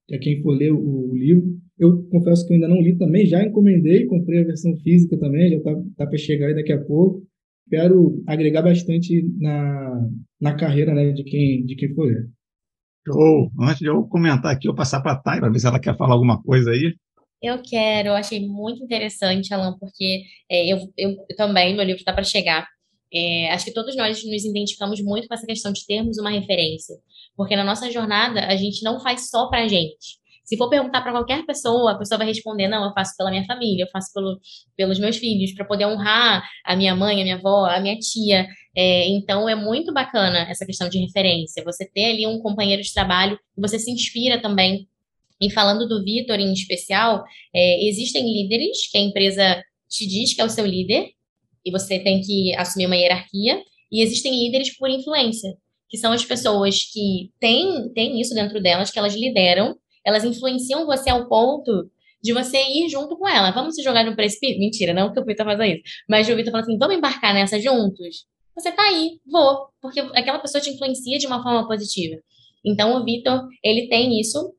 para 0.08 0.18
quem 0.18 0.40
for 0.42 0.52
ler 0.52 0.72
o, 0.72 1.10
o, 1.10 1.16
livro. 1.16 1.58
Eu 1.78 2.02
confesso 2.04 2.46
que 2.46 2.52
eu 2.52 2.56
ainda 2.56 2.68
não 2.68 2.80
li 2.80 2.96
também, 2.96 3.26
já 3.26 3.42
encomendei, 3.44 4.06
comprei 4.06 4.40
a 4.40 4.46
versão 4.46 4.76
física 4.76 5.16
também, 5.18 5.50
já 5.50 5.56
está 5.56 5.74
tá 5.96 6.06
para 6.06 6.18
chegar 6.18 6.48
aí 6.48 6.54
daqui 6.54 6.72
a 6.72 6.80
pouco. 6.80 7.26
Quero 7.68 8.22
agregar 8.26 8.62
bastante 8.62 9.22
na, 9.38 10.10
na 10.40 10.54
carreira 10.54 10.92
né, 10.92 11.12
de, 11.12 11.22
quem, 11.22 11.64
de 11.64 11.76
quem 11.76 11.94
for 11.94 12.06
ler. 12.06 12.28
Show! 13.06 13.50
Antes 13.60 13.78
de 13.78 13.86
eu 13.86 14.02
comentar 14.04 14.52
aqui, 14.52 14.68
eu 14.68 14.74
passar 14.74 15.00
para 15.00 15.12
a 15.12 15.16
Thay, 15.16 15.40
para 15.40 15.50
ver 15.50 15.58
se 15.58 15.66
ela 15.66 15.80
quer 15.80 15.96
falar 15.96 16.14
alguma 16.14 16.42
coisa 16.42 16.70
aí. 16.70 16.94
Eu 17.42 17.62
quero, 17.62 18.08
eu 18.08 18.14
achei 18.14 18.46
muito 18.46 18.84
interessante, 18.84 19.52
Alan, 19.54 19.76
porque 19.78 20.22
é, 20.50 20.72
eu, 20.72 20.78
eu, 20.96 21.10
eu, 21.28 21.36
também, 21.36 21.74
meu 21.74 21.84
livro 21.84 22.00
está 22.00 22.12
para 22.12 22.22
chegar. 22.22 22.66
É, 23.12 23.50
acho 23.52 23.64
que 23.64 23.72
todos 23.72 23.96
nós 23.96 24.22
nos 24.22 24.44
identificamos 24.44 25.02
muito 25.02 25.26
com 25.26 25.34
essa 25.34 25.46
questão 25.46 25.72
de 25.72 25.84
termos 25.86 26.18
uma 26.18 26.30
referência. 26.30 26.94
Porque 27.34 27.56
na 27.56 27.64
nossa 27.64 27.90
jornada, 27.90 28.46
a 28.46 28.56
gente 28.56 28.82
não 28.84 29.00
faz 29.00 29.30
só 29.30 29.48
pra 29.48 29.66
gente. 29.66 30.20
Se 30.44 30.56
for 30.56 30.68
perguntar 30.68 31.00
para 31.00 31.12
qualquer 31.12 31.46
pessoa, 31.46 31.92
a 31.92 31.98
pessoa 31.98 32.18
vai 32.18 32.26
responder: 32.26 32.68
não, 32.68 32.84
eu 32.84 32.92
faço 32.92 33.14
pela 33.16 33.30
minha 33.30 33.44
família, 33.46 33.84
eu 33.84 33.90
faço 33.90 34.12
pelo, 34.12 34.38
pelos 34.76 34.98
meus 34.98 35.16
filhos, 35.16 35.52
para 35.54 35.64
poder 35.64 35.86
honrar 35.86 36.42
a 36.66 36.76
minha 36.76 36.94
mãe, 36.94 37.20
a 37.20 37.24
minha 37.24 37.36
avó, 37.36 37.66
a 37.66 37.80
minha 37.80 37.96
tia. 37.96 38.46
É, 38.76 39.08
então 39.08 39.48
é 39.48 39.54
muito 39.54 39.92
bacana 39.92 40.46
essa 40.48 40.64
questão 40.64 40.88
de 40.88 40.98
referência. 40.98 41.64
Você 41.64 41.88
ter 41.88 42.04
ali 42.04 42.26
um 42.26 42.40
companheiro 42.40 42.82
de 42.82 42.92
trabalho 42.92 43.38
você 43.56 43.78
se 43.78 43.90
inspira 43.90 44.40
também. 44.40 44.88
E 45.40 45.50
falando 45.50 45.88
do 45.88 46.04
Vitor 46.04 46.38
em 46.38 46.52
especial, 46.52 47.24
é, 47.54 47.88
existem 47.88 48.22
líderes 48.24 48.90
que 48.90 48.98
a 48.98 49.00
empresa 49.00 49.62
te 49.88 50.06
diz 50.06 50.34
que 50.34 50.40
é 50.40 50.44
o 50.44 50.50
seu 50.50 50.64
líder, 50.64 51.10
e 51.64 51.70
você 51.70 51.98
tem 51.98 52.20
que 52.20 52.54
assumir 52.56 52.86
uma 52.86 52.96
hierarquia, 52.96 53.60
e 53.90 54.02
existem 54.02 54.32
líderes 54.32 54.76
por 54.76 54.88
influência, 54.88 55.56
que 55.88 55.98
são 55.98 56.12
as 56.12 56.24
pessoas 56.24 56.84
que 56.84 57.32
têm, 57.40 57.90
têm 57.92 58.20
isso 58.20 58.34
dentro 58.34 58.62
delas, 58.62 58.90
que 58.90 58.98
elas 58.98 59.14
lideram, 59.14 59.76
elas 60.04 60.24
influenciam 60.24 60.86
você 60.86 61.10
ao 61.10 61.28
ponto 61.28 61.90
de 62.22 62.32
você 62.32 62.58
ir 62.62 62.88
junto 62.88 63.16
com 63.16 63.26
ela. 63.26 63.50
Vamos 63.50 63.74
se 63.74 63.82
jogar 63.82 64.04
no 64.04 64.14
precipício? 64.14 64.58
Mentira, 64.58 64.92
não 64.92 65.12
que 65.12 65.18
o 65.18 65.24
Vitor 65.24 65.46
faça 65.46 65.66
isso. 65.66 65.82
Mas 66.08 66.28
o 66.28 66.36
Vitor 66.36 66.52
fala 66.52 66.62
assim: 66.62 66.78
vamos 66.78 66.96
embarcar 66.96 67.34
nessa 67.34 67.58
juntos? 67.58 68.26
Você 68.54 68.72
tá 68.72 68.82
aí, 68.82 69.20
vou. 69.26 69.68
Porque 69.80 70.00
aquela 70.00 70.38
pessoa 70.38 70.60
te 70.60 70.70
influencia 70.70 71.18
de 71.18 71.26
uma 71.26 71.42
forma 71.42 71.66
positiva. 71.66 72.20
Então, 72.64 72.96
o 72.96 73.04
Vitor, 73.04 73.46
ele 73.62 73.88
tem 73.88 74.20
isso. 74.20 74.54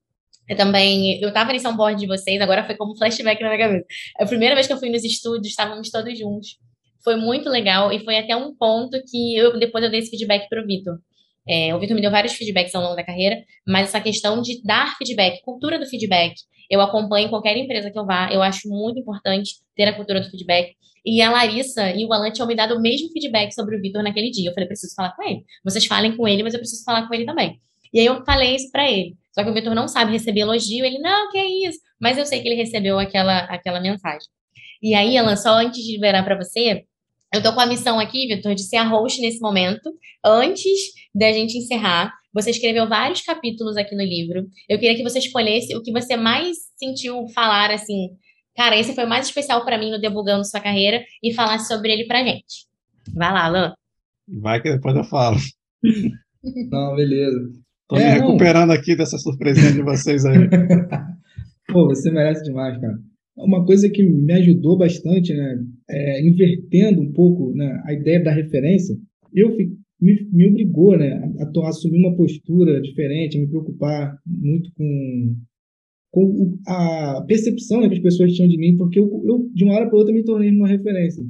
Eu 0.50 0.58
também, 0.58 1.22
eu 1.22 1.32
tava 1.32 1.54
nesse 1.54 1.68
onboard 1.68 2.00
de 2.00 2.08
vocês, 2.08 2.42
agora 2.42 2.66
foi 2.66 2.76
como 2.76 2.98
flashback 2.98 3.42
na 3.42 3.50
minha 3.50 3.60
cabeça. 3.60 3.86
A 4.20 4.26
primeira 4.26 4.56
vez 4.56 4.68
que 4.68 4.74
eu 4.74 4.78
fui 4.78 4.90
nos 4.90 5.04
estúdios, 5.04 5.48
estávamos 5.48 5.90
todos 5.90 6.18
juntos. 6.18 6.58
Foi 7.04 7.16
muito 7.16 7.50
legal 7.50 7.92
e 7.92 8.04
foi 8.04 8.18
até 8.18 8.36
um 8.36 8.54
ponto 8.56 9.02
que 9.10 9.38
eu 9.38 9.58
depois 9.58 9.84
eu 9.84 9.90
dei 9.90 10.00
esse 10.00 10.10
feedback 10.10 10.50
para 10.50 10.62
o 10.62 10.66
Vitor. 10.66 11.00
É, 11.48 11.74
o 11.74 11.80
Vitor 11.80 11.96
me 11.96 12.02
deu 12.02 12.12
vários 12.12 12.34
feedbacks 12.34 12.74
ao 12.76 12.82
longo 12.84 12.96
da 12.96 13.04
carreira, 13.04 13.44
mas 13.68 13.90
essa 13.90 14.00
questão 14.00 14.42
de 14.42 14.62
dar 14.64 14.96
feedback, 14.98 15.42
cultura 15.42 15.80
do 15.80 15.86
feedback, 15.86 16.36
eu 16.70 16.80
acompanho 16.82 17.30
qualquer 17.30 17.58
empresa 17.58 17.92
que 17.92 17.98
eu 17.98 18.06
vá, 18.06 18.30
eu 18.32 18.42
acho 18.42 18.70
muito 18.70 19.00
importante 19.00 19.56
ter 19.76 19.84
a 19.84 19.94
cultura 19.94 20.22
do 20.22 20.30
feedback. 20.30 20.76
E 21.06 21.22
a 21.22 21.32
Larissa 21.32 21.92
e 21.92 22.06
o 22.06 22.14
Alan 22.14 22.32
tinham 22.32 22.48
me 22.48 22.56
dado 22.56 22.76
o 22.76 22.82
mesmo 22.82 23.10
feedback 23.12 23.52
sobre 23.54 23.76
o 23.76 23.82
Vitor 23.82 24.04
naquele 24.04 24.30
dia. 24.30 24.50
Eu 24.50 24.54
falei, 24.54 24.68
preciso 24.68 24.94
falar 24.96 25.16
com 25.16 25.24
ele. 25.24 25.44
Vocês 25.64 25.86
falem 25.86 26.16
com 26.16 26.28
ele, 26.28 26.44
mas 26.44 26.54
eu 26.54 26.60
preciso 26.60 26.84
falar 26.84 27.08
com 27.08 27.14
ele 27.14 27.26
também. 27.26 27.60
E 27.92 28.00
aí 28.00 28.06
eu 28.06 28.24
falei 28.24 28.56
isso 28.56 28.72
para 28.72 28.90
ele. 28.90 29.16
Só 29.34 29.44
que 29.44 29.50
o 29.50 29.54
Vitor 29.54 29.74
não 29.74 29.88
sabe 29.88 30.12
receber 30.12 30.42
elogio. 30.42 30.86
Ele, 30.86 31.00
não, 31.00 31.32
que 31.32 31.38
é 31.38 31.68
isso? 31.68 31.80
Mas 32.00 32.18
eu 32.18 32.26
sei 32.26 32.42
que 32.42 32.48
ele 32.48 32.56
recebeu 32.56 33.00
aquela, 33.00 33.40
aquela 33.46 33.80
mensagem. 33.80 34.28
E 34.82 34.94
aí, 34.94 35.18
Alan, 35.18 35.36
só 35.36 35.54
antes 35.58 35.84
de 35.84 35.94
liberar 35.94 36.24
para 36.24 36.36
você, 36.36 36.86
eu 37.34 37.42
tô 37.42 37.54
com 37.54 37.62
a 37.62 37.66
missão 37.66 38.00
aqui, 38.00 38.28
Vitor, 38.28 38.54
de 38.54 38.64
ser 38.64 38.78
a 38.78 38.88
host 38.88 39.22
nesse 39.22 39.40
momento, 39.40 39.90
antes 40.24 40.92
da 41.16 41.32
gente 41.32 41.58
encerrar. 41.58 42.14
Você 42.34 42.52
escreveu 42.52 42.88
vários 42.88 43.22
capítulos 43.22 43.76
aqui 43.78 43.96
no 43.96 44.04
livro. 44.04 44.46
Eu 44.68 44.80
queria 44.80 44.96
que 44.96 45.04
você 45.04 45.20
escolhesse 45.20 45.76
o 45.76 45.82
que 45.82 45.92
você 45.92 46.16
mais 46.16 46.58
sentiu 46.78 47.28
falar, 47.34 47.72
assim, 47.72 48.10
cara, 48.56 48.78
esse 48.78 48.94
foi 48.94 49.06
o 49.06 49.10
mais 49.10 49.28
especial 49.28 49.64
para 49.66 49.78
mim 49.78 49.92
no 49.92 50.00
Debugando 50.00 50.48
Sua 50.48 50.60
Carreira 50.60 51.04
e 51.22 51.34
falar 51.34 51.60
sobre 51.60 51.92
ele 51.92 52.06
pra 52.06 52.24
gente. 52.24 52.68
Vai 53.14 53.34
lá, 53.34 53.46
Alan. 53.46 53.74
Vai 54.28 54.62
que 54.62 54.72
depois 54.72 54.96
eu 54.96 55.04
falo. 55.04 55.38
Não, 56.72 56.96
beleza. 56.96 57.40
Tô 57.88 57.98
é, 57.98 58.14
me 58.14 58.20
recuperando 58.20 58.70
não. 58.70 58.76
aqui 58.76 58.96
dessa 58.96 59.18
surpresinha 59.18 59.74
de 59.74 59.84
vocês 59.84 60.26
aí. 60.26 60.50
Pô, 61.68 61.88
você 61.88 62.10
merece 62.10 62.44
demais, 62.44 62.80
cara. 62.80 62.98
Uma 63.38 63.66
coisa 63.66 63.90
que 63.90 64.04
me 64.04 64.34
ajudou 64.34 64.78
bastante, 64.78 65.34
né, 65.34 65.64
é, 65.90 66.28
invertendo 66.28 67.02
um 67.02 67.12
pouco 67.12 67.54
né, 67.54 67.82
a 67.86 67.94
ideia 67.94 68.24
da 68.24 68.32
referência, 68.32 68.96
eu 69.34 69.56
me, 70.00 70.28
me 70.32 70.48
obrigou 70.48 70.98
né, 70.98 71.14
a, 71.40 71.60
a, 71.60 71.70
assumir 71.70 72.00
uma 72.00 72.16
postura 72.16 72.82
diferente, 72.82 73.38
a 73.38 73.42
me 73.42 73.48
preocupar 73.48 74.18
muito 74.26 74.72
com, 74.74 75.36
com 76.12 76.60
a 76.68 77.24
percepção 77.28 77.82
né, 77.82 77.88
que 77.88 77.96
as 77.96 78.02
pessoas 78.02 78.34
tinham 78.34 78.50
de 78.50 78.58
mim, 78.58 78.76
porque 78.76 79.00
eu, 79.00 79.06
eu 79.26 79.50
de 79.54 79.64
uma 79.64 79.76
hora 79.76 79.88
para 79.88 79.98
outra 79.98 80.14
me 80.14 80.24
tornei 80.24 80.52
uma 80.52 80.68
referência 80.68 81.24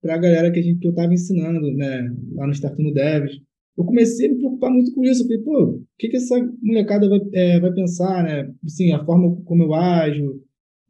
para 0.00 0.14
a 0.14 0.18
galera 0.18 0.50
que, 0.50 0.60
a 0.60 0.62
gente, 0.62 0.78
que 0.78 0.86
eu 0.86 0.90
estava 0.90 1.12
ensinando 1.12 1.72
né, 1.74 2.14
lá 2.34 2.46
no 2.46 2.54
Startup 2.54 2.92
Devs. 2.92 3.40
Eu 3.76 3.84
comecei 3.84 4.26
a 4.26 4.30
me 4.30 4.38
preocupar 4.38 4.70
muito 4.70 4.92
com 4.92 5.04
isso. 5.04 5.22
Eu 5.22 5.26
falei, 5.26 5.42
pô, 5.42 5.64
o 5.76 5.84
que, 5.98 6.08
que 6.08 6.16
essa 6.16 6.36
molecada 6.62 7.08
vai, 7.08 7.20
é, 7.32 7.60
vai 7.60 7.72
pensar, 7.72 8.24
né? 8.24 8.52
Assim, 8.64 8.92
a 8.92 9.04
forma 9.04 9.40
como 9.44 9.62
eu 9.62 9.74
ajo, 9.74 10.40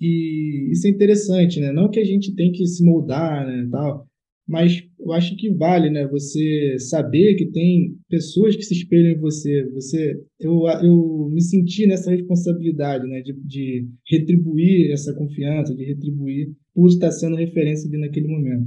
e 0.00 0.70
isso 0.70 0.86
é 0.86 0.90
interessante, 0.90 1.60
né? 1.60 1.72
Não 1.72 1.90
que 1.90 2.00
a 2.00 2.04
gente 2.04 2.34
tem 2.34 2.52
que 2.52 2.66
se 2.66 2.84
moldar, 2.84 3.46
né, 3.46 3.68
tal, 3.70 4.08
mas 4.48 4.82
eu 4.98 5.12
acho 5.12 5.36
que 5.36 5.50
vale, 5.50 5.90
né? 5.90 6.08
Você 6.08 6.78
saber 6.78 7.34
que 7.34 7.50
tem 7.50 7.94
pessoas 8.08 8.56
que 8.56 8.62
se 8.62 8.72
espelham 8.72 9.12
em 9.12 9.20
você. 9.20 9.68
Você, 9.74 10.18
eu, 10.40 10.66
eu 10.82 11.28
me 11.30 11.42
senti 11.42 11.86
nessa 11.86 12.10
responsabilidade, 12.10 13.06
né? 13.06 13.20
De, 13.20 13.34
de 13.44 13.86
retribuir 14.08 14.90
essa 14.90 15.12
confiança, 15.12 15.74
de 15.76 15.84
retribuir 15.84 16.50
por 16.74 16.88
estar 16.88 17.12
sendo 17.12 17.36
referência 17.36 17.86
ali 17.88 17.98
naquele 17.98 18.26
momento. 18.26 18.66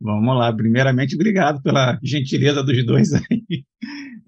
Vamos 0.00 0.36
lá. 0.36 0.52
Primeiramente, 0.52 1.16
obrigado 1.16 1.60
pela 1.62 1.98
gentileza 2.02 2.62
dos 2.62 2.86
dois 2.86 3.12
aí. 3.12 3.64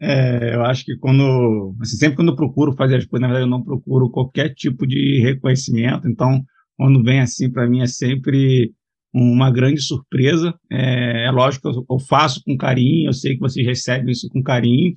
É, 0.00 0.54
eu 0.54 0.64
acho 0.64 0.84
que 0.84 0.96
quando, 0.98 1.74
assim, 1.80 1.96
sempre 1.96 2.16
quando 2.16 2.28
eu 2.28 2.36
procuro 2.36 2.74
fazer 2.74 2.96
as 2.96 3.06
coisas, 3.06 3.22
na 3.22 3.28
verdade 3.28 3.46
eu 3.46 3.50
não 3.50 3.62
procuro 3.62 4.10
qualquer 4.10 4.54
tipo 4.54 4.86
de 4.86 5.20
reconhecimento, 5.20 6.08
então 6.08 6.42
quando 6.76 7.02
vem 7.02 7.20
assim 7.20 7.50
para 7.50 7.68
mim 7.68 7.80
é 7.80 7.86
sempre 7.86 8.72
uma 9.12 9.50
grande 9.50 9.80
surpresa. 9.80 10.52
É, 10.70 11.26
é 11.26 11.30
lógico 11.30 11.70
que 11.70 11.78
eu, 11.78 11.86
eu, 11.88 11.98
faço 12.00 12.42
com 12.44 12.56
carinho, 12.56 13.08
eu 13.08 13.12
sei 13.12 13.34
que 13.34 13.40
vocês 13.40 13.64
recebem 13.66 14.10
isso 14.10 14.28
com 14.28 14.42
carinho, 14.42 14.96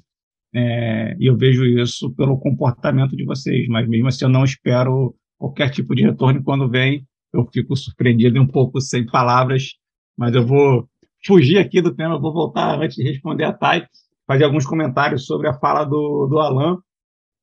é, 0.53 1.15
e 1.19 1.29
eu 1.29 1.37
vejo 1.37 1.65
isso 1.65 2.13
pelo 2.15 2.39
comportamento 2.39 3.15
de 3.15 3.25
vocês, 3.25 3.67
mas 3.67 3.87
mesmo 3.87 4.07
assim 4.07 4.25
eu 4.25 4.29
não 4.29 4.43
espero 4.43 5.15
qualquer 5.37 5.69
tipo 5.69 5.93
de 5.93 6.03
retorno, 6.03 6.43
quando 6.43 6.69
vem 6.69 7.05
eu 7.33 7.47
fico 7.53 7.75
surpreendido 7.75 8.37
e 8.37 8.39
um 8.39 8.47
pouco 8.47 8.81
sem 8.81 9.05
palavras, 9.05 9.73
mas 10.17 10.33
eu 10.33 10.45
vou 10.45 10.89
fugir 11.25 11.59
aqui 11.59 11.81
do 11.81 11.93
tema, 11.93 12.15
eu 12.15 12.21
vou 12.21 12.33
voltar 12.33 12.79
antes 12.81 12.95
de 12.95 13.03
responder 13.03 13.43
a 13.43 13.53
Thay 13.53 13.85
fazer 14.27 14.43
alguns 14.43 14.65
comentários 14.65 15.25
sobre 15.25 15.47
a 15.47 15.57
fala 15.57 15.85
do, 15.85 16.27
do 16.29 16.37
Alan. 16.37 16.77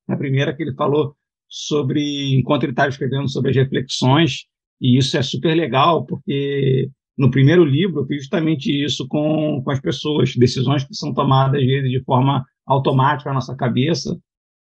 A 0.07 0.15
primeira 0.15 0.55
que 0.55 0.61
ele 0.61 0.75
falou 0.75 1.15
sobre, 1.49 2.35
enquanto 2.37 2.63
ele 2.63 2.71
estava 2.71 2.89
escrevendo 2.89 3.29
sobre 3.29 3.49
as 3.49 3.55
reflexões, 3.55 4.45
e 4.79 4.97
isso 4.97 5.17
é 5.17 5.23
super 5.23 5.55
legal, 5.55 6.05
porque 6.05 6.89
no 7.17 7.31
primeiro 7.31 7.63
livro 7.63 8.01
eu 8.01 8.05
fiz 8.05 8.23
justamente 8.23 8.67
isso 8.71 9.07
com, 9.07 9.61
com 9.63 9.71
as 9.71 9.79
pessoas, 9.79 10.35
decisões 10.35 10.83
que 10.83 10.93
são 10.93 11.13
tomadas 11.13 11.59
às 11.59 11.65
vezes 11.65 11.89
de 11.89 12.03
forma 12.03 12.45
automática 12.67 13.29
na 13.29 13.35
nossa 13.35 13.55
cabeça, 13.55 14.17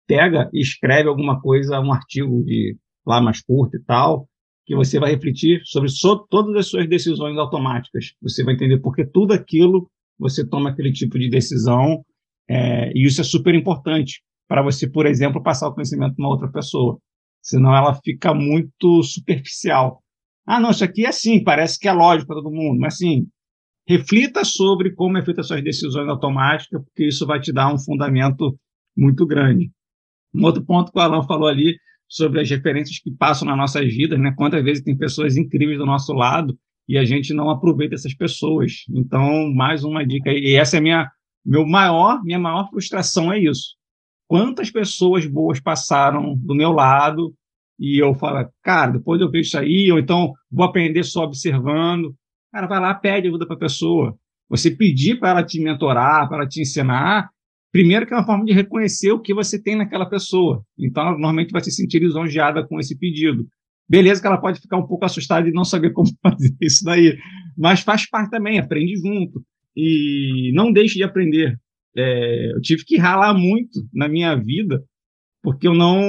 pega 0.07 0.49
e 0.53 0.61
escreve 0.61 1.09
alguma 1.09 1.41
coisa, 1.41 1.81
um 1.81 1.93
artigo 1.93 2.43
de 2.45 2.77
lá 3.07 3.21
mais 3.21 3.43
curto 3.43 3.77
e 3.77 3.83
tal, 3.83 4.29
que 4.67 4.75
você 4.75 4.99
vai 4.99 5.11
refletir 5.11 5.61
sobre 5.65 5.91
so, 5.91 6.27
todas 6.31 6.55
as 6.57 6.67
suas 6.69 6.89
decisões 6.89 7.37
automáticas. 7.37 8.13
Você 8.23 8.43
vai 8.43 8.55
entender 8.55 8.79
porque 8.79 9.05
tudo 9.05 9.33
aquilo 9.35 9.91
você 10.19 10.47
toma 10.47 10.71
aquele 10.71 10.93
tipo 10.93 11.19
de 11.19 11.29
decisão 11.29 12.05
é, 12.49 12.93
e 12.95 13.07
isso 13.07 13.21
é 13.21 13.25
super 13.25 13.55
importante 13.55 14.23
para 14.49 14.63
você, 14.63 14.89
por 14.89 15.07
exemplo, 15.07 15.43
passar 15.43 15.69
o 15.69 15.75
conhecimento 15.75 16.15
para 16.15 16.25
uma 16.25 16.33
outra 16.33 16.51
pessoa. 16.51 16.99
Senão 17.43 17.75
ela 17.75 17.95
fica 18.03 18.33
muito 18.35 19.03
superficial. 19.03 20.03
Ah, 20.47 20.61
não, 20.61 20.71
isso 20.71 20.85
aqui 20.85 21.05
é 21.05 21.09
assim, 21.09 21.43
parece 21.43 21.79
que 21.79 21.89
é 21.89 21.93
lógico 21.93 22.29
para 22.29 22.43
todo 22.43 22.53
mundo, 22.53 22.79
mas 22.79 22.95
assim, 22.95 23.27
reflita 23.89 24.45
sobre 24.45 24.95
como 24.95 25.17
é 25.17 25.25
feita 25.25 25.41
as 25.41 25.47
suas 25.47 25.63
decisões 25.63 26.09
automáticas, 26.09 26.83
porque 26.85 27.07
isso 27.07 27.27
vai 27.27 27.41
te 27.41 27.53
dar 27.53 27.73
um 27.73 27.79
fundamento 27.79 28.59
muito 28.97 29.27
grande. 29.27 29.71
Um 30.35 30.45
outro 30.45 30.65
ponto 30.65 30.93
que 30.93 30.99
o 30.99 31.03
Alan 31.03 31.23
falou 31.23 31.49
ali 31.49 31.77
sobre 32.09 32.41
as 32.41 32.51
referências 32.51 32.99
que 32.99 33.11
passam 33.11 33.49
nas 33.49 33.57
nossas 33.57 33.87
vidas, 33.87 34.19
né? 34.21 34.33
Quantas 34.37 34.63
vezes 34.63 34.83
tem 34.83 34.97
pessoas 34.97 35.37
incríveis 35.37 35.79
do 35.79 35.87
nosso 35.87 36.13
lado 36.13 36.57
e 36.89 36.99
a 36.99 37.05
gente 37.05 37.33
não 37.33 37.51
aproveita 37.51 37.95
essas 37.95 38.15
pessoas. 38.15 38.85
Então, 38.91 39.53
mais 39.55 39.85
uma 39.85 40.05
dica. 40.05 40.31
E 40.31 40.55
essa 40.55 40.77
é 40.77 40.79
a 40.81 40.83
minha 40.83 41.11
meu 41.45 41.67
maior, 41.67 42.23
minha 42.25 42.39
maior 42.39 42.69
frustração 42.71 43.33
é 43.33 43.39
isso. 43.39 43.75
Quantas 44.27 44.71
pessoas 44.71 45.27
boas 45.27 45.61
passaram 45.61 46.35
do 46.37 46.55
meu 46.55 46.73
lado 46.73 47.35
e 47.79 48.03
eu 48.03 48.15
falo, 48.15 48.49
cara, 48.63 48.93
depois 48.93 49.21
eu 49.21 49.31
vejo 49.31 49.49
isso 49.49 49.59
aí, 49.59 49.93
ou 49.93 49.99
então 49.99 50.33
vou 50.51 50.65
aprender 50.65 51.03
só 51.05 51.25
observando. 51.25 52.15
Cara, 52.51 52.67
vai 52.67 52.81
lá, 52.81 52.95
pede 52.95 53.29
ajuda 53.29 53.47
para 53.47 53.57
a 53.57 53.59
pessoa. 53.59 54.17
Você 54.49 54.71
pedir 54.71 55.19
para 55.19 55.31
ela 55.31 55.43
te 55.45 55.61
mentorar, 55.61 56.29
para 56.29 56.39
ela 56.39 56.49
te 56.49 56.63
ensinar, 56.63 57.29
primeiro 57.73 58.07
que 58.07 58.15
é 58.15 58.17
uma 58.17 58.25
forma 58.25 58.45
de 58.45 58.53
reconhecer 58.53 59.13
o 59.13 59.21
que 59.21 59.35
você 59.35 59.61
tem 59.61 59.77
naquela 59.77 60.07
pessoa. 60.07 60.65
Então, 60.79 61.03
ela 61.03 61.13
normalmente 61.13 61.51
vai 61.51 61.63
se 61.63 61.73
sentir 61.73 61.99
lisonjeada 61.99 62.67
com 62.67 62.79
esse 62.79 62.97
pedido. 62.97 63.47
Beleza 63.89 64.21
que 64.21 64.27
ela 64.27 64.41
pode 64.41 64.61
ficar 64.61 64.79
um 64.79 64.87
pouco 64.87 65.05
assustada 65.05 65.47
e 65.47 65.53
não 65.53 65.65
saber 65.65 65.91
como 65.93 66.09
fazer 66.23 66.55
isso 66.61 66.85
daí, 66.85 67.19
mas 67.59 67.81
faz 67.81 68.09
parte 68.09 68.31
também, 68.31 68.59
aprende 68.59 68.97
junto 68.97 69.45
e 69.77 70.53
não 70.55 70.73
deixe 70.73 70.95
de 70.95 71.05
aprender. 71.05 71.59
É, 71.97 72.53
eu 72.53 72.61
tive 72.61 72.85
que 72.85 72.97
ralar 72.97 73.35
muito 73.35 73.87
na 73.93 74.09
minha 74.09 74.35
vida, 74.35 74.83
porque 75.43 75.69
eu 75.69 75.75
não, 75.75 76.01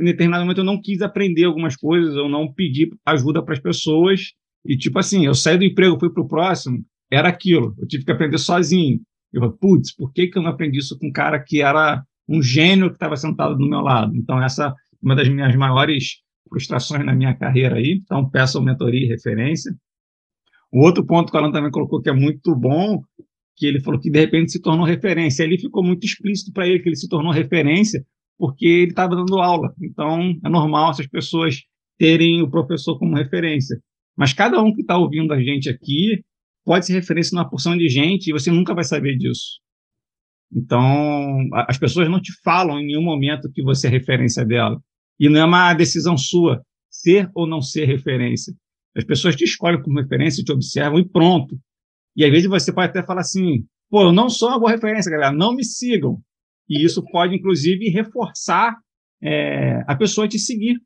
em 0.00 0.04
determinado 0.04 0.44
momento, 0.44 0.58
eu 0.58 0.64
não 0.64 0.80
quis 0.80 1.00
aprender 1.00 1.44
algumas 1.44 1.76
coisas, 1.76 2.14
eu 2.14 2.28
não 2.28 2.52
pedi 2.52 2.90
ajuda 3.04 3.42
para 3.42 3.54
as 3.54 3.60
pessoas, 3.60 4.32
e 4.64 4.76
tipo 4.76 4.98
assim, 4.98 5.26
eu 5.26 5.34
saí 5.34 5.56
do 5.56 5.64
emprego, 5.64 5.98
fui 5.98 6.12
para 6.12 6.22
o 6.22 6.28
próximo, 6.28 6.84
era 7.10 7.28
aquilo, 7.28 7.74
eu 7.78 7.86
tive 7.86 8.04
que 8.04 8.12
aprender 8.12 8.38
sozinho. 8.38 9.00
Eu 9.32 9.40
falei, 9.40 9.56
putz, 9.60 9.94
por 9.94 10.12
que, 10.12 10.28
que 10.28 10.38
eu 10.38 10.42
não 10.42 10.50
aprendi 10.50 10.78
isso 10.78 10.98
com 10.98 11.08
um 11.08 11.12
cara 11.12 11.42
que 11.42 11.60
era 11.60 12.02
um 12.28 12.42
gênio 12.42 12.88
que 12.88 12.96
estava 12.96 13.16
sentado 13.16 13.56
do 13.56 13.68
meu 13.68 13.80
lado? 13.80 14.14
Então, 14.16 14.42
essa 14.42 14.74
uma 15.02 15.14
das 15.14 15.28
minhas 15.28 15.54
maiores 15.54 16.22
frustrações 16.48 17.04
na 17.04 17.14
minha 17.14 17.34
carreira 17.34 17.76
aí, 17.76 18.00
então 18.02 18.28
peço 18.28 18.62
mentoria 18.62 19.04
e 19.04 19.08
referência. 19.08 19.72
O 20.72 20.84
outro 20.84 21.04
ponto 21.06 21.30
que 21.30 21.36
o 21.36 21.40
Alan 21.40 21.52
também 21.52 21.70
colocou 21.70 22.00
que 22.00 22.10
é 22.10 22.12
muito 22.12 22.54
bom, 22.54 23.02
que 23.56 23.66
ele 23.66 23.80
falou 23.80 24.00
que 24.00 24.10
de 24.10 24.18
repente 24.18 24.52
se 24.52 24.60
tornou 24.60 24.84
referência. 24.84 25.42
Ele 25.42 25.58
ficou 25.58 25.82
muito 25.82 26.04
explícito 26.04 26.52
para 26.52 26.66
ele 26.66 26.80
que 26.80 26.88
ele 26.88 26.96
se 26.96 27.08
tornou 27.08 27.32
referência 27.32 28.04
porque 28.38 28.66
ele 28.66 28.90
estava 28.90 29.16
dando 29.16 29.40
aula. 29.40 29.72
Então 29.80 30.34
é 30.44 30.48
normal 30.48 30.90
essas 30.90 31.06
pessoas 31.06 31.62
terem 31.98 32.42
o 32.42 32.50
professor 32.50 32.98
como 32.98 33.16
referência. 33.16 33.80
Mas 34.16 34.32
cada 34.32 34.60
um 34.62 34.74
que 34.74 34.82
está 34.82 34.98
ouvindo 34.98 35.32
a 35.32 35.42
gente 35.42 35.68
aqui 35.68 36.22
pode 36.64 36.86
ser 36.86 36.94
referência 36.94 37.34
numa 37.34 37.48
porção 37.48 37.76
de 37.76 37.88
gente 37.88 38.28
e 38.28 38.32
você 38.32 38.50
nunca 38.50 38.74
vai 38.74 38.84
saber 38.84 39.16
disso. 39.16 39.60
Então, 40.52 41.48
as 41.68 41.78
pessoas 41.78 42.08
não 42.08 42.20
te 42.20 42.32
falam 42.42 42.78
em 42.78 42.86
nenhum 42.86 43.02
momento 43.02 43.50
que 43.52 43.62
você 43.62 43.88
é 43.88 43.90
referência 43.90 44.44
dela. 44.44 44.80
E 45.18 45.28
não 45.28 45.40
é 45.40 45.44
uma 45.44 45.74
decisão 45.74 46.16
sua 46.16 46.62
ser 46.90 47.30
ou 47.34 47.46
não 47.46 47.60
ser 47.60 47.86
referência. 47.86 48.54
As 48.96 49.04
pessoas 49.04 49.36
te 49.36 49.44
escolhem 49.44 49.82
como 49.82 50.00
referência, 50.00 50.42
te 50.42 50.52
observam 50.52 50.98
e 50.98 51.06
pronto. 51.06 51.58
E 52.16 52.24
às 52.24 52.30
vezes 52.30 52.48
você 52.48 52.72
pode 52.72 52.88
até 52.88 53.02
falar 53.02 53.20
assim: 53.20 53.66
pô, 53.90 54.04
eu 54.04 54.12
não 54.12 54.30
sou 54.30 54.48
uma 54.48 54.58
boa 54.58 54.70
referência, 54.70 55.10
galera, 55.10 55.32
não 55.32 55.54
me 55.54 55.64
sigam. 55.64 56.18
E 56.68 56.84
isso 56.84 57.04
pode, 57.12 57.36
inclusive, 57.36 57.88
reforçar 57.90 58.74
é, 59.22 59.84
a 59.86 59.94
pessoa 59.94 60.26
te 60.26 60.38
seguir. 60.38 60.80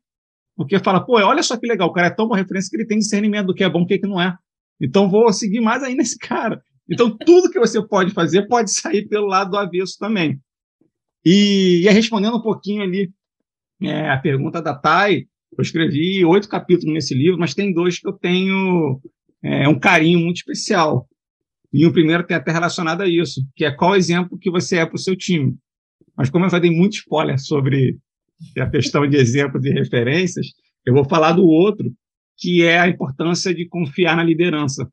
Porque 0.55 0.77
fala, 0.79 1.03
pô, 1.03 1.13
olha 1.13 1.41
só 1.41 1.57
que 1.57 1.65
legal, 1.65 1.87
o 1.87 1.93
cara 1.93 2.07
é 2.07 2.11
tão 2.11 2.27
boa 2.27 2.37
referência 2.37 2.69
que 2.69 2.75
ele 2.75 2.85
tem 2.85 2.99
discernimento 2.99 3.47
do 3.47 3.53
que 3.53 3.63
é 3.63 3.69
bom 3.69 3.79
e 3.79 3.83
o 3.83 3.87
que, 3.87 3.93
é 3.95 3.97
que 3.97 4.07
não 4.07 4.21
é. 4.21 4.35
Então 4.79 5.09
vou 5.09 5.31
seguir 5.31 5.61
mais 5.61 5.81
ainda 5.81 6.01
esse 6.01 6.17
cara. 6.17 6.61
Então 6.89 7.15
tudo 7.17 7.49
que 7.49 7.59
você 7.59 7.81
pode 7.87 8.11
fazer 8.11 8.47
pode 8.47 8.71
sair 8.71 9.07
pelo 9.07 9.27
lado 9.27 9.51
do 9.51 9.57
avesso 9.57 9.97
também. 9.97 10.39
E, 11.25 11.83
e 11.83 11.89
respondendo 11.89 12.37
um 12.37 12.41
pouquinho 12.41 12.83
ali 12.83 13.11
é, 13.81 14.09
a 14.09 14.17
pergunta 14.17 14.61
da 14.61 14.75
Thay, 14.75 15.27
eu 15.57 15.61
escrevi 15.61 16.23
oito 16.25 16.47
capítulos 16.47 16.93
nesse 16.93 17.13
livro, 17.13 17.39
mas 17.39 17.53
tem 17.53 17.73
dois 17.73 17.99
que 17.99 18.07
eu 18.07 18.13
tenho 18.13 19.01
é, 19.43 19.67
um 19.67 19.77
carinho 19.77 20.19
muito 20.19 20.37
especial. 20.37 21.07
E 21.73 21.85
o 21.85 21.93
primeiro 21.93 22.25
tem 22.25 22.35
até 22.35 22.51
relacionado 22.51 23.01
a 23.01 23.07
isso, 23.07 23.41
que 23.55 23.65
é 23.65 23.71
qual 23.71 23.95
exemplo 23.95 24.37
que 24.37 24.51
você 24.51 24.77
é 24.77 24.85
para 24.85 24.95
o 24.95 24.99
seu 24.99 25.15
time. 25.15 25.55
Mas 26.17 26.29
como 26.29 26.45
eu 26.45 26.49
já 26.49 26.59
dei 26.59 26.71
muito 26.71 26.93
spoiler 26.93 27.39
sobre 27.39 27.97
a 28.57 28.69
questão 28.69 29.07
de 29.07 29.17
exemplos 29.17 29.63
e 29.65 29.71
referências, 29.71 30.47
eu 30.85 30.93
vou 30.93 31.05
falar 31.05 31.33
do 31.33 31.45
outro, 31.45 31.91
que 32.37 32.63
é 32.63 32.79
a 32.79 32.87
importância 32.87 33.53
de 33.53 33.67
confiar 33.67 34.15
na 34.17 34.23
liderança. 34.23 34.89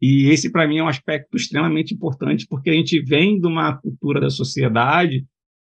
E 0.00 0.28
esse, 0.30 0.50
para 0.50 0.66
mim, 0.66 0.78
é 0.78 0.82
um 0.82 0.88
aspecto 0.88 1.36
extremamente 1.36 1.94
importante, 1.94 2.46
porque 2.48 2.70
a 2.70 2.74
gente 2.74 3.00
vem 3.02 3.40
de 3.40 3.46
uma 3.46 3.76
cultura 3.76 4.20
da 4.20 4.30
sociedade 4.30 5.24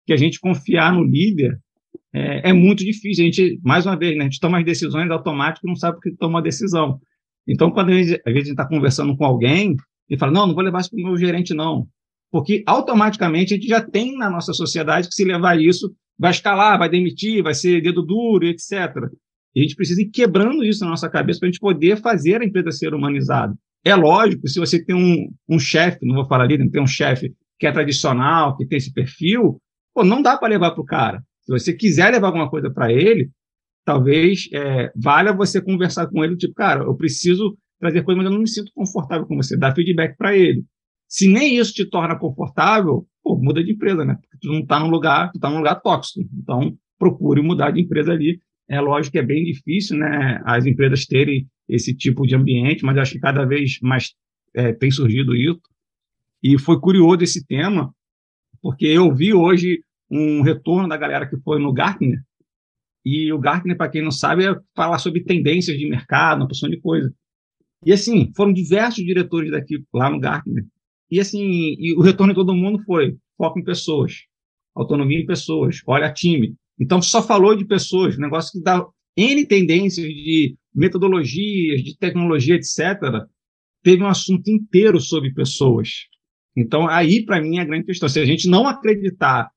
que 0.07 0.13
a 0.13 0.17
gente 0.17 0.41
confiar 0.41 0.93
no 0.93 1.05
líder 1.05 1.59
é, 2.13 2.51
é 2.51 2.53
muito 2.53 2.85
difícil. 2.85 3.25
A 3.25 3.27
gente, 3.27 3.61
mais 3.63 3.87
uma 3.87 3.97
vez, 3.97 4.17
né, 4.17 4.23
a 4.23 4.25
gente 4.25 4.41
toma 4.41 4.59
as 4.59 4.65
decisões 4.65 5.11
automáticas 5.11 5.63
e 5.65 5.67
não 5.67 5.77
sabe 5.77 5.97
porque 5.97 6.17
toma 6.17 6.39
a 6.39 6.43
decisão. 6.43 7.01
Então, 7.47 7.71
quando 7.71 7.91
a 7.91 8.03
gente 8.03 8.21
está 8.25 8.67
conversando 8.67 9.17
com 9.17 9.25
alguém 9.25 9.75
e 10.09 10.17
fala, 10.17 10.33
não, 10.33 10.47
não 10.47 10.55
vou 10.55 10.63
levar 10.63 10.81
isso 10.81 10.91
para 10.91 11.01
o 11.01 11.05
meu 11.05 11.17
gerente, 11.17 11.55
não. 11.55 11.87
Porque 12.31 12.63
automaticamente 12.67 13.55
a 13.55 13.57
gente 13.57 13.67
já 13.67 13.81
tem 13.81 14.17
na 14.17 14.31
nossa 14.31 14.53
sociedade 14.53 15.09
que 15.09 15.15
se 15.15 15.25
levar 15.25 15.61
isso, 15.61 15.93
vai 16.19 16.31
escalar, 16.31 16.79
vai 16.79 16.89
demitir, 16.89 17.43
vai 17.43 17.55
ser 17.55 17.81
dedo 17.81 18.03
duro, 18.03 18.47
etc. 18.47 18.73
E 19.55 19.61
a 19.61 19.63
gente 19.63 19.75
precisa 19.75 20.01
ir 20.01 20.11
quebrando 20.11 20.63
isso 20.63 20.85
na 20.85 20.91
nossa 20.91 21.09
cabeça 21.09 21.41
para 21.41 21.49
a 21.49 21.51
gente 21.51 21.61
poder 21.61 22.01
fazer 22.01 22.41
a 22.41 22.45
empresa 22.45 22.71
ser 22.71 22.95
humanizada. 22.95 23.55
É 23.85 23.95
lógico, 23.95 24.47
se 24.47 24.61
você 24.61 24.85
tem 24.85 24.95
um, 24.95 25.33
um 25.49 25.59
chefe, 25.59 25.99
não 26.03 26.15
vou 26.15 26.29
falar 26.29 26.45
ali, 26.45 26.71
tem 26.71 26.83
um 26.83 26.87
chefe 26.87 27.33
que 27.59 27.67
é 27.67 27.73
tradicional, 27.73 28.57
que 28.57 28.67
tem 28.67 28.79
esse 28.79 28.93
perfil, 28.93 29.61
pô, 29.95 30.05
não 30.05 30.23
dá 30.23 30.37
para 30.37 30.49
levar 30.49 30.71
para 30.73 30.81
o 30.81 30.85
cara. 30.85 31.23
Se 31.59 31.65
você 31.65 31.73
quiser 31.73 32.11
levar 32.13 32.29
alguma 32.29 32.49
coisa 32.49 32.71
para 32.71 32.93
ele, 32.93 33.31
talvez 33.85 34.49
é, 34.53 34.93
valha 34.95 35.33
você 35.33 35.61
conversar 35.61 36.07
com 36.07 36.25
ele, 36.25 36.37
tipo, 36.37 36.55
cara, 36.55 36.85
eu 36.85 36.95
preciso 36.95 37.57
trazer 37.79 38.03
coisa, 38.03 38.19
mas 38.19 38.27
eu 38.27 38.33
não 38.33 38.41
me 38.41 38.49
sinto 38.49 38.71
confortável 38.75 39.27
com 39.27 39.37
você, 39.37 39.57
dá 39.57 39.75
feedback 39.75 40.17
para 40.17 40.37
ele. 40.37 40.65
Se 41.09 41.27
nem 41.27 41.57
isso 41.57 41.73
te 41.73 41.85
torna 41.85 42.17
confortável, 42.17 43.07
pô, 43.23 43.37
muda 43.37 43.65
de 43.65 43.73
empresa, 43.73 44.05
né? 44.05 44.15
Porque 44.15 44.37
tu 44.41 44.53
não 44.53 44.61
está 44.61 44.79
num 44.79 44.91
lugar, 44.91 45.33
tu 45.33 45.37
está 45.37 45.51
num 45.51 45.59
lugar 45.59 45.81
tóxico. 45.81 46.21
Então, 46.41 46.77
procure 46.99 47.43
mudar 47.43 47.73
de 47.73 47.81
empresa 47.81 48.13
ali. 48.13 48.41
É 48.69 48.81
lógico 48.81 49.13
que 49.13 49.19
é 49.19 49.23
bem 49.23 49.43
difícil, 49.43 49.99
né? 49.99 50.41
As 50.45 50.67
empresas 50.67 51.07
terem 51.07 51.49
esse 51.69 51.93
tipo 51.97 52.25
de 52.27 52.37
ambiente, 52.37 52.85
mas 52.85 52.97
acho 52.97 53.13
que 53.15 53.19
cada 53.19 53.45
vez 53.45 53.79
mais 53.83 54.13
é, 54.55 54.73
tem 54.73 54.91
surgido 54.91 55.35
isso. 55.35 55.61
E 56.43 56.59
foi 56.59 56.79
curioso 56.79 57.25
esse 57.25 57.45
tema, 57.45 57.93
porque 58.63 58.87
eu 58.87 59.13
vi 59.13 59.35
hoje 59.35 59.83
um 60.11 60.43
retorno 60.43 60.89
da 60.89 60.97
galera 60.97 61.29
que 61.29 61.37
foi 61.39 61.61
no 61.61 61.73
Gartner, 61.73 62.21
e 63.05 63.33
o 63.33 63.39
Gartner, 63.39 63.77
para 63.77 63.91
quem 63.91 64.03
não 64.03 64.11
sabe, 64.11 64.45
é 64.45 64.55
falar 64.75 64.99
sobre 64.99 65.25
tendências 65.25 65.79
de 65.79 65.89
mercado, 65.89 66.41
uma 66.41 66.47
porção 66.47 66.69
de 66.69 66.81
coisa. 66.81 67.13
E 67.85 67.93
assim, 67.93 68.31
foram 68.37 68.53
diversos 68.53 69.05
diretores 69.05 69.51
daqui 69.51 69.83
lá 69.93 70.11
no 70.11 70.21
Gartner. 70.21 70.67
E 71.11 71.19
assim, 71.19 71.41
e 71.79 71.95
o 71.97 72.03
retorno 72.03 72.33
de 72.33 72.39
todo 72.39 72.55
mundo 72.55 72.83
foi 72.85 73.17
foco 73.37 73.59
em 73.59 73.65
pessoas, 73.65 74.25
autonomia 74.75 75.19
em 75.19 75.27
pessoas, 75.27 75.81
olha 75.87 76.13
time. 76.13 76.55
Então 76.79 77.01
só 77.01 77.23
falou 77.23 77.57
de 77.57 77.65
pessoas, 77.65 78.19
negócio 78.19 78.53
que 78.53 78.63
dá 78.63 78.87
N 79.17 79.47
tendências 79.47 80.07
de 80.07 80.57
metodologias, 80.75 81.83
de 81.83 81.97
tecnologia, 81.97 82.55
etc. 82.55 83.27
Teve 83.83 84.03
um 84.03 84.09
assunto 84.09 84.49
inteiro 84.49 85.01
sobre 85.01 85.33
pessoas. 85.33 86.07
Então 86.55 86.87
aí 86.87 87.25
para 87.25 87.41
mim 87.41 87.57
é 87.57 87.63
a 87.63 87.65
grande 87.65 87.87
questão. 87.87 88.09
Se 88.09 88.21
a 88.21 88.27
gente 88.27 88.49
não 88.49 88.69
acreditar 88.69 89.51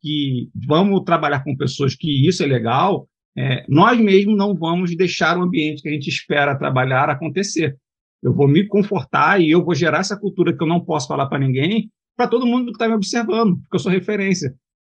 que 0.00 0.48
vamos 0.54 1.02
trabalhar 1.04 1.42
com 1.42 1.56
pessoas 1.56 1.94
que 1.94 2.26
isso 2.26 2.42
é 2.42 2.46
legal, 2.46 3.08
é, 3.36 3.64
nós 3.68 3.98
mesmos 4.00 4.36
não 4.36 4.54
vamos 4.54 4.96
deixar 4.96 5.38
o 5.38 5.42
ambiente 5.42 5.82
que 5.82 5.88
a 5.88 5.92
gente 5.92 6.08
espera 6.08 6.58
trabalhar 6.58 7.08
acontecer. 7.08 7.76
Eu 8.22 8.34
vou 8.34 8.48
me 8.48 8.66
confortar 8.66 9.40
e 9.40 9.50
eu 9.50 9.64
vou 9.64 9.74
gerar 9.74 9.98
essa 9.98 10.18
cultura 10.18 10.56
que 10.56 10.62
eu 10.62 10.66
não 10.66 10.84
posso 10.84 11.06
falar 11.06 11.26
para 11.26 11.38
ninguém, 11.38 11.90
para 12.16 12.26
todo 12.26 12.46
mundo 12.46 12.66
que 12.66 12.72
está 12.72 12.88
me 12.88 12.94
observando, 12.94 13.58
porque 13.58 13.76
eu 13.76 13.80
sou 13.80 13.92
referência. 13.92 14.52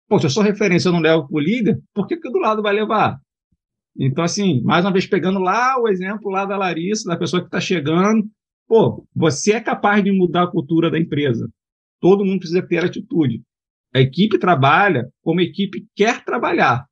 Pô, 0.08 0.18
se 0.18 0.26
eu 0.26 0.30
sou 0.30 0.42
referência 0.42 0.88
eu 0.88 0.92
não 0.92 1.00
levo 1.00 1.26
para 1.26 1.36
o 1.36 1.40
líder, 1.40 1.80
por 1.94 2.06
que, 2.06 2.18
que 2.18 2.30
do 2.30 2.38
lado 2.38 2.60
vai 2.60 2.74
levar? 2.74 3.18
Então, 3.98 4.24
assim, 4.24 4.60
mais 4.62 4.84
uma 4.84 4.92
vez, 4.92 5.06
pegando 5.06 5.38
lá 5.38 5.80
o 5.80 5.88
exemplo 5.88 6.30
lá 6.30 6.44
da 6.44 6.56
Larissa, 6.56 7.08
da 7.08 7.16
pessoa 7.16 7.40
que 7.40 7.46
está 7.46 7.60
chegando, 7.60 8.28
pô, 8.66 9.06
você 9.14 9.52
é 9.52 9.60
capaz 9.60 10.02
de 10.02 10.12
mudar 10.12 10.44
a 10.44 10.50
cultura 10.50 10.90
da 10.90 10.98
empresa. 10.98 11.48
Todo 12.00 12.24
mundo 12.24 12.40
precisa 12.40 12.60
ter 12.60 12.84
atitude. 12.84 13.40
A 13.94 14.00
equipe 14.00 14.38
trabalha 14.38 15.08
como 15.22 15.40
a 15.40 15.44
equipe 15.44 15.86
quer 15.94 16.24
trabalhar. 16.24 16.84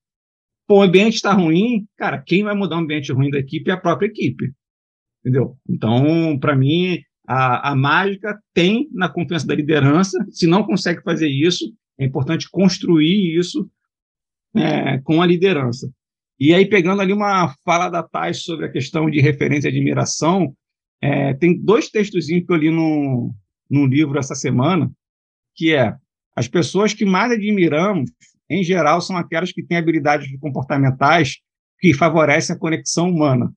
Pô, 0.66 0.78
o 0.78 0.82
ambiente 0.82 1.14
está 1.16 1.32
ruim, 1.32 1.86
cara, 1.96 2.22
quem 2.22 2.44
vai 2.44 2.54
mudar 2.54 2.76
o 2.76 2.80
ambiente 2.80 3.12
ruim 3.12 3.30
da 3.30 3.38
equipe 3.38 3.70
é 3.70 3.74
a 3.74 3.80
própria 3.80 4.06
equipe. 4.06 4.52
Entendeu? 5.20 5.56
Então, 5.68 6.38
para 6.38 6.54
mim, 6.54 7.00
a, 7.26 7.70
a 7.70 7.76
mágica 7.76 8.40
tem 8.54 8.88
na 8.92 9.08
confiança 9.08 9.46
da 9.46 9.54
liderança. 9.54 10.24
Se 10.30 10.46
não 10.46 10.64
consegue 10.64 11.02
fazer 11.02 11.28
isso, 11.28 11.74
é 11.98 12.04
importante 12.04 12.48
construir 12.50 13.36
isso 13.36 13.68
é, 14.54 14.98
com 14.98 15.20
a 15.20 15.26
liderança. 15.26 15.90
E 16.38 16.54
aí, 16.54 16.66
pegando 16.66 17.02
ali 17.02 17.12
uma 17.12 17.54
fala 17.64 17.88
da 17.88 18.02
Thais 18.02 18.42
sobre 18.42 18.66
a 18.66 18.72
questão 18.72 19.10
de 19.10 19.20
referência 19.20 19.68
e 19.68 19.70
admiração, 19.70 20.54
é, 21.00 21.34
tem 21.34 21.58
dois 21.60 21.88
textos 21.88 22.26
que 22.26 22.44
eu 22.48 22.56
li 22.56 22.70
no, 22.70 23.34
no 23.68 23.86
livro 23.86 24.18
essa 24.18 24.34
semana, 24.34 24.90
que 25.54 25.74
é 25.74 25.96
as 26.34 26.48
pessoas 26.48 26.94
que 26.94 27.04
mais 27.04 27.32
admiramos, 27.32 28.10
em 28.48 28.62
geral, 28.62 29.00
são 29.00 29.16
aquelas 29.16 29.52
que 29.52 29.62
têm 29.62 29.78
habilidades 29.78 30.28
comportamentais 30.40 31.38
que 31.78 31.94
favorecem 31.94 32.54
a 32.54 32.58
conexão 32.58 33.08
humana. 33.08 33.52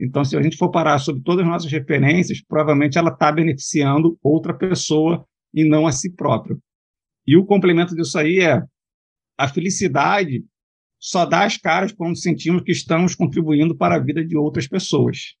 Então, 0.00 0.24
se 0.24 0.36
a 0.36 0.42
gente 0.42 0.56
for 0.56 0.70
parar 0.70 0.98
sobre 0.98 1.22
todas 1.22 1.44
as 1.44 1.50
nossas 1.50 1.70
referências, 1.70 2.42
provavelmente 2.42 2.98
ela 2.98 3.10
está 3.10 3.30
beneficiando 3.30 4.18
outra 4.22 4.52
pessoa 4.52 5.24
e 5.54 5.64
não 5.64 5.86
a 5.86 5.92
si 5.92 6.12
própria. 6.14 6.56
E 7.26 7.36
o 7.36 7.44
complemento 7.44 7.94
disso 7.94 8.18
aí 8.18 8.40
é 8.40 8.62
a 9.38 9.48
felicidade 9.48 10.44
só 10.98 11.26
dá 11.26 11.44
as 11.44 11.56
caras 11.56 11.90
quando 11.90 12.16
sentimos 12.16 12.62
que 12.62 12.70
estamos 12.70 13.16
contribuindo 13.16 13.76
para 13.76 13.96
a 13.96 13.98
vida 13.98 14.24
de 14.24 14.36
outras 14.36 14.68
pessoas. 14.68 15.34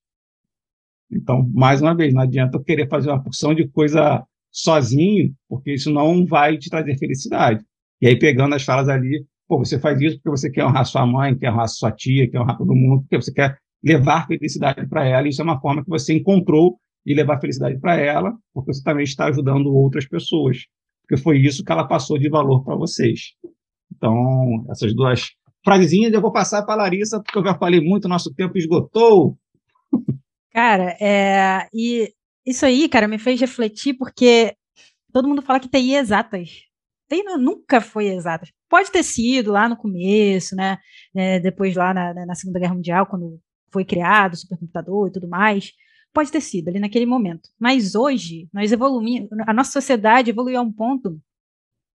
Então, 1.08 1.48
mais 1.54 1.80
uma 1.80 1.94
vez, 1.94 2.12
não 2.12 2.20
adianta 2.20 2.56
eu 2.56 2.64
querer 2.64 2.88
fazer 2.88 3.10
uma 3.10 3.22
porção 3.22 3.54
de 3.54 3.68
coisa 3.68 4.26
sozinho, 4.52 5.32
porque 5.48 5.72
isso 5.72 5.90
não 5.90 6.26
vai 6.26 6.58
te 6.58 6.68
trazer 6.68 6.96
felicidade. 6.98 7.64
E 8.00 8.06
aí, 8.06 8.18
pegando 8.18 8.54
as 8.54 8.64
falas 8.64 8.88
ali, 8.88 9.24
pô, 9.48 9.58
você 9.58 9.78
faz 9.78 10.00
isso 10.00 10.16
porque 10.16 10.30
você 10.30 10.50
quer 10.50 10.64
honrar 10.64 10.84
sua 10.84 11.06
mãe, 11.06 11.36
quer 11.36 11.50
honrar 11.50 11.68
sua 11.68 11.90
tia, 11.90 12.30
quer 12.30 12.40
honrar 12.40 12.58
todo 12.58 12.74
mundo, 12.74 13.02
porque 13.02 13.16
você 13.16 13.32
quer 13.32 13.56
levar 13.82 14.26
felicidade 14.26 14.86
para 14.88 15.06
ela. 15.06 15.26
E 15.26 15.30
isso 15.30 15.40
é 15.40 15.44
uma 15.44 15.60
forma 15.60 15.82
que 15.82 15.88
você 15.88 16.12
encontrou 16.14 16.78
de 17.04 17.14
levar 17.14 17.40
felicidade 17.40 17.78
para 17.80 17.96
ela, 17.96 18.32
porque 18.52 18.72
você 18.72 18.82
também 18.82 19.04
está 19.04 19.26
ajudando 19.26 19.74
outras 19.74 20.06
pessoas. 20.06 20.58
Porque 21.02 21.20
foi 21.20 21.38
isso 21.38 21.64
que 21.64 21.72
ela 21.72 21.86
passou 21.86 22.18
de 22.18 22.28
valor 22.28 22.62
para 22.64 22.76
vocês. 22.76 23.32
Então, 23.94 24.64
essas 24.70 24.94
duas 24.94 25.30
frasezinhas 25.64 26.12
eu 26.12 26.20
vou 26.20 26.32
passar 26.32 26.62
para 26.62 26.74
a 26.74 26.84
Larissa, 26.84 27.20
porque 27.22 27.38
eu 27.38 27.44
já 27.44 27.56
falei 27.56 27.80
muito, 27.80 28.08
nosso 28.08 28.32
tempo 28.34 28.56
esgotou. 28.56 29.36
Cara, 30.52 30.96
é, 31.00 31.66
e 31.72 32.12
isso 32.46 32.66
aí, 32.66 32.88
cara, 32.88 33.08
me 33.08 33.18
fez 33.18 33.40
refletir 33.40 33.94
porque 33.94 34.56
todo 35.12 35.28
mundo 35.28 35.42
fala 35.42 35.60
que 35.60 35.68
TI 35.68 35.94
é 35.94 35.98
exatas. 35.98 36.50
TI 37.08 37.22
nunca 37.38 37.80
foi 37.80 38.08
exatas. 38.08 38.50
Pode 38.68 38.90
ter 38.90 39.02
sido 39.02 39.52
lá 39.52 39.68
no 39.68 39.76
começo, 39.76 40.56
né? 40.56 40.78
É, 41.14 41.38
depois 41.40 41.76
lá 41.76 41.92
na, 41.92 42.26
na 42.26 42.34
Segunda 42.34 42.58
Guerra 42.58 42.74
Mundial, 42.74 43.06
quando 43.06 43.40
foi 43.72 43.84
criado 43.84 44.34
o 44.34 44.36
supercomputador 44.36 45.08
e 45.08 45.12
tudo 45.12 45.28
mais. 45.28 45.72
Pode 46.12 46.30
ter 46.30 46.42
sido 46.42 46.68
ali 46.68 46.78
naquele 46.78 47.06
momento. 47.06 47.48
Mas 47.58 47.94
hoje, 47.94 48.48
nós 48.52 48.70
evoluímos, 48.70 49.30
a 49.46 49.52
nossa 49.52 49.72
sociedade 49.72 50.30
evoluiu 50.30 50.58
a 50.58 50.62
um 50.62 50.72
ponto 50.72 51.18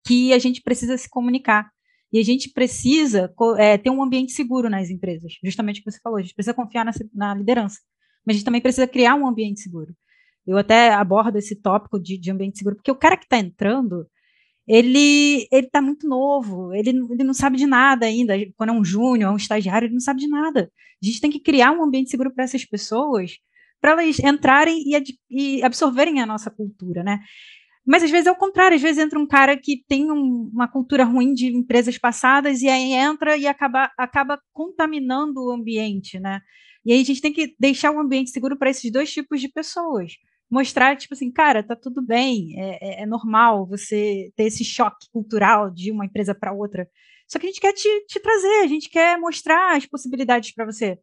que 0.05 0.31
a 0.33 0.39
gente 0.39 0.61
precisa 0.61 0.97
se 0.97 1.09
comunicar. 1.09 1.69
E 2.13 2.19
a 2.19 2.23
gente 2.23 2.49
precisa 2.49 3.33
é, 3.57 3.77
ter 3.77 3.89
um 3.89 4.01
ambiente 4.01 4.31
seguro 4.31 4.69
nas 4.69 4.89
empresas, 4.89 5.33
justamente 5.43 5.81
o 5.81 5.83
que 5.83 5.91
você 5.91 5.99
falou, 5.99 6.17
a 6.17 6.21
gente 6.21 6.33
precisa 6.33 6.53
confiar 6.53 6.85
na, 6.85 6.93
na, 7.13 7.35
liderança, 7.35 7.79
mas 8.25 8.35
a 8.35 8.37
gente 8.37 8.45
também 8.45 8.61
precisa 8.61 8.87
criar 8.87 9.15
um 9.15 9.27
ambiente 9.27 9.59
seguro. 9.59 9.93
Eu 10.47 10.57
até 10.57 10.93
abordo 10.93 11.37
esse 11.37 11.55
tópico 11.55 11.99
de, 11.99 12.17
de 12.17 12.31
ambiente 12.31 12.57
seguro, 12.57 12.75
porque 12.75 12.91
o 12.91 12.95
cara 12.95 13.17
que 13.17 13.25
está 13.25 13.37
entrando, 13.37 14.07
ele 14.67 15.47
ele 15.51 15.67
está 15.67 15.81
muito 15.81 16.07
novo, 16.07 16.73
ele, 16.73 16.89
ele 16.89 17.23
não 17.23 17.33
sabe 17.33 17.57
de 17.57 17.65
nada 17.67 18.05
ainda. 18.05 18.35
Quando 18.57 18.69
é 18.71 18.73
um 18.73 18.83
júnior, 18.85 19.29
é 19.29 19.33
um 19.33 19.37
estagiário, 19.37 19.87
ele 19.87 19.93
não 19.93 20.01
sabe 20.01 20.21
de 20.21 20.27
nada. 20.27 20.71
A 21.03 21.05
gente 21.05 21.21
tem 21.21 21.31
que 21.31 21.39
criar 21.39 21.71
um 21.71 21.83
ambiente 21.83 22.09
seguro 22.09 22.33
para 22.33 22.43
essas 22.43 22.65
pessoas, 22.65 23.37
para 23.81 23.91
elas 23.91 24.19
entrarem 24.19 24.83
e, 24.87 25.17
e, 25.29 25.63
absorverem 25.63 26.21
a 26.21 26.25
nossa 26.25 26.49
cultura, 26.51 27.03
né? 27.03 27.19
Mas 27.85 28.03
às 28.03 28.09
vezes 28.09 28.27
é 28.27 28.31
o 28.31 28.35
contrário, 28.35 28.75
às 28.75 28.81
vezes 28.81 29.03
entra 29.03 29.19
um 29.19 29.27
cara 29.27 29.55
que 29.57 29.83
tem 29.87 30.11
um, 30.11 30.49
uma 30.51 30.67
cultura 30.67 31.03
ruim 31.05 31.33
de 31.33 31.47
empresas 31.47 31.97
passadas 31.97 32.61
e 32.63 32.67
aí 32.67 32.93
entra 32.93 33.37
e 33.37 33.45
acaba, 33.47 33.91
acaba 33.97 34.41
contaminando 34.51 35.39
o 35.45 35.51
ambiente, 35.51 36.19
né? 36.19 36.41
E 36.83 36.93
aí 36.93 37.01
a 37.01 37.03
gente 37.03 37.21
tem 37.21 37.33
que 37.33 37.55
deixar 37.59 37.91
o 37.91 37.99
ambiente 37.99 38.31
seguro 38.31 38.57
para 38.57 38.69
esses 38.69 38.91
dois 38.91 39.11
tipos 39.11 39.41
de 39.41 39.49
pessoas. 39.49 40.13
Mostrar, 40.49 40.95
tipo 40.95 41.13
assim, 41.13 41.31
cara, 41.31 41.63
tá 41.63 41.75
tudo 41.75 42.01
bem, 42.01 42.53
é, 42.59 42.99
é, 42.99 43.03
é 43.03 43.05
normal 43.05 43.65
você 43.65 44.31
ter 44.35 44.43
esse 44.43 44.63
choque 44.63 45.07
cultural 45.11 45.71
de 45.71 45.91
uma 45.91 46.05
empresa 46.05 46.35
para 46.35 46.53
outra. 46.53 46.87
Só 47.27 47.39
que 47.39 47.47
a 47.47 47.49
gente 47.49 47.61
quer 47.61 47.73
te, 47.73 48.05
te 48.07 48.19
trazer, 48.19 48.61
a 48.63 48.67
gente 48.67 48.89
quer 48.89 49.17
mostrar 49.17 49.75
as 49.75 49.85
possibilidades 49.85 50.53
para 50.53 50.65
você. 50.65 50.99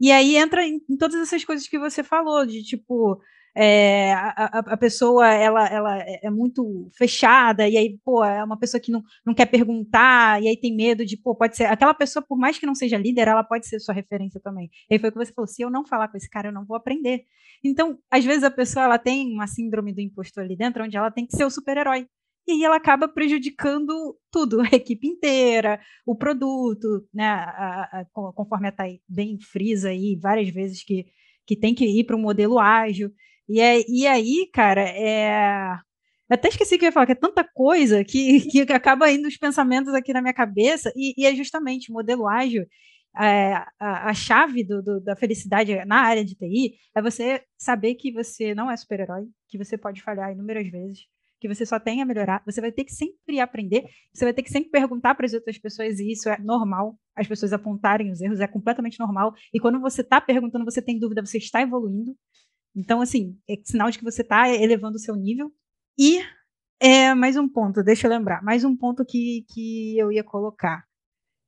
E 0.00 0.10
aí 0.10 0.36
entra 0.36 0.66
em, 0.66 0.80
em, 0.90 0.96
todas 0.96 1.20
essas 1.20 1.44
coisas 1.44 1.68
que 1.68 1.78
você 1.78 2.02
falou, 2.02 2.44
de 2.44 2.62
tipo, 2.64 3.20
é, 3.54 4.12
a, 4.14 4.58
a, 4.58 4.76
pessoa 4.76 5.28
ela, 5.28 5.66
ela 5.66 5.98
é, 5.98 6.26
é 6.26 6.30
muito 6.30 6.88
fechada, 6.96 7.68
e 7.68 7.76
aí, 7.76 7.98
pô, 8.04 8.24
é 8.24 8.42
uma 8.42 8.58
pessoa 8.58 8.80
que 8.80 8.90
não, 8.90 9.02
não 9.26 9.34
quer 9.34 9.46
perguntar, 9.46 10.42
e 10.42 10.48
aí 10.48 10.56
tem 10.56 10.74
medo 10.74 11.04
de, 11.04 11.16
pô, 11.16 11.34
pode 11.34 11.56
ser. 11.56 11.64
Aquela 11.64 11.92
pessoa, 11.92 12.24
por 12.26 12.38
mais 12.38 12.58
que 12.58 12.66
não 12.66 12.74
seja 12.74 12.96
líder, 12.96 13.28
ela 13.28 13.44
pode 13.44 13.66
ser 13.66 13.78
sua 13.80 13.94
referência 13.94 14.40
também. 14.40 14.70
E 14.90 14.94
aí 14.94 14.98
foi 14.98 15.10
o 15.10 15.12
que 15.12 15.18
você 15.18 15.32
falou: 15.32 15.46
se 15.46 15.62
eu 15.62 15.70
não 15.70 15.86
falar 15.86 16.08
com 16.08 16.16
esse 16.16 16.30
cara, 16.30 16.48
eu 16.48 16.52
não 16.52 16.64
vou 16.64 16.76
aprender. 16.76 17.24
Então, 17.64 17.98
às 18.10 18.24
vezes 18.24 18.42
a 18.42 18.50
pessoa 18.50 18.84
ela 18.84 18.98
tem 18.98 19.32
uma 19.32 19.46
síndrome 19.46 19.92
do 19.92 20.00
impostor 20.00 20.44
ali 20.44 20.56
dentro, 20.56 20.84
onde 20.84 20.96
ela 20.96 21.10
tem 21.10 21.26
que 21.26 21.36
ser 21.36 21.44
o 21.44 21.50
super-herói. 21.50 22.06
E 22.46 22.52
aí 22.52 22.64
ela 22.64 22.76
acaba 22.76 23.06
prejudicando 23.06 24.16
tudo, 24.30 24.60
a 24.62 24.74
equipe 24.74 25.06
inteira, 25.06 25.80
o 26.06 26.16
produto, 26.16 27.06
né? 27.14 27.24
A, 27.26 28.00
a, 28.00 28.04
conforme 28.34 28.68
a 28.68 28.72
Thay 28.72 29.00
bem 29.08 29.38
frisa 29.40 29.90
aí 29.90 30.18
várias 30.20 30.48
vezes 30.48 30.84
que, 30.84 31.06
que 31.46 31.56
tem 31.56 31.74
que 31.74 31.84
ir 31.84 32.04
para 32.04 32.16
um 32.16 32.20
modelo 32.20 32.58
ágil. 32.58 33.10
E, 33.48 33.60
é, 33.60 33.82
e 33.88 34.06
aí, 34.06 34.48
cara, 34.52 34.82
é. 34.88 35.76
Eu 36.30 36.34
até 36.34 36.48
esqueci 36.48 36.78
que 36.78 36.84
eu 36.84 36.88
ia 36.88 36.92
falar, 36.92 37.06
que 37.06 37.12
é 37.12 37.14
tanta 37.14 37.44
coisa 37.44 38.04
que, 38.04 38.40
que 38.50 38.72
acaba 38.72 39.10
indo 39.10 39.28
os 39.28 39.36
pensamentos 39.36 39.92
aqui 39.94 40.12
na 40.12 40.22
minha 40.22 40.34
cabeça, 40.34 40.92
e, 40.96 41.14
e 41.16 41.26
é 41.26 41.34
justamente 41.34 41.90
o 41.90 41.94
modelo 41.94 42.28
ágil. 42.28 42.66
É, 43.20 43.54
a, 43.78 44.08
a, 44.08 44.14
chave 44.14 44.64
do, 44.64 44.82
do, 44.82 44.98
da 45.00 45.14
felicidade 45.14 45.84
na 45.84 46.00
área 46.00 46.24
de 46.24 46.34
TI 46.34 46.76
é 46.96 47.02
você 47.02 47.42
saber 47.58 47.94
que 47.96 48.10
você 48.10 48.54
não 48.54 48.70
é 48.70 48.76
super-herói, 48.76 49.26
que 49.48 49.58
você 49.58 49.76
pode 49.76 50.02
falhar 50.02 50.32
inúmeras 50.32 50.66
vezes, 50.70 51.00
que 51.42 51.48
você 51.48 51.66
só 51.66 51.80
tem 51.80 52.00
a 52.00 52.06
melhorar, 52.06 52.40
você 52.46 52.60
vai 52.60 52.70
ter 52.70 52.84
que 52.84 52.92
sempre 52.92 53.40
aprender, 53.40 53.84
você 54.14 54.24
vai 54.24 54.32
ter 54.32 54.44
que 54.44 54.50
sempre 54.50 54.70
perguntar 54.70 55.14
para 55.16 55.26
as 55.26 55.34
outras 55.34 55.58
pessoas, 55.58 55.98
e 55.98 56.12
isso 56.12 56.28
é 56.30 56.38
normal, 56.38 56.96
as 57.16 57.26
pessoas 57.26 57.52
apontarem 57.52 58.12
os 58.12 58.20
erros, 58.20 58.38
é 58.38 58.46
completamente 58.46 58.98
normal, 59.00 59.34
e 59.52 59.58
quando 59.58 59.80
você 59.80 60.02
está 60.02 60.20
perguntando, 60.20 60.64
você 60.64 60.80
tem 60.80 61.00
dúvida, 61.00 61.20
você 61.20 61.38
está 61.38 61.60
evoluindo, 61.60 62.16
então, 62.74 63.00
assim, 63.00 63.38
é 63.48 63.54
sinal 63.64 63.90
de 63.90 63.98
que 63.98 64.04
você 64.04 64.22
está 64.22 64.48
elevando 64.48 64.96
o 64.96 65.00
seu 65.00 65.14
nível. 65.14 65.52
E 65.98 66.20
é, 66.80 67.14
mais 67.14 67.36
um 67.36 67.48
ponto, 67.48 67.82
deixa 67.82 68.06
eu 68.06 68.10
lembrar, 68.10 68.42
mais 68.42 68.64
um 68.64 68.76
ponto 68.76 69.04
que, 69.04 69.44
que 69.48 69.96
eu 69.98 70.10
ia 70.10 70.24
colocar. 70.24 70.84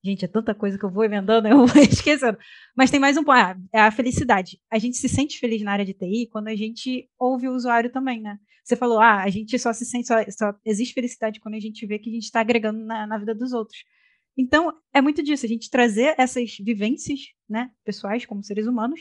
Gente, 0.04 0.24
é 0.24 0.28
tanta 0.28 0.54
coisa 0.54 0.78
que 0.78 0.84
eu 0.84 0.90
vou 0.90 1.02
emendando, 1.02 1.48
eu 1.48 1.66
vou 1.66 1.82
esquecendo. 1.82 2.38
Mas 2.76 2.90
tem 2.90 3.00
mais 3.00 3.16
um 3.16 3.24
ponto, 3.24 3.36
ah, 3.36 3.56
é 3.72 3.80
a 3.80 3.90
felicidade. 3.90 4.60
A 4.70 4.78
gente 4.78 4.98
se 4.98 5.08
sente 5.08 5.38
feliz 5.38 5.62
na 5.62 5.72
área 5.72 5.84
de 5.84 5.94
TI 5.94 6.28
quando 6.30 6.48
a 6.48 6.54
gente 6.54 7.08
ouve 7.18 7.48
o 7.48 7.54
usuário 7.54 7.90
também, 7.90 8.20
né? 8.20 8.38
Você 8.62 8.76
falou, 8.76 9.00
ah, 9.00 9.22
a 9.22 9.30
gente 9.30 9.58
só 9.58 9.72
se 9.72 9.84
sente, 9.84 10.06
só, 10.06 10.16
só 10.30 10.54
existe 10.64 10.94
felicidade 10.94 11.40
quando 11.40 11.54
a 11.54 11.60
gente 11.60 11.86
vê 11.86 11.98
que 11.98 12.10
a 12.10 12.12
gente 12.12 12.24
está 12.24 12.40
agregando 12.40 12.84
na, 12.84 13.06
na 13.06 13.18
vida 13.18 13.34
dos 13.34 13.52
outros. 13.52 13.78
Então, 14.36 14.72
é 14.92 15.00
muito 15.00 15.22
disso, 15.22 15.46
a 15.46 15.48
gente 15.48 15.70
trazer 15.70 16.14
essas 16.18 16.56
vivências, 16.58 17.20
né, 17.48 17.70
pessoais, 17.84 18.26
como 18.26 18.42
seres 18.42 18.66
humanos, 18.66 19.00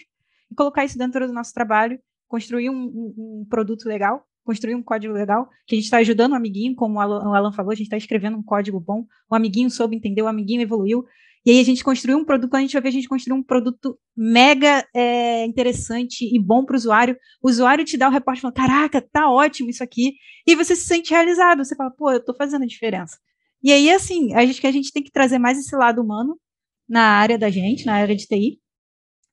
e 0.52 0.56
colocar 0.56 0.86
isso 0.86 0.98
dentro 0.98 1.28
do 1.28 1.34
nosso 1.34 1.54
trabalho 1.54 2.00
construir 2.28 2.70
um, 2.70 2.76
um, 2.76 3.46
produto 3.50 3.86
legal, 3.86 4.26
construir 4.44 4.76
um 4.76 4.84
código 4.84 5.14
legal, 5.14 5.48
que 5.66 5.76
a 5.76 5.78
gente 5.78 5.86
está 5.86 5.98
ajudando 5.98 6.34
o 6.34 6.36
amiguinho, 6.36 6.76
como 6.76 6.96
o 6.96 7.00
Alan, 7.00 7.52
falou, 7.52 7.72
a 7.72 7.76
gente 7.76 7.86
está 7.86 7.98
escrevendo 7.98 8.38
um 8.38 8.44
código 8.44 8.80
bom, 8.80 9.06
o 9.30 9.36
amiguinho 9.36 9.70
soube 9.70 9.96
entender, 9.96 10.22
o 10.22 10.28
amiguinho 10.28 10.62
evoluiu, 10.62 11.06
e 11.46 11.52
aí 11.52 11.60
a 11.60 11.64
gente 11.64 11.84
construiu 11.84 12.18
um 12.18 12.24
produto, 12.24 12.50
quando 12.50 12.62
a 12.62 12.62
gente 12.62 12.74
vai 12.74 12.82
ver, 12.82 12.88
a 12.88 12.92
gente 12.92 13.08
construiu 13.08 13.36
um 13.36 13.44
produto 13.44 14.00
mega 14.16 14.88
é, 14.96 15.46
interessante 15.46 16.24
e 16.24 16.40
bom 16.40 16.64
para 16.64 16.74
o 16.74 16.78
usuário. 16.78 17.18
O 17.42 17.50
usuário 17.50 17.84
te 17.84 17.98
dá 17.98 18.08
o 18.08 18.12
reporte 18.12 18.40
falando, 18.40 18.56
caraca, 18.56 19.02
tá 19.02 19.30
ótimo 19.30 19.70
isso 19.70 19.84
aqui. 19.84 20.14
E 20.48 20.56
você 20.56 20.74
se 20.74 20.86
sente 20.86 21.12
realizado, 21.12 21.64
você 21.64 21.76
fala, 21.76 21.92
pô, 21.92 22.12
eu 22.12 22.20
estou 22.20 22.34
fazendo 22.34 22.64
a 22.64 22.68
diferença. 22.68 23.18
E 23.62 23.74
aí, 23.74 23.92
assim, 23.92 24.34
a 24.34 24.46
gente 24.46 24.62
que 24.62 24.68
a 24.68 24.72
gente 24.72 24.92
tem 24.94 25.04
que 25.04 25.12
trazer 25.12 25.38
mais 25.38 25.58
esse 25.58 25.76
lado 25.76 26.02
humano 26.02 26.40
na 26.88 27.02
área 27.02 27.38
da 27.38 27.50
gente, 27.50 27.86
na 27.86 27.96
área 27.96 28.16
de 28.16 28.26
TI, 28.26 28.60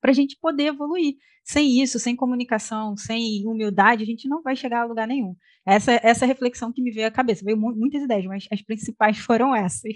para 0.01 0.11
a 0.11 0.15
gente 0.15 0.37
poder 0.41 0.65
evoluir. 0.65 1.15
Sem 1.51 1.83
isso, 1.83 1.99
sem 1.99 2.15
comunicação, 2.15 2.97
sem 2.97 3.45
humildade, 3.45 4.05
a 4.05 4.07
gente 4.07 4.29
não 4.29 4.41
vai 4.41 4.55
chegar 4.55 4.83
a 4.83 4.85
lugar 4.85 5.09
nenhum. 5.09 5.35
Essa, 5.67 5.99
essa 6.01 6.25
reflexão 6.25 6.73
que 6.73 6.81
me 6.81 6.93
veio 6.93 7.09
à 7.09 7.11
cabeça. 7.11 7.45
Veio 7.45 7.59
muitas 7.59 8.05
ideias, 8.05 8.25
mas 8.27 8.47
as 8.53 8.63
principais 8.63 9.19
foram 9.27 9.53
essas. 9.53 9.95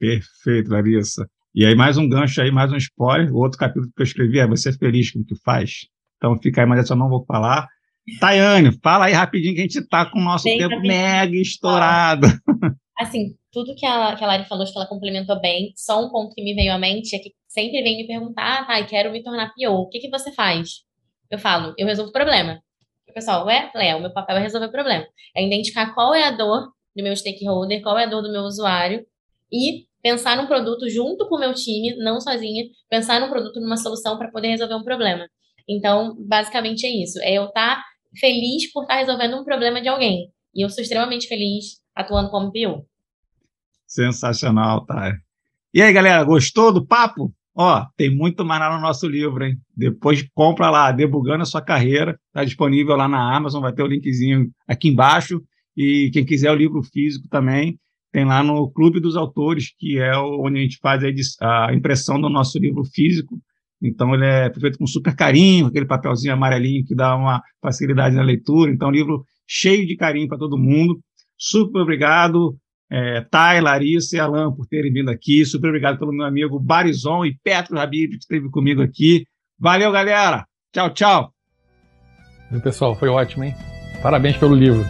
Perfeito, 0.00 0.72
Larissa. 0.72 1.30
E 1.54 1.64
aí, 1.64 1.76
mais 1.76 1.96
um 1.96 2.08
gancho 2.08 2.42
aí, 2.42 2.50
mais 2.50 2.72
um 2.72 2.76
spoiler. 2.76 3.32
O 3.32 3.36
outro 3.36 3.56
capítulo 3.56 3.86
que 3.94 4.02
eu 4.02 4.04
escrevi 4.04 4.40
é 4.40 4.48
Você 4.48 4.70
é 4.70 4.72
Feliz 4.72 5.12
com 5.12 5.20
o 5.20 5.24
que 5.24 5.36
faz. 5.44 5.86
Então 6.16 6.36
fica 6.42 6.62
aí, 6.62 6.66
mas 6.66 6.80
essa 6.80 6.94
eu 6.94 6.98
não 6.98 7.08
vou 7.08 7.24
falar. 7.24 7.68
Tayane, 8.18 8.76
fala 8.82 9.04
aí 9.04 9.12
rapidinho 9.12 9.54
que 9.54 9.60
a 9.60 9.62
gente 9.62 9.78
está 9.78 10.04
com 10.10 10.18
o 10.18 10.24
nosso 10.24 10.42
Bem, 10.42 10.58
tempo 10.58 10.80
mega 10.80 11.36
estourado. 11.36 12.26
Assim, 12.98 13.36
tudo 13.52 13.74
que 13.74 13.84
a, 13.84 14.14
que 14.16 14.22
a 14.22 14.26
Lari 14.26 14.44
falou, 14.44 14.62
acho 14.62 14.72
que 14.72 14.78
ela 14.78 14.88
complementou 14.88 15.40
bem. 15.40 15.72
Só 15.76 16.04
um 16.04 16.10
ponto 16.10 16.34
que 16.34 16.42
me 16.42 16.54
veio 16.54 16.72
à 16.72 16.78
mente 16.78 17.14
é 17.14 17.18
que 17.18 17.32
sempre 17.48 17.82
vem 17.82 17.96
me 17.96 18.06
perguntar, 18.06 18.62
ah, 18.62 18.64
tá, 18.64 18.84
quero 18.84 19.10
me 19.10 19.22
tornar 19.22 19.52
PO, 19.54 19.72
o 19.72 19.88
que, 19.88 20.00
que 20.00 20.10
você 20.10 20.32
faz? 20.32 20.82
Eu 21.30 21.38
falo, 21.38 21.74
eu 21.76 21.86
resolvo 21.86 22.10
o 22.10 22.12
problema. 22.12 22.60
O 23.08 23.12
pessoal, 23.12 23.46
ué, 23.46 23.70
Léo, 23.74 24.00
meu 24.00 24.12
papel 24.12 24.36
é 24.36 24.40
resolver 24.40 24.66
o 24.66 24.72
problema. 24.72 25.06
É 25.36 25.44
identificar 25.44 25.94
qual 25.94 26.14
é 26.14 26.24
a 26.24 26.30
dor 26.30 26.68
do 26.94 27.02
meu 27.02 27.14
stakeholder, 27.16 27.82
qual 27.82 27.98
é 27.98 28.04
a 28.04 28.08
dor 28.08 28.22
do 28.22 28.30
meu 28.30 28.42
usuário 28.42 29.04
e 29.52 29.86
pensar 30.02 30.36
num 30.36 30.46
produto 30.46 30.88
junto 30.88 31.28
com 31.28 31.36
o 31.36 31.40
meu 31.40 31.54
time, 31.54 31.96
não 31.96 32.20
sozinha, 32.20 32.64
pensar 32.90 33.20
num 33.20 33.28
produto, 33.28 33.60
numa 33.60 33.76
solução 33.76 34.18
para 34.18 34.30
poder 34.30 34.48
resolver 34.48 34.74
um 34.74 34.84
problema. 34.84 35.28
Então, 35.68 36.14
basicamente 36.18 36.86
é 36.86 36.90
isso. 36.90 37.18
É 37.22 37.34
eu 37.34 37.46
estar 37.46 37.76
tá 37.76 37.84
feliz 38.18 38.70
por 38.72 38.82
estar 38.82 38.94
tá 38.94 39.00
resolvendo 39.00 39.36
um 39.40 39.44
problema 39.44 39.80
de 39.80 39.88
alguém. 39.88 40.30
E 40.54 40.62
eu 40.64 40.68
sou 40.68 40.82
extremamente 40.82 41.26
feliz 41.26 41.83
atuando 41.94 42.30
como 42.30 42.52
PO. 42.52 42.86
Sensacional, 43.86 44.84
tá? 44.84 45.16
E 45.72 45.80
aí, 45.80 45.92
galera, 45.92 46.24
gostou 46.24 46.72
do 46.72 46.84
papo? 46.84 47.32
Ó, 47.56 47.86
tem 47.96 48.14
muito 48.14 48.44
mais 48.44 48.60
lá 48.60 48.74
no 48.74 48.82
nosso 48.82 49.06
livro, 49.06 49.44
hein? 49.44 49.56
Depois 49.76 50.26
compra 50.34 50.70
lá, 50.70 50.90
Debugando 50.90 51.42
a 51.42 51.46
Sua 51.46 51.62
Carreira. 51.62 52.18
Está 52.28 52.44
disponível 52.44 52.96
lá 52.96 53.06
na 53.06 53.36
Amazon, 53.36 53.62
vai 53.62 53.72
ter 53.72 53.82
o 53.82 53.86
linkzinho 53.86 54.50
aqui 54.66 54.88
embaixo. 54.88 55.40
E 55.76 56.10
quem 56.12 56.24
quiser 56.24 56.50
o 56.50 56.56
livro 56.56 56.82
físico 56.82 57.28
também, 57.28 57.78
tem 58.12 58.24
lá 58.24 58.42
no 58.42 58.70
Clube 58.70 59.00
dos 59.00 59.16
Autores, 59.16 59.72
que 59.76 59.98
é 59.98 60.16
onde 60.16 60.58
a 60.58 60.62
gente 60.62 60.78
faz 60.78 61.02
a 61.40 61.72
impressão 61.72 62.20
do 62.20 62.28
nosso 62.28 62.58
livro 62.58 62.84
físico. 62.84 63.40
Então, 63.82 64.14
ele 64.14 64.24
é 64.24 64.52
feito 64.54 64.78
com 64.78 64.86
super 64.86 65.14
carinho, 65.14 65.66
aquele 65.66 65.86
papelzinho 65.86 66.32
amarelinho 66.32 66.84
que 66.84 66.94
dá 66.94 67.14
uma 67.14 67.42
facilidade 67.60 68.16
na 68.16 68.22
leitura. 68.22 68.70
Então, 68.70 68.90
livro 68.90 69.24
cheio 69.46 69.86
de 69.86 69.96
carinho 69.96 70.26
para 70.26 70.38
todo 70.38 70.56
mundo. 70.56 71.00
Super 71.38 71.80
obrigado, 71.80 72.56
é, 72.90 73.20
Thay, 73.22 73.60
Larissa 73.60 74.16
e 74.16 74.20
Alan, 74.20 74.52
por 74.52 74.66
terem 74.66 74.92
vindo 74.92 75.10
aqui. 75.10 75.44
Super 75.44 75.68
obrigado 75.68 75.98
pelo 75.98 76.12
meu 76.12 76.24
amigo 76.26 76.58
Barizon 76.58 77.24
e 77.24 77.36
Petro 77.42 77.78
Habib, 77.78 78.10
que 78.10 78.18
esteve 78.18 78.50
comigo 78.50 78.82
aqui. 78.82 79.26
Valeu, 79.58 79.90
galera. 79.90 80.46
Tchau, 80.72 80.90
tchau. 80.90 81.34
E 82.52 82.60
pessoal, 82.60 82.94
foi 82.94 83.08
ótimo, 83.08 83.44
hein? 83.44 83.54
Parabéns 84.02 84.36
pelo 84.36 84.54
livro. 84.54 84.84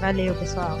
Valeu, 0.00 0.34
pessoal. 0.34 0.78